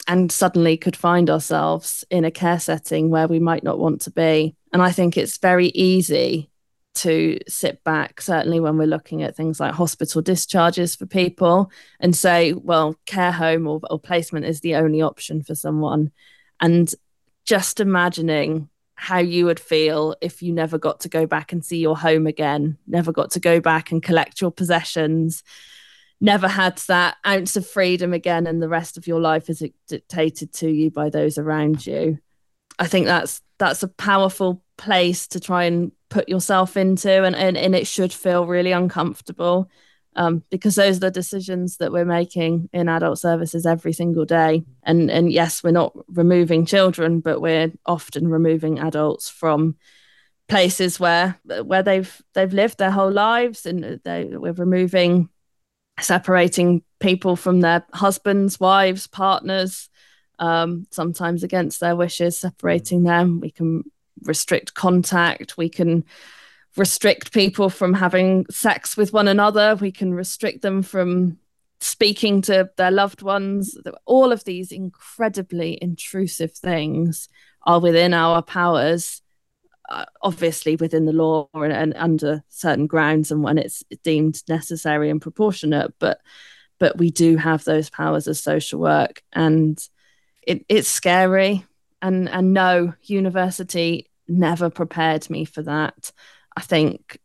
and 0.06 0.32
suddenly 0.32 0.78
could 0.78 0.96
find 0.96 1.28
ourselves 1.28 2.02
in 2.08 2.24
a 2.24 2.30
care 2.30 2.58
setting 2.58 3.10
where 3.10 3.28
we 3.28 3.40
might 3.40 3.62
not 3.62 3.78
want 3.78 4.00
to 4.02 4.10
be. 4.10 4.56
And 4.72 4.80
I 4.80 4.90
think 4.90 5.18
it's 5.18 5.36
very 5.36 5.66
easy 5.66 6.50
to 6.94 7.38
sit 7.46 7.84
back, 7.84 8.22
certainly 8.22 8.58
when 8.58 8.78
we're 8.78 8.86
looking 8.96 9.22
at 9.22 9.36
things 9.36 9.60
like 9.60 9.74
hospital 9.74 10.22
discharges 10.22 10.96
for 10.96 11.04
people, 11.06 11.70
and 12.00 12.16
say, 12.16 12.54
well, 12.54 12.96
care 13.04 13.32
home 13.32 13.66
or, 13.66 13.80
or 13.90 13.98
placement 13.98 14.46
is 14.46 14.60
the 14.60 14.76
only 14.76 15.02
option 15.02 15.42
for 15.42 15.54
someone. 15.54 16.10
And 16.58 16.94
just 17.44 17.80
imagining 17.80 18.70
how 18.96 19.18
you 19.18 19.46
would 19.46 19.60
feel 19.60 20.14
if 20.20 20.42
you 20.42 20.52
never 20.52 20.78
got 20.78 21.00
to 21.00 21.08
go 21.08 21.26
back 21.26 21.52
and 21.52 21.64
see 21.64 21.78
your 21.78 21.96
home 21.96 22.26
again, 22.26 22.78
never 22.86 23.12
got 23.12 23.32
to 23.32 23.40
go 23.40 23.60
back 23.60 23.90
and 23.90 24.02
collect 24.02 24.40
your 24.40 24.50
possessions, 24.50 25.42
never 26.20 26.48
had 26.48 26.78
that 26.88 27.16
ounce 27.26 27.56
of 27.56 27.68
freedom 27.68 28.12
again, 28.12 28.46
and 28.46 28.62
the 28.62 28.68
rest 28.68 28.96
of 28.96 29.06
your 29.06 29.20
life 29.20 29.50
is 29.50 29.62
dictated 29.88 30.52
to 30.54 30.70
you 30.70 30.90
by 30.90 31.10
those 31.10 31.38
around 31.38 31.86
you. 31.86 32.18
I 32.78 32.86
think 32.86 33.06
that's 33.06 33.40
that's 33.58 33.82
a 33.82 33.88
powerful 33.88 34.62
place 34.76 35.28
to 35.28 35.40
try 35.40 35.64
and 35.64 35.92
put 36.08 36.28
yourself 36.28 36.76
into, 36.76 37.24
and 37.24 37.34
and, 37.34 37.56
and 37.56 37.74
it 37.74 37.86
should 37.86 38.12
feel 38.12 38.46
really 38.46 38.72
uncomfortable 38.72 39.70
um, 40.16 40.42
because 40.50 40.76
those 40.76 40.96
are 40.96 41.00
the 41.00 41.10
decisions 41.10 41.78
that 41.78 41.92
we're 41.92 42.04
making 42.04 42.68
in 42.72 42.88
adult 42.88 43.18
services 43.18 43.66
every 43.66 43.92
single 43.92 44.24
day. 44.24 44.64
And 44.82 45.10
and 45.10 45.32
yes, 45.32 45.62
we're 45.62 45.72
not 45.72 45.96
removing 46.08 46.66
children, 46.66 47.20
but 47.20 47.40
we're 47.40 47.72
often 47.84 48.28
removing 48.28 48.78
adults 48.78 49.28
from 49.28 49.76
places 50.48 51.00
where 51.00 51.38
where 51.64 51.82
they've 51.82 52.22
they've 52.34 52.52
lived 52.52 52.78
their 52.78 52.90
whole 52.90 53.10
lives, 53.10 53.66
and 53.66 54.00
they, 54.04 54.24
we're 54.24 54.52
removing, 54.52 55.28
separating 56.00 56.82
people 57.00 57.36
from 57.36 57.60
their 57.60 57.84
husbands, 57.92 58.60
wives, 58.60 59.06
partners. 59.06 59.88
Um, 60.40 60.88
sometimes 60.90 61.44
against 61.44 61.78
their 61.78 61.94
wishes, 61.94 62.40
separating 62.40 63.04
them. 63.04 63.38
We 63.38 63.52
can 63.52 63.84
restrict 64.24 64.74
contact. 64.74 65.56
We 65.56 65.68
can 65.68 66.04
restrict 66.76 67.32
people 67.32 67.70
from 67.70 67.94
having 67.94 68.46
sex 68.50 68.96
with 68.96 69.12
one 69.12 69.28
another. 69.28 69.76
We 69.76 69.92
can 69.92 70.12
restrict 70.12 70.62
them 70.62 70.82
from 70.82 71.38
speaking 71.80 72.40
to 72.42 72.70
their 72.76 72.90
loved 72.90 73.22
ones. 73.22 73.76
All 74.06 74.32
of 74.32 74.44
these 74.44 74.72
incredibly 74.72 75.78
intrusive 75.80 76.52
things 76.52 77.28
are 77.62 77.80
within 77.80 78.14
our 78.14 78.42
powers, 78.42 79.22
uh, 79.88 80.06
obviously 80.22 80.76
within 80.76 81.04
the 81.04 81.12
law 81.12 81.48
and, 81.54 81.72
and, 81.72 81.94
under 81.96 82.42
certain 82.48 82.86
grounds 82.86 83.30
and 83.30 83.42
when 83.42 83.58
it's 83.58 83.84
deemed 84.02 84.42
necessary 84.48 85.10
and 85.10 85.20
proportionate. 85.20 85.94
But 85.98 86.20
but 86.80 86.98
we 86.98 87.10
do 87.10 87.36
have 87.36 87.64
those 87.64 87.88
powers 87.88 88.26
as 88.26 88.42
social 88.42 88.80
work, 88.80 89.22
and 89.32 89.78
it, 90.42 90.64
it's 90.68 90.88
scary. 90.88 91.64
And 92.02 92.28
and 92.28 92.52
no, 92.52 92.94
university 93.02 94.10
never 94.26 94.70
prepared 94.70 95.28
me 95.30 95.44
for 95.44 95.62
that. 95.62 96.12
I 96.56 96.60
think 96.60 97.18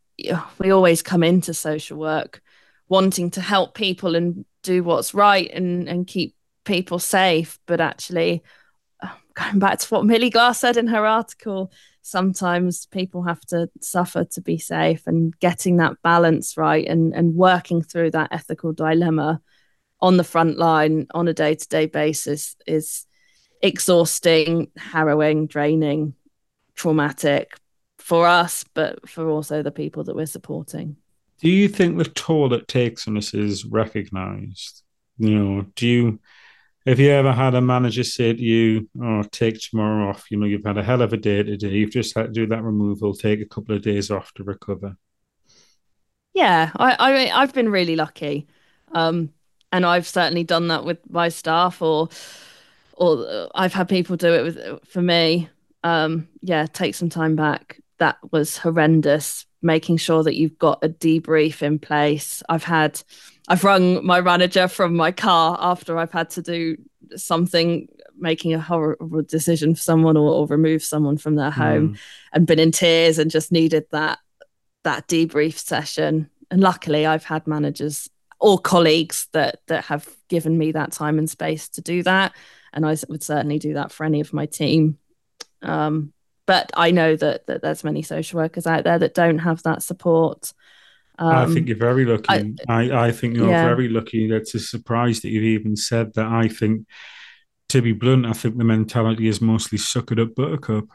we 0.58 0.70
always 0.70 1.02
come 1.02 1.22
into 1.22 1.54
social 1.54 1.98
work 1.98 2.42
wanting 2.88 3.30
to 3.30 3.40
help 3.40 3.74
people 3.74 4.16
and 4.16 4.44
do 4.62 4.82
what's 4.82 5.14
right 5.14 5.50
and, 5.52 5.88
and 5.88 6.06
keep 6.06 6.34
people 6.64 6.98
safe. 6.98 7.58
But 7.66 7.80
actually, 7.80 8.42
uh, 9.02 9.14
going 9.34 9.58
back 9.58 9.78
to 9.78 9.88
what 9.88 10.04
Millie 10.04 10.30
Glass 10.30 10.60
said 10.60 10.76
in 10.76 10.88
her 10.88 11.06
article, 11.06 11.72
sometimes 12.02 12.86
people 12.86 13.22
have 13.22 13.40
to 13.46 13.70
suffer 13.80 14.24
to 14.24 14.40
be 14.40 14.58
safe 14.58 15.06
and 15.06 15.38
getting 15.38 15.76
that 15.76 16.02
balance 16.02 16.56
right 16.56 16.86
and, 16.86 17.14
and 17.14 17.34
working 17.34 17.82
through 17.82 18.10
that 18.10 18.32
ethical 18.32 18.72
dilemma 18.72 19.40
on 20.00 20.16
the 20.16 20.24
front 20.24 20.58
line 20.58 21.06
on 21.12 21.28
a 21.28 21.34
day 21.34 21.54
to 21.54 21.68
day 21.68 21.86
basis 21.86 22.56
is 22.66 23.06
exhausting, 23.62 24.68
harrowing, 24.76 25.46
draining, 25.46 26.14
traumatic, 26.74 27.58
for 28.00 28.26
us, 28.26 28.64
but 28.74 29.08
for 29.08 29.28
also 29.28 29.62
the 29.62 29.70
people 29.70 30.04
that 30.04 30.16
we're 30.16 30.26
supporting. 30.26 30.96
Do 31.40 31.48
you 31.48 31.68
think 31.68 31.96
the 31.96 32.04
toll 32.04 32.52
it 32.52 32.68
takes 32.68 33.08
on 33.08 33.16
us 33.16 33.34
is 33.34 33.64
recognized? 33.64 34.82
You 35.18 35.30
know, 35.30 35.66
do 35.74 35.86
you 35.86 36.20
have 36.86 36.98
you 36.98 37.10
ever 37.10 37.32
had 37.32 37.54
a 37.54 37.60
manager 37.60 38.04
say 38.04 38.32
to 38.32 38.42
you, 38.42 38.88
"Oh, 39.02 39.22
take 39.30 39.60
tomorrow 39.60 40.08
off"? 40.08 40.30
You 40.30 40.38
know, 40.38 40.46
you've 40.46 40.64
had 40.64 40.78
a 40.78 40.82
hell 40.82 41.02
of 41.02 41.12
a 41.12 41.16
day 41.16 41.42
today. 41.42 41.68
You've 41.68 41.92
just 41.92 42.14
had 42.14 42.26
to 42.26 42.32
do 42.32 42.46
that 42.46 42.62
removal. 42.62 43.14
Take 43.14 43.40
a 43.40 43.46
couple 43.46 43.76
of 43.76 43.82
days 43.82 44.10
off 44.10 44.32
to 44.34 44.44
recover. 44.44 44.96
Yeah, 46.32 46.70
I, 46.76 46.96
I 46.98 47.42
I've 47.42 47.54
been 47.54 47.70
really 47.70 47.96
lucky, 47.96 48.46
um, 48.92 49.30
and 49.72 49.84
I've 49.84 50.06
certainly 50.06 50.44
done 50.44 50.68
that 50.68 50.84
with 50.84 50.98
my 51.10 51.28
staff, 51.28 51.82
or 51.82 52.08
or 52.94 53.50
I've 53.54 53.74
had 53.74 53.88
people 53.88 54.16
do 54.16 54.32
it 54.34 54.42
with 54.42 54.88
for 54.88 55.02
me. 55.02 55.48
Um, 55.84 56.28
yeah, 56.40 56.66
take 56.66 56.94
some 56.94 57.08
time 57.08 57.36
back 57.36 57.80
that 58.00 58.18
was 58.32 58.58
horrendous 58.58 59.46
making 59.62 59.98
sure 59.98 60.22
that 60.22 60.36
you've 60.36 60.58
got 60.58 60.82
a 60.82 60.88
debrief 60.88 61.62
in 61.62 61.78
place. 61.78 62.42
I've 62.48 62.64
had 62.64 63.00
i've 63.48 63.64
rung 63.64 64.04
my 64.04 64.20
manager 64.20 64.68
from 64.68 64.94
my 64.94 65.10
car 65.10 65.58
after 65.60 65.98
i've 65.98 66.12
had 66.12 66.30
to 66.30 66.42
do 66.42 66.76
something 67.16 67.88
making 68.16 68.52
a 68.54 68.60
horrible 68.60 69.22
decision 69.22 69.74
for 69.74 69.80
someone 69.80 70.16
or, 70.16 70.30
or 70.30 70.46
remove 70.46 70.84
someone 70.84 71.16
from 71.16 71.34
their 71.36 71.50
home 71.50 71.94
mm. 71.94 71.98
and 72.32 72.46
been 72.46 72.58
in 72.58 72.70
tears 72.70 73.18
and 73.18 73.30
just 73.30 73.50
needed 73.50 73.84
that 73.90 74.18
that 74.84 75.06
debrief 75.08 75.58
session. 75.58 76.28
And 76.50 76.60
luckily 76.60 77.06
i've 77.06 77.24
had 77.24 77.46
managers 77.46 78.08
or 78.40 78.58
colleagues 78.58 79.28
that 79.32 79.60
that 79.66 79.84
have 79.84 80.08
given 80.28 80.56
me 80.56 80.72
that 80.72 80.92
time 80.92 81.18
and 81.18 81.28
space 81.28 81.68
to 81.70 81.80
do 81.80 82.02
that. 82.04 82.34
And 82.72 82.86
i 82.86 82.96
would 83.08 83.22
certainly 83.22 83.58
do 83.58 83.74
that 83.74 83.92
for 83.92 84.04
any 84.04 84.20
of 84.20 84.32
my 84.32 84.46
team. 84.46 84.98
Um, 85.62 86.12
but 86.50 86.68
I 86.74 86.90
know 86.90 87.14
that, 87.14 87.46
that 87.46 87.62
there's 87.62 87.84
many 87.84 88.02
social 88.02 88.38
workers 88.38 88.66
out 88.66 88.82
there 88.82 88.98
that 88.98 89.14
don't 89.14 89.38
have 89.38 89.62
that 89.62 89.84
support. 89.84 90.52
Um, 91.16 91.28
I 91.28 91.46
think 91.46 91.68
you're 91.68 91.76
very 91.76 92.04
lucky. 92.04 92.56
I, 92.68 92.80
I, 92.90 93.06
I 93.06 93.12
think 93.12 93.36
you're 93.36 93.48
yeah. 93.48 93.62
very 93.66 93.88
lucky. 93.88 94.28
That's 94.28 94.52
a 94.56 94.58
surprise 94.58 95.20
that 95.20 95.28
you've 95.28 95.44
even 95.44 95.76
said 95.76 96.12
that. 96.14 96.26
I 96.26 96.48
think, 96.48 96.88
to 97.68 97.80
be 97.80 97.92
blunt, 97.92 98.26
I 98.26 98.32
think 98.32 98.58
the 98.58 98.64
mentality 98.64 99.28
is 99.28 99.40
mostly 99.40 99.78
suck 99.78 100.10
it 100.10 100.18
up, 100.18 100.34
buttercup. 100.34 100.88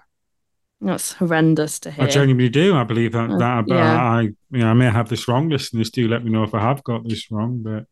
That's 0.81 1.13
horrendous 1.13 1.79
to 1.79 1.91
hear. 1.91 2.03
I 2.03 2.09
genuinely 2.09 2.49
do. 2.49 2.75
I 2.75 2.83
believe 2.83 3.13
that. 3.13 3.29
Uh, 3.29 3.37
that 3.37 3.65
but 3.65 3.75
yeah. 3.75 4.03
I, 4.03 4.21
you 4.23 4.35
know, 4.51 4.67
I 4.67 4.73
may 4.73 4.89
have 4.91 5.07
this 5.07 5.29
wrong. 5.29 5.47
Listeners, 5.47 5.89
do 5.89 6.09
let 6.09 6.25
me 6.25 6.31
know 6.31 6.43
if 6.43 6.53
I 6.53 6.59
have 6.59 6.83
got 6.83 7.07
this 7.07 7.31
wrong. 7.31 7.61
But 7.63 7.85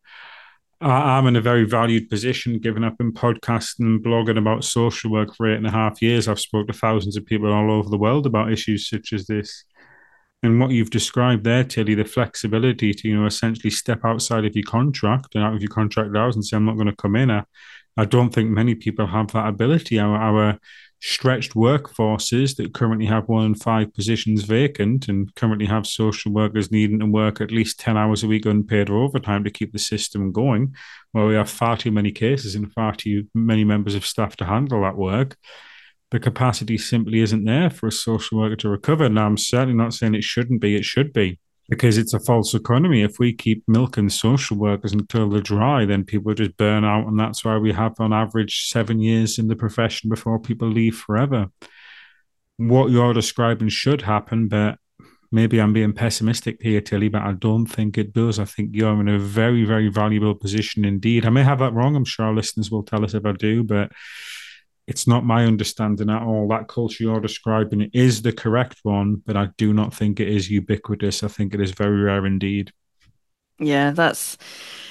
I'm 0.80 1.26
in 1.26 1.36
a 1.36 1.40
very 1.40 1.64
valued 1.64 2.10
position, 2.10 2.58
given 2.58 2.84
I've 2.84 2.98
been 2.98 3.12
podcasting 3.12 3.80
and 3.80 4.04
blogging 4.04 4.38
about 4.38 4.64
social 4.64 5.10
work 5.10 5.34
for 5.34 5.50
eight 5.50 5.56
and 5.56 5.66
a 5.66 5.70
half 5.70 6.02
years. 6.02 6.28
I've 6.28 6.40
spoken 6.40 6.68
to 6.68 6.78
thousands 6.78 7.16
of 7.16 7.24
people 7.24 7.52
all 7.52 7.70
over 7.70 7.88
the 7.88 7.98
world 7.98 8.26
about 8.26 8.52
issues 8.52 8.88
such 8.88 9.12
as 9.12 9.26
this. 9.26 9.64
And 10.42 10.60
what 10.60 10.72
you've 10.72 10.90
described 10.90 11.44
there, 11.44 11.64
Tilly, 11.64 11.94
the 11.94 12.04
flexibility 12.04 12.92
to, 12.92 13.08
you 13.08 13.18
know, 13.18 13.26
essentially 13.26 13.70
step 13.70 14.00
outside 14.04 14.44
of 14.44 14.54
your 14.54 14.64
contract 14.64 15.34
and 15.34 15.42
out 15.42 15.54
of 15.54 15.62
your 15.62 15.70
contract 15.70 16.14
hours 16.14 16.34
and 16.34 16.44
say, 16.44 16.56
I'm 16.56 16.66
not 16.66 16.74
going 16.74 16.88
to 16.88 16.96
come 16.96 17.16
in. 17.16 17.30
I, 17.30 17.44
I 17.96 18.04
don't 18.04 18.30
think 18.30 18.50
many 18.50 18.74
people 18.74 19.06
have 19.06 19.28
that 19.32 19.48
ability. 19.48 19.98
Our, 19.98 20.16
our 20.16 20.58
stretched 21.06 21.52
workforces 21.52 22.56
that 22.56 22.72
currently 22.72 23.04
have 23.04 23.28
one 23.28 23.44
in 23.44 23.54
five 23.54 23.92
positions 23.92 24.42
vacant 24.42 25.06
and 25.06 25.34
currently 25.34 25.66
have 25.66 25.86
social 25.86 26.32
workers 26.32 26.70
needing 26.70 26.98
to 26.98 27.04
work 27.04 27.42
at 27.42 27.50
least 27.50 27.78
10 27.78 27.94
hours 27.98 28.24
a 28.24 28.26
week 28.26 28.46
unpaid 28.46 28.88
or 28.88 29.02
overtime 29.02 29.44
to 29.44 29.50
keep 29.50 29.70
the 29.70 29.78
system 29.78 30.32
going, 30.32 30.74
where 31.12 31.26
we 31.26 31.34
have 31.34 31.50
far 31.50 31.76
too 31.76 31.92
many 31.92 32.10
cases 32.10 32.54
and 32.54 32.72
far 32.72 32.94
too 32.94 33.28
many 33.34 33.64
members 33.64 33.94
of 33.94 34.06
staff 34.06 34.34
to 34.34 34.46
handle 34.46 34.80
that 34.80 34.96
work. 34.96 35.36
the 36.10 36.20
capacity 36.20 36.78
simply 36.78 37.20
isn't 37.20 37.44
there 37.44 37.68
for 37.68 37.88
a 37.88 37.92
social 37.92 38.38
worker 38.38 38.56
to 38.56 38.68
recover. 38.68 39.08
Now, 39.08 39.26
I'm 39.26 39.36
certainly 39.36 39.74
not 39.74 39.92
saying 39.92 40.14
it 40.14 40.24
shouldn't 40.24 40.60
be, 40.60 40.76
it 40.76 40.84
should 40.84 41.12
be 41.12 41.38
because 41.68 41.96
it's 41.96 42.14
a 42.14 42.20
false 42.20 42.54
economy. 42.54 43.02
If 43.02 43.18
we 43.18 43.32
keep 43.32 43.64
milking 43.66 44.08
social 44.08 44.56
workers 44.56 44.92
until 44.92 45.28
they're 45.28 45.40
dry, 45.40 45.84
then 45.84 46.04
people 46.04 46.34
just 46.34 46.56
burn 46.56 46.84
out. 46.84 47.06
And 47.06 47.18
that's 47.18 47.44
why 47.44 47.56
we 47.56 47.72
have, 47.72 47.98
on 47.98 48.12
average, 48.12 48.68
seven 48.68 49.00
years 49.00 49.38
in 49.38 49.48
the 49.48 49.56
profession 49.56 50.10
before 50.10 50.38
people 50.38 50.68
leave 50.68 50.96
forever. 50.96 51.48
What 52.56 52.90
you're 52.90 53.14
describing 53.14 53.68
should 53.70 54.02
happen, 54.02 54.48
but 54.48 54.78
maybe 55.32 55.60
I'm 55.60 55.72
being 55.72 55.92
pessimistic 55.92 56.58
here, 56.60 56.80
Tilly, 56.80 57.08
but 57.08 57.22
I 57.22 57.32
don't 57.32 57.66
think 57.66 57.98
it 57.98 58.12
does. 58.12 58.38
I 58.38 58.44
think 58.44 58.70
you're 58.72 59.00
in 59.00 59.08
a 59.08 59.18
very, 59.18 59.64
very 59.64 59.88
valuable 59.88 60.34
position 60.34 60.84
indeed. 60.84 61.26
I 61.26 61.30
may 61.30 61.42
have 61.42 61.58
that 61.58 61.72
wrong. 61.72 61.96
I'm 61.96 62.04
sure 62.04 62.26
our 62.26 62.34
listeners 62.34 62.70
will 62.70 62.84
tell 62.84 63.04
us 63.04 63.14
if 63.14 63.26
I 63.26 63.32
do, 63.32 63.64
but 63.64 63.90
it's 64.86 65.06
not 65.06 65.24
my 65.24 65.44
understanding 65.44 66.10
at 66.10 66.22
all. 66.22 66.48
That 66.48 66.68
culture 66.68 67.04
you're 67.04 67.20
describing 67.20 67.90
is 67.92 68.22
the 68.22 68.32
correct 68.32 68.80
one, 68.82 69.22
but 69.24 69.36
I 69.36 69.48
do 69.56 69.72
not 69.72 69.94
think 69.94 70.20
it 70.20 70.28
is 70.28 70.50
ubiquitous. 70.50 71.22
I 71.22 71.28
think 71.28 71.54
it 71.54 71.60
is 71.60 71.70
very 71.70 72.02
rare 72.02 72.26
indeed. 72.26 72.72
Yeah, 73.58 73.92
that's 73.92 74.36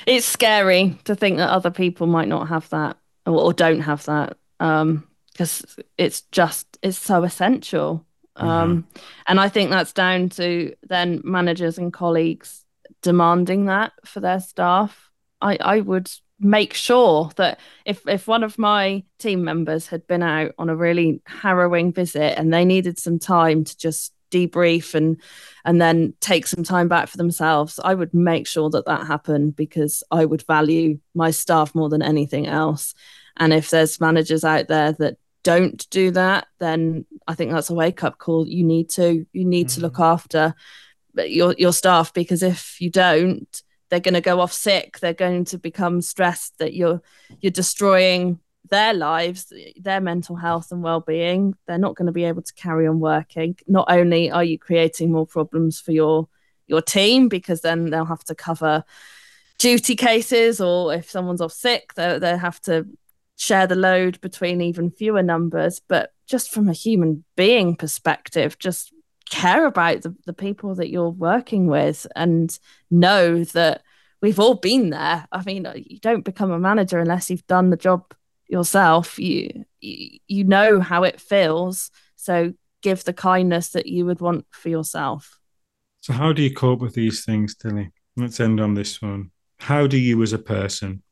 it's 0.07 0.25
scary 0.25 0.97
to 1.03 1.15
think 1.15 1.37
that 1.37 1.49
other 1.49 1.71
people 1.71 2.07
might 2.07 2.27
not 2.27 2.47
have 2.47 2.67
that 2.69 2.97
or, 3.25 3.39
or 3.39 3.53
don't 3.53 3.81
have 3.81 4.05
that 4.05 4.37
um, 4.59 5.07
because 5.31 5.77
it's 5.97 6.21
just 6.31 6.77
it's 6.81 6.97
so 6.97 7.23
essential. 7.23 8.05
Um, 8.35 8.49
mm-hmm. 8.49 9.03
And 9.27 9.39
I 9.39 9.49
think 9.49 9.69
that's 9.69 9.93
down 9.93 10.29
to 10.29 10.73
then 10.83 11.21
managers 11.23 11.77
and 11.77 11.93
colleagues 11.93 12.63
demanding 13.01 13.65
that 13.65 13.93
for 14.05 14.21
their 14.21 14.39
staff. 14.39 15.11
I, 15.39 15.57
I 15.59 15.81
would 15.81 16.09
make 16.39 16.73
sure 16.73 17.31
that 17.35 17.59
if 17.85 18.07
if 18.07 18.27
one 18.27 18.43
of 18.43 18.57
my 18.57 19.03
team 19.19 19.43
members 19.43 19.87
had 19.87 20.05
been 20.07 20.23
out 20.23 20.51
on 20.57 20.69
a 20.69 20.75
really 20.75 21.21
harrowing 21.25 21.93
visit 21.93 22.37
and 22.37 22.53
they 22.53 22.65
needed 22.65 22.99
some 22.99 23.19
time 23.19 23.63
to 23.63 23.77
just 23.77 24.13
debrief 24.31 24.95
and 24.95 25.21
and 25.63 25.79
then 25.79 26.13
take 26.19 26.47
some 26.47 26.63
time 26.63 26.87
back 26.87 27.07
for 27.07 27.17
themselves 27.17 27.79
i 27.83 27.93
would 27.93 28.13
make 28.13 28.47
sure 28.47 28.69
that 28.69 28.85
that 28.85 29.05
happened 29.05 29.55
because 29.55 30.03
i 30.09 30.25
would 30.25 30.43
value 30.47 30.99
my 31.13 31.29
staff 31.29 31.75
more 31.75 31.87
than 31.87 32.01
anything 32.01 32.47
else 32.47 32.95
and 33.37 33.53
if 33.53 33.69
there's 33.69 34.01
managers 34.01 34.43
out 34.43 34.67
there 34.67 34.91
that 34.93 35.17
don't 35.43 35.87
do 35.91 36.09
that 36.09 36.47
then 36.59 37.05
i 37.27 37.35
think 37.35 37.51
that's 37.51 37.69
a 37.69 37.75
wake 37.75 38.03
up 38.03 38.17
call 38.17 38.47
you 38.47 38.63
need 38.63 38.89
to 38.89 39.25
you 39.33 39.45
need 39.45 39.67
mm-hmm. 39.67 39.75
to 39.75 39.81
look 39.81 39.95
mm. 39.95 40.03
after 40.03 40.55
your 41.15 41.53
your 41.59 41.73
staff 41.73 42.11
because 42.11 42.41
if 42.41 42.81
you 42.81 42.89
don't 42.89 43.61
they're 43.93 43.99
going 43.99 44.13
to 44.15 44.21
go 44.21 44.39
off 44.39 44.51
sick 44.51 44.97
they're 44.99 45.13
going 45.13 45.45
to 45.45 45.59
become 45.59 46.01
stressed 46.01 46.57
that 46.57 46.73
you're 46.73 46.99
you're 47.39 47.51
destroying 47.51 48.39
their 48.69 48.93
lives 48.93 49.51
their 49.77 50.01
mental 50.01 50.35
health 50.35 50.71
and 50.71 50.81
well-being. 50.81 51.55
They're 51.67 51.77
not 51.77 51.95
going 51.95 52.05
to 52.05 52.11
be 52.11 52.23
able 52.23 52.43
to 52.43 52.53
carry 52.53 52.87
on 52.87 52.99
working. 52.99 53.57
Not 53.67 53.85
only 53.89 54.31
are 54.31 54.43
you 54.43 54.57
creating 54.57 55.11
more 55.11 55.27
problems 55.27 55.79
for 55.79 55.91
your 55.91 56.27
your 56.67 56.81
team 56.81 57.27
because 57.27 57.61
then 57.61 57.89
they'll 57.89 58.05
have 58.05 58.23
to 58.25 58.35
cover 58.35 58.83
duty 59.59 59.95
cases 59.95 60.61
or 60.61 60.93
if 60.93 61.09
someone's 61.09 61.41
off 61.41 61.51
sick 61.51 61.93
they 61.95 62.17
they 62.19 62.37
have 62.37 62.59
to 62.61 62.87
share 63.35 63.67
the 63.67 63.75
load 63.75 64.19
between 64.21 64.61
even 64.61 64.91
fewer 64.91 65.23
numbers. 65.23 65.81
But 65.87 66.13
just 66.25 66.51
from 66.51 66.69
a 66.69 66.73
human 66.73 67.25
being 67.35 67.75
perspective 67.75 68.57
just 68.57 68.92
care 69.29 69.65
about 69.65 70.01
the, 70.01 70.15
the 70.25 70.33
people 70.33 70.75
that 70.75 70.89
you're 70.89 71.09
working 71.09 71.67
with 71.67 72.05
and 72.15 72.57
know 72.91 73.43
that 73.43 73.81
we've 74.21 74.39
all 74.39 74.55
been 74.55 74.89
there. 74.89 75.27
I 75.31 75.43
mean, 75.43 75.65
uh, 75.65 75.73
you 75.75 75.99
don't 75.99 76.25
become 76.25 76.51
a 76.51 76.59
manager 76.59 76.99
unless 76.99 77.29
you've 77.29 77.47
done 77.47 77.69
the 77.69 77.77
job 77.77 78.13
yourself. 78.47 79.19
You 79.19 79.65
you, 79.81 80.19
you 80.27 80.43
know 80.43 80.79
how 80.79 81.03
it 81.03 81.19
feels. 81.19 81.91
So 82.15 82.53
give 82.81 83.03
the 83.03 83.13
kindness 83.13 83.69
that 83.69 83.85
you 83.85 84.05
would 84.05 84.21
want 84.21 84.45
for 84.51 84.69
yourself. 84.69 85.39
So 86.01 86.13
how 86.13 86.33
do 86.33 86.41
you 86.41 86.53
cope 86.53 86.81
with 86.81 86.93
these 86.93 87.23
things, 87.23 87.55
Tilly? 87.55 87.91
Let's 88.15 88.39
end 88.39 88.59
on 88.59 88.73
this 88.73 89.01
one. 89.01 89.31
How 89.59 89.87
do 89.87 89.97
you 89.97 90.21
as 90.21 90.33
a 90.33 90.39
person? 90.39 91.03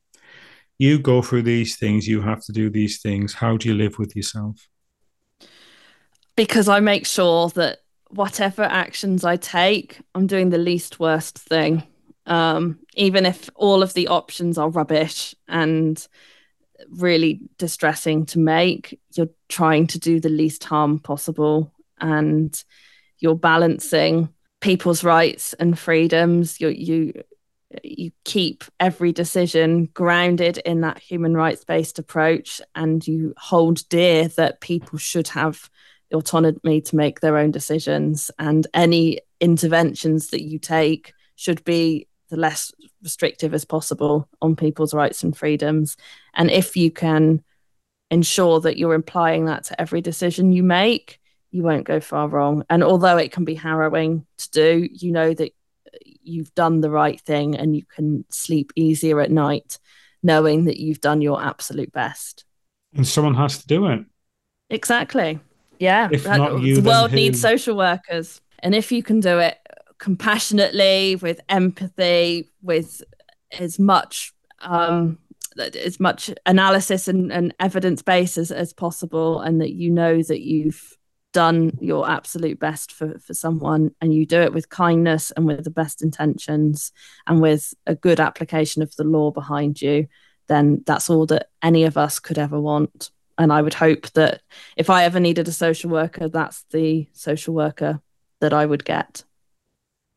You 0.78 0.98
go 0.98 1.22
through 1.22 1.42
these 1.42 1.76
things, 1.76 2.06
you 2.06 2.22
have 2.22 2.44
to 2.44 2.52
do 2.52 2.68
these 2.68 3.00
things. 3.00 3.34
How 3.34 3.56
do 3.56 3.68
you 3.68 3.74
live 3.74 3.98
with 3.98 4.16
yourself? 4.16 4.68
Because 6.36 6.68
I 6.68 6.80
make 6.80 7.06
sure 7.06 7.48
that 7.50 7.78
whatever 8.12 8.62
actions 8.62 9.24
I 9.24 9.36
take, 9.36 10.00
I'm 10.14 10.26
doing 10.26 10.50
the 10.50 10.58
least 10.58 11.00
worst 11.00 11.38
thing. 11.38 11.82
Um, 12.26 12.78
even 12.94 13.26
if 13.26 13.50
all 13.54 13.82
of 13.82 13.94
the 13.94 14.08
options 14.08 14.58
are 14.58 14.68
rubbish 14.68 15.34
and 15.48 16.06
really 16.90 17.40
distressing 17.58 18.26
to 18.26 18.38
make, 18.38 19.00
you're 19.14 19.30
trying 19.48 19.86
to 19.88 19.98
do 19.98 20.20
the 20.20 20.28
least 20.28 20.64
harm 20.64 20.98
possible 20.98 21.72
and 22.00 22.62
you're 23.18 23.34
balancing 23.34 24.28
people's 24.60 25.02
rights 25.02 25.54
and 25.54 25.78
freedoms. 25.78 26.60
You 26.60 26.68
you 26.68 27.22
you 27.82 28.10
keep 28.24 28.64
every 28.78 29.12
decision 29.12 29.86
grounded 29.94 30.58
in 30.58 30.82
that 30.82 30.98
human 30.98 31.34
rights 31.34 31.64
based 31.64 31.98
approach 31.98 32.60
and 32.74 33.06
you 33.06 33.32
hold 33.38 33.88
dear 33.88 34.28
that 34.28 34.60
people 34.60 34.98
should 34.98 35.28
have 35.28 35.70
autonomy 36.12 36.80
to 36.80 36.96
make 36.96 37.20
their 37.20 37.36
own 37.36 37.50
decisions 37.50 38.30
and 38.38 38.66
any 38.74 39.20
interventions 39.40 40.28
that 40.28 40.42
you 40.42 40.58
take 40.58 41.14
should 41.36 41.64
be 41.64 42.06
the 42.30 42.36
less 42.36 42.72
restrictive 43.02 43.52
as 43.52 43.64
possible 43.64 44.28
on 44.40 44.56
people's 44.56 44.94
rights 44.94 45.22
and 45.22 45.36
freedoms. 45.36 45.96
And 46.34 46.50
if 46.50 46.76
you 46.76 46.90
can 46.90 47.42
ensure 48.10 48.60
that 48.60 48.76
you're 48.76 48.94
implying 48.94 49.46
that 49.46 49.64
to 49.64 49.80
every 49.80 50.00
decision 50.00 50.52
you 50.52 50.62
make 50.62 51.18
you 51.50 51.62
won't 51.62 51.84
go 51.84 52.00
far 52.00 52.28
wrong. 52.28 52.64
And 52.70 52.82
although 52.82 53.18
it 53.18 53.30
can 53.30 53.44
be 53.44 53.54
harrowing 53.54 54.26
to 54.38 54.50
do 54.50 54.88
you 54.90 55.12
know 55.12 55.34
that 55.34 55.54
you've 56.22 56.54
done 56.54 56.80
the 56.80 56.90
right 56.90 57.20
thing 57.20 57.56
and 57.56 57.76
you 57.76 57.84
can 57.84 58.24
sleep 58.30 58.72
easier 58.74 59.20
at 59.20 59.30
night 59.30 59.78
knowing 60.22 60.64
that 60.64 60.78
you've 60.78 61.00
done 61.00 61.20
your 61.20 61.42
absolute 61.42 61.92
best. 61.92 62.44
And 62.94 63.06
someone 63.06 63.34
has 63.34 63.58
to 63.58 63.66
do 63.66 63.86
it. 63.88 64.04
Exactly 64.70 65.40
yeah. 65.82 66.08
If 66.12 66.24
that, 66.24 66.36
not 66.36 66.60
you, 66.60 66.80
the 66.80 66.88
world 66.88 67.10
who? 67.10 67.16
needs 67.16 67.40
social 67.40 67.76
workers. 67.76 68.40
And 68.60 68.74
if 68.74 68.92
you 68.92 69.02
can 69.02 69.18
do 69.18 69.38
it 69.38 69.58
compassionately, 69.98 71.16
with 71.16 71.40
empathy, 71.48 72.48
with 72.62 73.02
as 73.58 73.78
much 73.78 74.32
um, 74.60 75.18
as 75.58 75.98
much 75.98 76.30
analysis 76.46 77.08
and, 77.08 77.32
and 77.32 77.52
evidence 77.58 78.00
base 78.00 78.38
as, 78.38 78.52
as 78.52 78.72
possible, 78.72 79.40
and 79.40 79.60
that 79.60 79.72
you 79.72 79.90
know 79.90 80.22
that 80.22 80.40
you've 80.40 80.96
done 81.32 81.76
your 81.80 82.08
absolute 82.08 82.60
best 82.60 82.92
for, 82.92 83.18
for 83.18 83.34
someone 83.34 83.90
and 84.00 84.14
you 84.14 84.24
do 84.24 84.40
it 84.40 84.52
with 84.52 84.68
kindness 84.68 85.32
and 85.32 85.46
with 85.46 85.64
the 85.64 85.70
best 85.70 86.02
intentions 86.02 86.92
and 87.26 87.40
with 87.40 87.74
a 87.86 87.94
good 87.94 88.20
application 88.20 88.82
of 88.82 88.94
the 88.96 89.04
law 89.04 89.30
behind 89.30 89.80
you, 89.80 90.06
then 90.46 90.82
that's 90.86 91.10
all 91.10 91.26
that 91.26 91.48
any 91.62 91.84
of 91.84 91.96
us 91.96 92.18
could 92.18 92.38
ever 92.38 92.60
want 92.60 93.10
and 93.38 93.52
I 93.52 93.62
would 93.62 93.74
hope 93.74 94.10
that 94.12 94.42
if 94.76 94.90
I 94.90 95.04
ever 95.04 95.20
needed 95.20 95.48
a 95.48 95.52
social 95.52 95.90
worker, 95.90 96.28
that's 96.28 96.64
the 96.70 97.08
social 97.12 97.54
worker 97.54 98.00
that 98.40 98.52
I 98.52 98.66
would 98.66 98.84
get. 98.84 99.24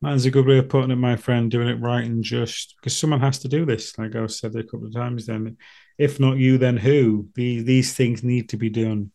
That's 0.02 0.26
a 0.26 0.30
good 0.30 0.46
way 0.46 0.58
of 0.58 0.68
putting 0.68 0.90
it, 0.90 0.96
my 0.96 1.16
friend, 1.16 1.50
doing 1.50 1.68
it 1.68 1.80
right 1.80 2.04
and 2.04 2.22
just 2.22 2.74
because 2.76 2.96
someone 2.96 3.20
has 3.20 3.38
to 3.40 3.48
do 3.48 3.64
this. 3.64 3.96
Like 3.98 4.14
I've 4.14 4.30
said 4.30 4.54
a 4.54 4.62
couple 4.62 4.86
of 4.86 4.94
times, 4.94 5.26
then 5.26 5.56
if 5.98 6.20
not 6.20 6.36
you, 6.36 6.58
then 6.58 6.76
who? 6.76 7.28
These, 7.34 7.64
these 7.64 7.94
things 7.94 8.22
need 8.22 8.50
to 8.50 8.56
be 8.56 8.68
done. 8.68 9.12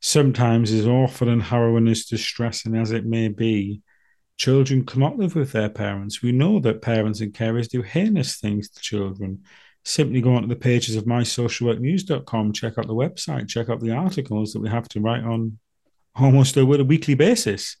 Sometimes, 0.00 0.72
as 0.72 0.86
awful 0.86 1.28
and 1.28 1.42
harrowing 1.42 1.88
as 1.88 2.04
distressing 2.04 2.74
as 2.74 2.92
it 2.92 3.04
may 3.04 3.28
be, 3.28 3.82
children 4.38 4.86
cannot 4.86 5.18
live 5.18 5.34
with 5.34 5.52
their 5.52 5.68
parents. 5.68 6.22
We 6.22 6.32
know 6.32 6.60
that 6.60 6.80
parents 6.80 7.20
and 7.20 7.34
carers 7.34 7.68
do 7.68 7.82
heinous 7.82 8.36
things 8.36 8.70
to 8.70 8.80
children 8.80 9.42
simply 9.84 10.20
go 10.20 10.34
onto 10.34 10.48
the 10.48 10.56
pages 10.56 10.96
of 10.96 11.04
mysocialworknews.com, 11.04 12.52
check 12.52 12.78
out 12.78 12.86
the 12.86 12.94
website, 12.94 13.48
check 13.48 13.68
out 13.68 13.80
the 13.80 13.92
articles 13.92 14.52
that 14.52 14.60
we 14.60 14.68
have 14.68 14.88
to 14.88 15.00
write 15.00 15.24
on 15.24 15.58
almost 16.14 16.56
a, 16.56 16.60
a 16.60 16.84
weekly 16.84 17.14
basis. 17.14 17.76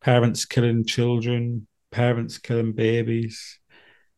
Parents 0.00 0.44
killing 0.44 0.84
children, 0.84 1.66
parents 1.90 2.38
killing 2.38 2.72
babies, 2.72 3.58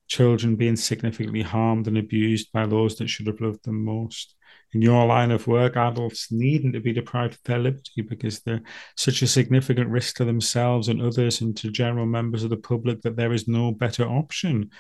children 0.08 0.56
being 0.56 0.76
significantly 0.76 1.42
harmed 1.42 1.86
and 1.88 1.96
abused 1.96 2.52
by 2.52 2.66
those 2.66 2.96
that 2.96 3.08
should 3.08 3.26
have 3.26 3.40
loved 3.40 3.64
them 3.64 3.84
most. 3.84 4.34
In 4.72 4.82
your 4.82 5.04
line 5.06 5.32
of 5.32 5.48
work, 5.48 5.76
adults 5.76 6.30
needing 6.30 6.72
to 6.72 6.80
be 6.80 6.92
deprived 6.92 7.34
of 7.34 7.42
their 7.44 7.58
liberty 7.58 8.02
because 8.02 8.40
they're 8.40 8.62
such 8.96 9.20
a 9.22 9.26
significant 9.26 9.90
risk 9.90 10.16
to 10.16 10.24
themselves 10.24 10.88
and 10.88 11.02
others 11.02 11.40
and 11.40 11.56
to 11.56 11.70
general 11.70 12.06
members 12.06 12.44
of 12.44 12.50
the 12.50 12.56
public 12.56 13.02
that 13.02 13.16
there 13.16 13.32
is 13.32 13.48
no 13.48 13.72
better 13.72 14.04
option 14.04 14.70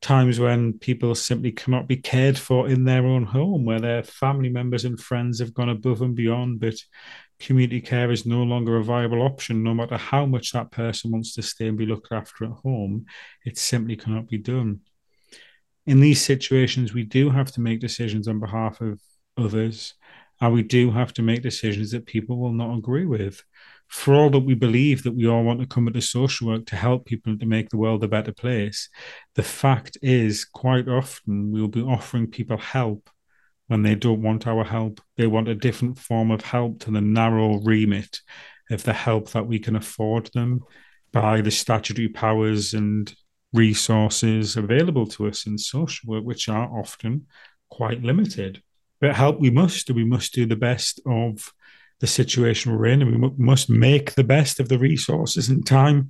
times 0.00 0.40
when 0.40 0.78
people 0.78 1.14
simply 1.14 1.52
cannot 1.52 1.86
be 1.86 1.96
cared 1.96 2.38
for 2.38 2.68
in 2.68 2.84
their 2.84 3.04
own 3.04 3.24
home, 3.24 3.64
where 3.64 3.80
their 3.80 4.02
family 4.02 4.48
members 4.48 4.84
and 4.84 4.98
friends 4.98 5.40
have 5.40 5.52
gone 5.52 5.68
above 5.68 6.00
and 6.00 6.14
beyond, 6.14 6.60
but 6.60 6.74
community 7.38 7.80
care 7.80 8.10
is 8.10 8.26
no 8.26 8.42
longer 8.42 8.76
a 8.76 8.84
viable 8.84 9.22
option, 9.22 9.62
no 9.62 9.74
matter 9.74 9.96
how 9.96 10.24
much 10.26 10.52
that 10.52 10.70
person 10.70 11.10
wants 11.10 11.34
to 11.34 11.42
stay 11.42 11.68
and 11.68 11.78
be 11.78 11.86
looked 11.86 12.12
after 12.12 12.44
at 12.44 12.50
home, 12.50 13.04
it 13.44 13.58
simply 13.58 13.96
cannot 13.96 14.28
be 14.28 14.38
done. 14.38 14.80
In 15.86 16.00
these 16.00 16.22
situations, 16.22 16.94
we 16.94 17.02
do 17.02 17.30
have 17.30 17.50
to 17.52 17.60
make 17.60 17.80
decisions 17.80 18.28
on 18.28 18.40
behalf 18.40 18.80
of 18.80 19.00
others. 19.40 19.94
And 20.40 20.54
we 20.54 20.62
do 20.62 20.90
have 20.90 21.12
to 21.14 21.22
make 21.22 21.42
decisions 21.42 21.90
that 21.90 22.06
people 22.06 22.38
will 22.38 22.52
not 22.52 22.76
agree 22.76 23.04
with. 23.04 23.42
For 23.88 24.14
all 24.14 24.30
that 24.30 24.38
we 24.38 24.54
believe 24.54 25.02
that 25.02 25.16
we 25.16 25.26
all 25.26 25.42
want 25.42 25.60
to 25.60 25.66
come 25.66 25.88
into 25.88 26.00
social 26.00 26.48
work 26.48 26.66
to 26.66 26.76
help 26.76 27.06
people 27.06 27.36
to 27.36 27.46
make 27.46 27.68
the 27.68 27.76
world 27.76 28.04
a 28.04 28.08
better 28.08 28.32
place, 28.32 28.88
the 29.34 29.42
fact 29.42 29.98
is, 30.00 30.44
quite 30.44 30.88
often 30.88 31.50
we'll 31.50 31.68
be 31.68 31.82
offering 31.82 32.28
people 32.28 32.56
help 32.56 33.10
when 33.66 33.82
they 33.82 33.94
don't 33.94 34.22
want 34.22 34.46
our 34.46 34.64
help. 34.64 35.00
They 35.16 35.26
want 35.26 35.48
a 35.48 35.54
different 35.54 35.98
form 35.98 36.30
of 36.30 36.42
help 36.42 36.80
to 36.80 36.90
the 36.90 37.00
narrow 37.00 37.58
remit 37.58 38.20
of 38.70 38.84
the 38.84 38.92
help 38.92 39.30
that 39.30 39.46
we 39.46 39.58
can 39.58 39.76
afford 39.76 40.30
them 40.34 40.60
by 41.12 41.40
the 41.40 41.50
statutory 41.50 42.08
powers 42.08 42.72
and 42.72 43.12
resources 43.52 44.56
available 44.56 45.06
to 45.08 45.26
us 45.26 45.46
in 45.46 45.58
social 45.58 46.12
work, 46.12 46.24
which 46.24 46.48
are 46.48 46.68
often 46.78 47.26
quite 47.68 48.02
limited. 48.02 48.62
But 49.00 49.16
help 49.16 49.40
we 49.40 49.50
must, 49.50 49.90
we 49.90 50.04
must 50.04 50.34
do 50.34 50.46
the 50.46 50.56
best 50.56 51.00
of 51.06 51.52
the 52.00 52.06
situation 52.06 52.72
we're 52.72 52.86
in, 52.86 53.02
and 53.02 53.22
we 53.22 53.30
must 53.36 53.68
make 53.68 54.14
the 54.14 54.24
best 54.24 54.60
of 54.60 54.68
the 54.68 54.78
resources 54.78 55.48
and 55.48 55.66
time 55.66 56.08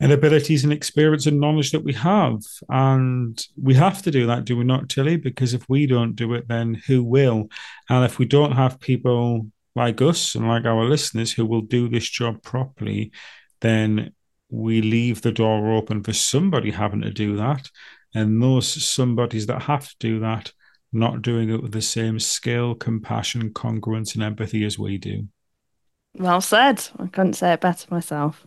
and 0.00 0.10
abilities 0.10 0.64
and 0.64 0.72
experience 0.72 1.26
and 1.26 1.40
knowledge 1.40 1.70
that 1.70 1.84
we 1.84 1.92
have. 1.92 2.42
And 2.68 3.42
we 3.56 3.74
have 3.74 4.02
to 4.02 4.10
do 4.10 4.26
that, 4.26 4.44
do 4.44 4.56
we 4.56 4.64
not, 4.64 4.88
Tilly? 4.88 5.16
Because 5.16 5.54
if 5.54 5.68
we 5.68 5.86
don't 5.86 6.16
do 6.16 6.34
it, 6.34 6.48
then 6.48 6.74
who 6.86 7.04
will? 7.04 7.48
And 7.88 8.04
if 8.04 8.18
we 8.18 8.26
don't 8.26 8.52
have 8.52 8.80
people 8.80 9.46
like 9.76 10.02
us 10.02 10.34
and 10.34 10.48
like 10.48 10.64
our 10.64 10.84
listeners 10.84 11.32
who 11.32 11.46
will 11.46 11.60
do 11.60 11.88
this 11.88 12.08
job 12.08 12.42
properly, 12.42 13.12
then 13.60 14.12
we 14.50 14.82
leave 14.82 15.22
the 15.22 15.32
door 15.32 15.72
open 15.72 16.02
for 16.02 16.12
somebody 16.12 16.70
having 16.70 17.02
to 17.02 17.10
do 17.10 17.36
that. 17.36 17.70
And 18.14 18.42
those 18.42 18.84
somebodies 18.84 19.46
that 19.46 19.62
have 19.62 19.88
to 19.88 19.96
do 19.98 20.20
that, 20.20 20.52
not 20.94 21.22
doing 21.22 21.50
it 21.50 21.62
with 21.62 21.72
the 21.72 21.82
same 21.82 22.18
skill, 22.18 22.74
compassion, 22.74 23.50
congruence, 23.50 24.14
and 24.14 24.22
empathy 24.22 24.64
as 24.64 24.78
we 24.78 24.98
do. 24.98 25.28
Well 26.16 26.40
said. 26.40 26.86
I 26.98 27.06
couldn't 27.06 27.34
say 27.34 27.52
it 27.52 27.60
better 27.60 27.86
myself. 27.90 28.46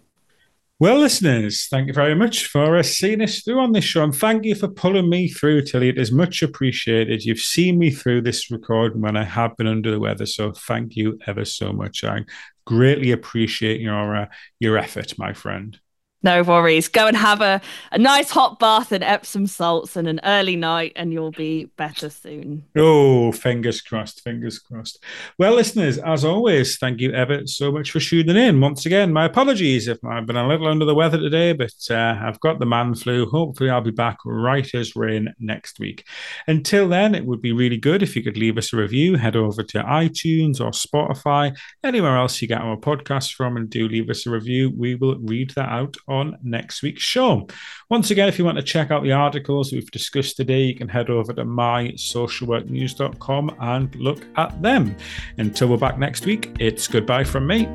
Well, 0.79 0.99
listeners, 0.99 1.67
thank 1.71 1.87
you 1.87 1.93
very 1.93 2.13
much 2.13 2.45
for 2.45 2.77
uh, 2.77 2.83
seeing 2.83 3.23
us 3.23 3.41
through 3.41 3.59
on 3.59 3.71
this 3.71 3.83
show. 3.83 4.03
And 4.03 4.15
thank 4.15 4.45
you 4.45 4.53
for 4.53 4.67
pulling 4.67 5.09
me 5.09 5.27
through, 5.27 5.63
Tilly. 5.63 5.89
It 5.89 5.97
is 5.97 6.11
much 6.11 6.43
appreciated. 6.43 7.25
You've 7.25 7.39
seen 7.39 7.79
me 7.79 7.89
through 7.89 8.21
this 8.21 8.51
recording 8.51 9.01
when 9.01 9.17
I 9.17 9.23
have 9.23 9.57
been 9.57 9.65
under 9.65 9.89
the 9.89 9.99
weather. 9.99 10.27
So 10.27 10.51
thank 10.51 10.95
you 10.95 11.17
ever 11.25 11.45
so 11.45 11.73
much. 11.73 12.03
I 12.03 12.25
greatly 12.67 13.11
appreciate 13.11 13.81
your, 13.81 14.15
uh, 14.15 14.25
your 14.59 14.77
effort, 14.77 15.17
my 15.17 15.33
friend. 15.33 15.79
No 16.23 16.41
worries. 16.41 16.87
Go 16.87 17.05
and 17.05 17.15
have 17.15 17.41
a, 17.41 17.61
a 17.91 17.97
nice 17.99 18.31
hot 18.31 18.57
bath 18.57 18.91
in 18.91 19.03
Epsom 19.03 19.45
salts 19.45 19.95
and 19.95 20.07
an 20.07 20.19
early 20.23 20.55
night, 20.55 20.93
and 20.95 21.13
you'll 21.13 21.31
be 21.31 21.65
better 21.77 22.09
soon. 22.09 22.65
Oh, 22.75 23.31
fingers 23.31 23.81
crossed, 23.81 24.23
fingers 24.23 24.57
crossed. 24.57 25.03
Well, 25.37 25.53
listeners, 25.53 25.99
as 25.99 26.25
always, 26.25 26.79
thank 26.79 27.01
you 27.01 27.11
ever 27.11 27.45
so 27.45 27.71
much 27.71 27.91
for 27.91 27.99
tuning 27.99 28.35
in. 28.35 28.59
Once 28.59 28.87
again, 28.87 29.13
my 29.13 29.25
apologies 29.25 29.87
if 29.87 30.03
I've 30.03 30.25
been 30.25 30.37
a 30.37 30.47
little 30.47 30.67
under 30.67 30.85
the 30.85 30.95
weather 30.95 31.19
today, 31.19 31.53
but 31.53 31.75
uh, 31.91 32.17
I've 32.19 32.39
got 32.39 32.57
the 32.57 32.65
man 32.65 32.95
flu. 32.95 33.27
Hopefully, 33.27 33.69
I'll 33.69 33.81
be 33.81 33.91
back 33.91 34.17
right 34.25 34.73
as 34.73 34.95
rain 34.95 35.33
next 35.39 35.79
week. 35.79 36.03
Until 36.47 36.89
then, 36.89 37.13
it 37.13 37.27
would 37.27 37.43
be 37.43 37.51
really 37.51 37.77
good 37.77 38.01
if 38.01 38.15
you 38.15 38.23
could 38.23 38.37
leave 38.37 38.57
us 38.57 38.73
a 38.73 38.77
review. 38.77 39.17
Head 39.17 39.35
over 39.35 39.61
to 39.61 39.83
iTunes 39.83 40.59
or 40.59 40.71
Spotify, 40.71 41.55
anywhere 41.83 42.17
else 42.17 42.41
you 42.41 42.47
get 42.47 42.61
our 42.61 42.75
podcast 42.75 43.33
from, 43.33 43.55
and 43.55 43.69
do 43.69 43.87
leave 43.87 44.09
us 44.09 44.25
a 44.25 44.31
review. 44.31 44.73
We 44.75 44.95
will 44.95 45.19
read 45.19 45.51
that 45.51 45.69
out 45.69 45.95
on 46.07 46.37
next 46.43 46.81
week's 46.81 47.03
show. 47.03 47.47
Once 47.89 48.11
again, 48.11 48.27
if 48.27 48.37
you 48.39 48.45
want 48.45 48.57
to 48.57 48.63
check 48.63 48.91
out 48.91 49.03
the 49.03 49.11
articles 49.11 49.71
we've 49.71 49.91
discussed 49.91 50.37
today, 50.37 50.61
you 50.61 50.75
can 50.75 50.87
head 50.87 51.09
over 51.09 51.33
to 51.33 51.43
mysocialworknews.com 51.45 53.55
and 53.59 53.95
look 53.95 54.25
at 54.35 54.61
them. 54.61 54.95
Until 55.37 55.69
we're 55.69 55.77
back 55.77 55.97
next 55.97 56.25
week, 56.25 56.55
it's 56.59 56.87
goodbye 56.87 57.23
from 57.23 57.47
me. 57.47 57.65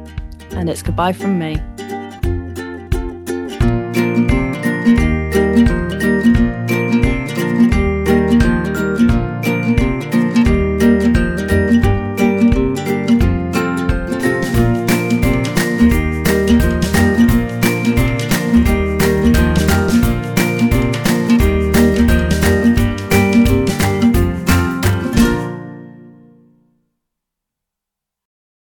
And 0.51 0.69
it's 0.69 0.83
goodbye 0.83 1.13
from 1.13 1.39
me. 1.39 1.57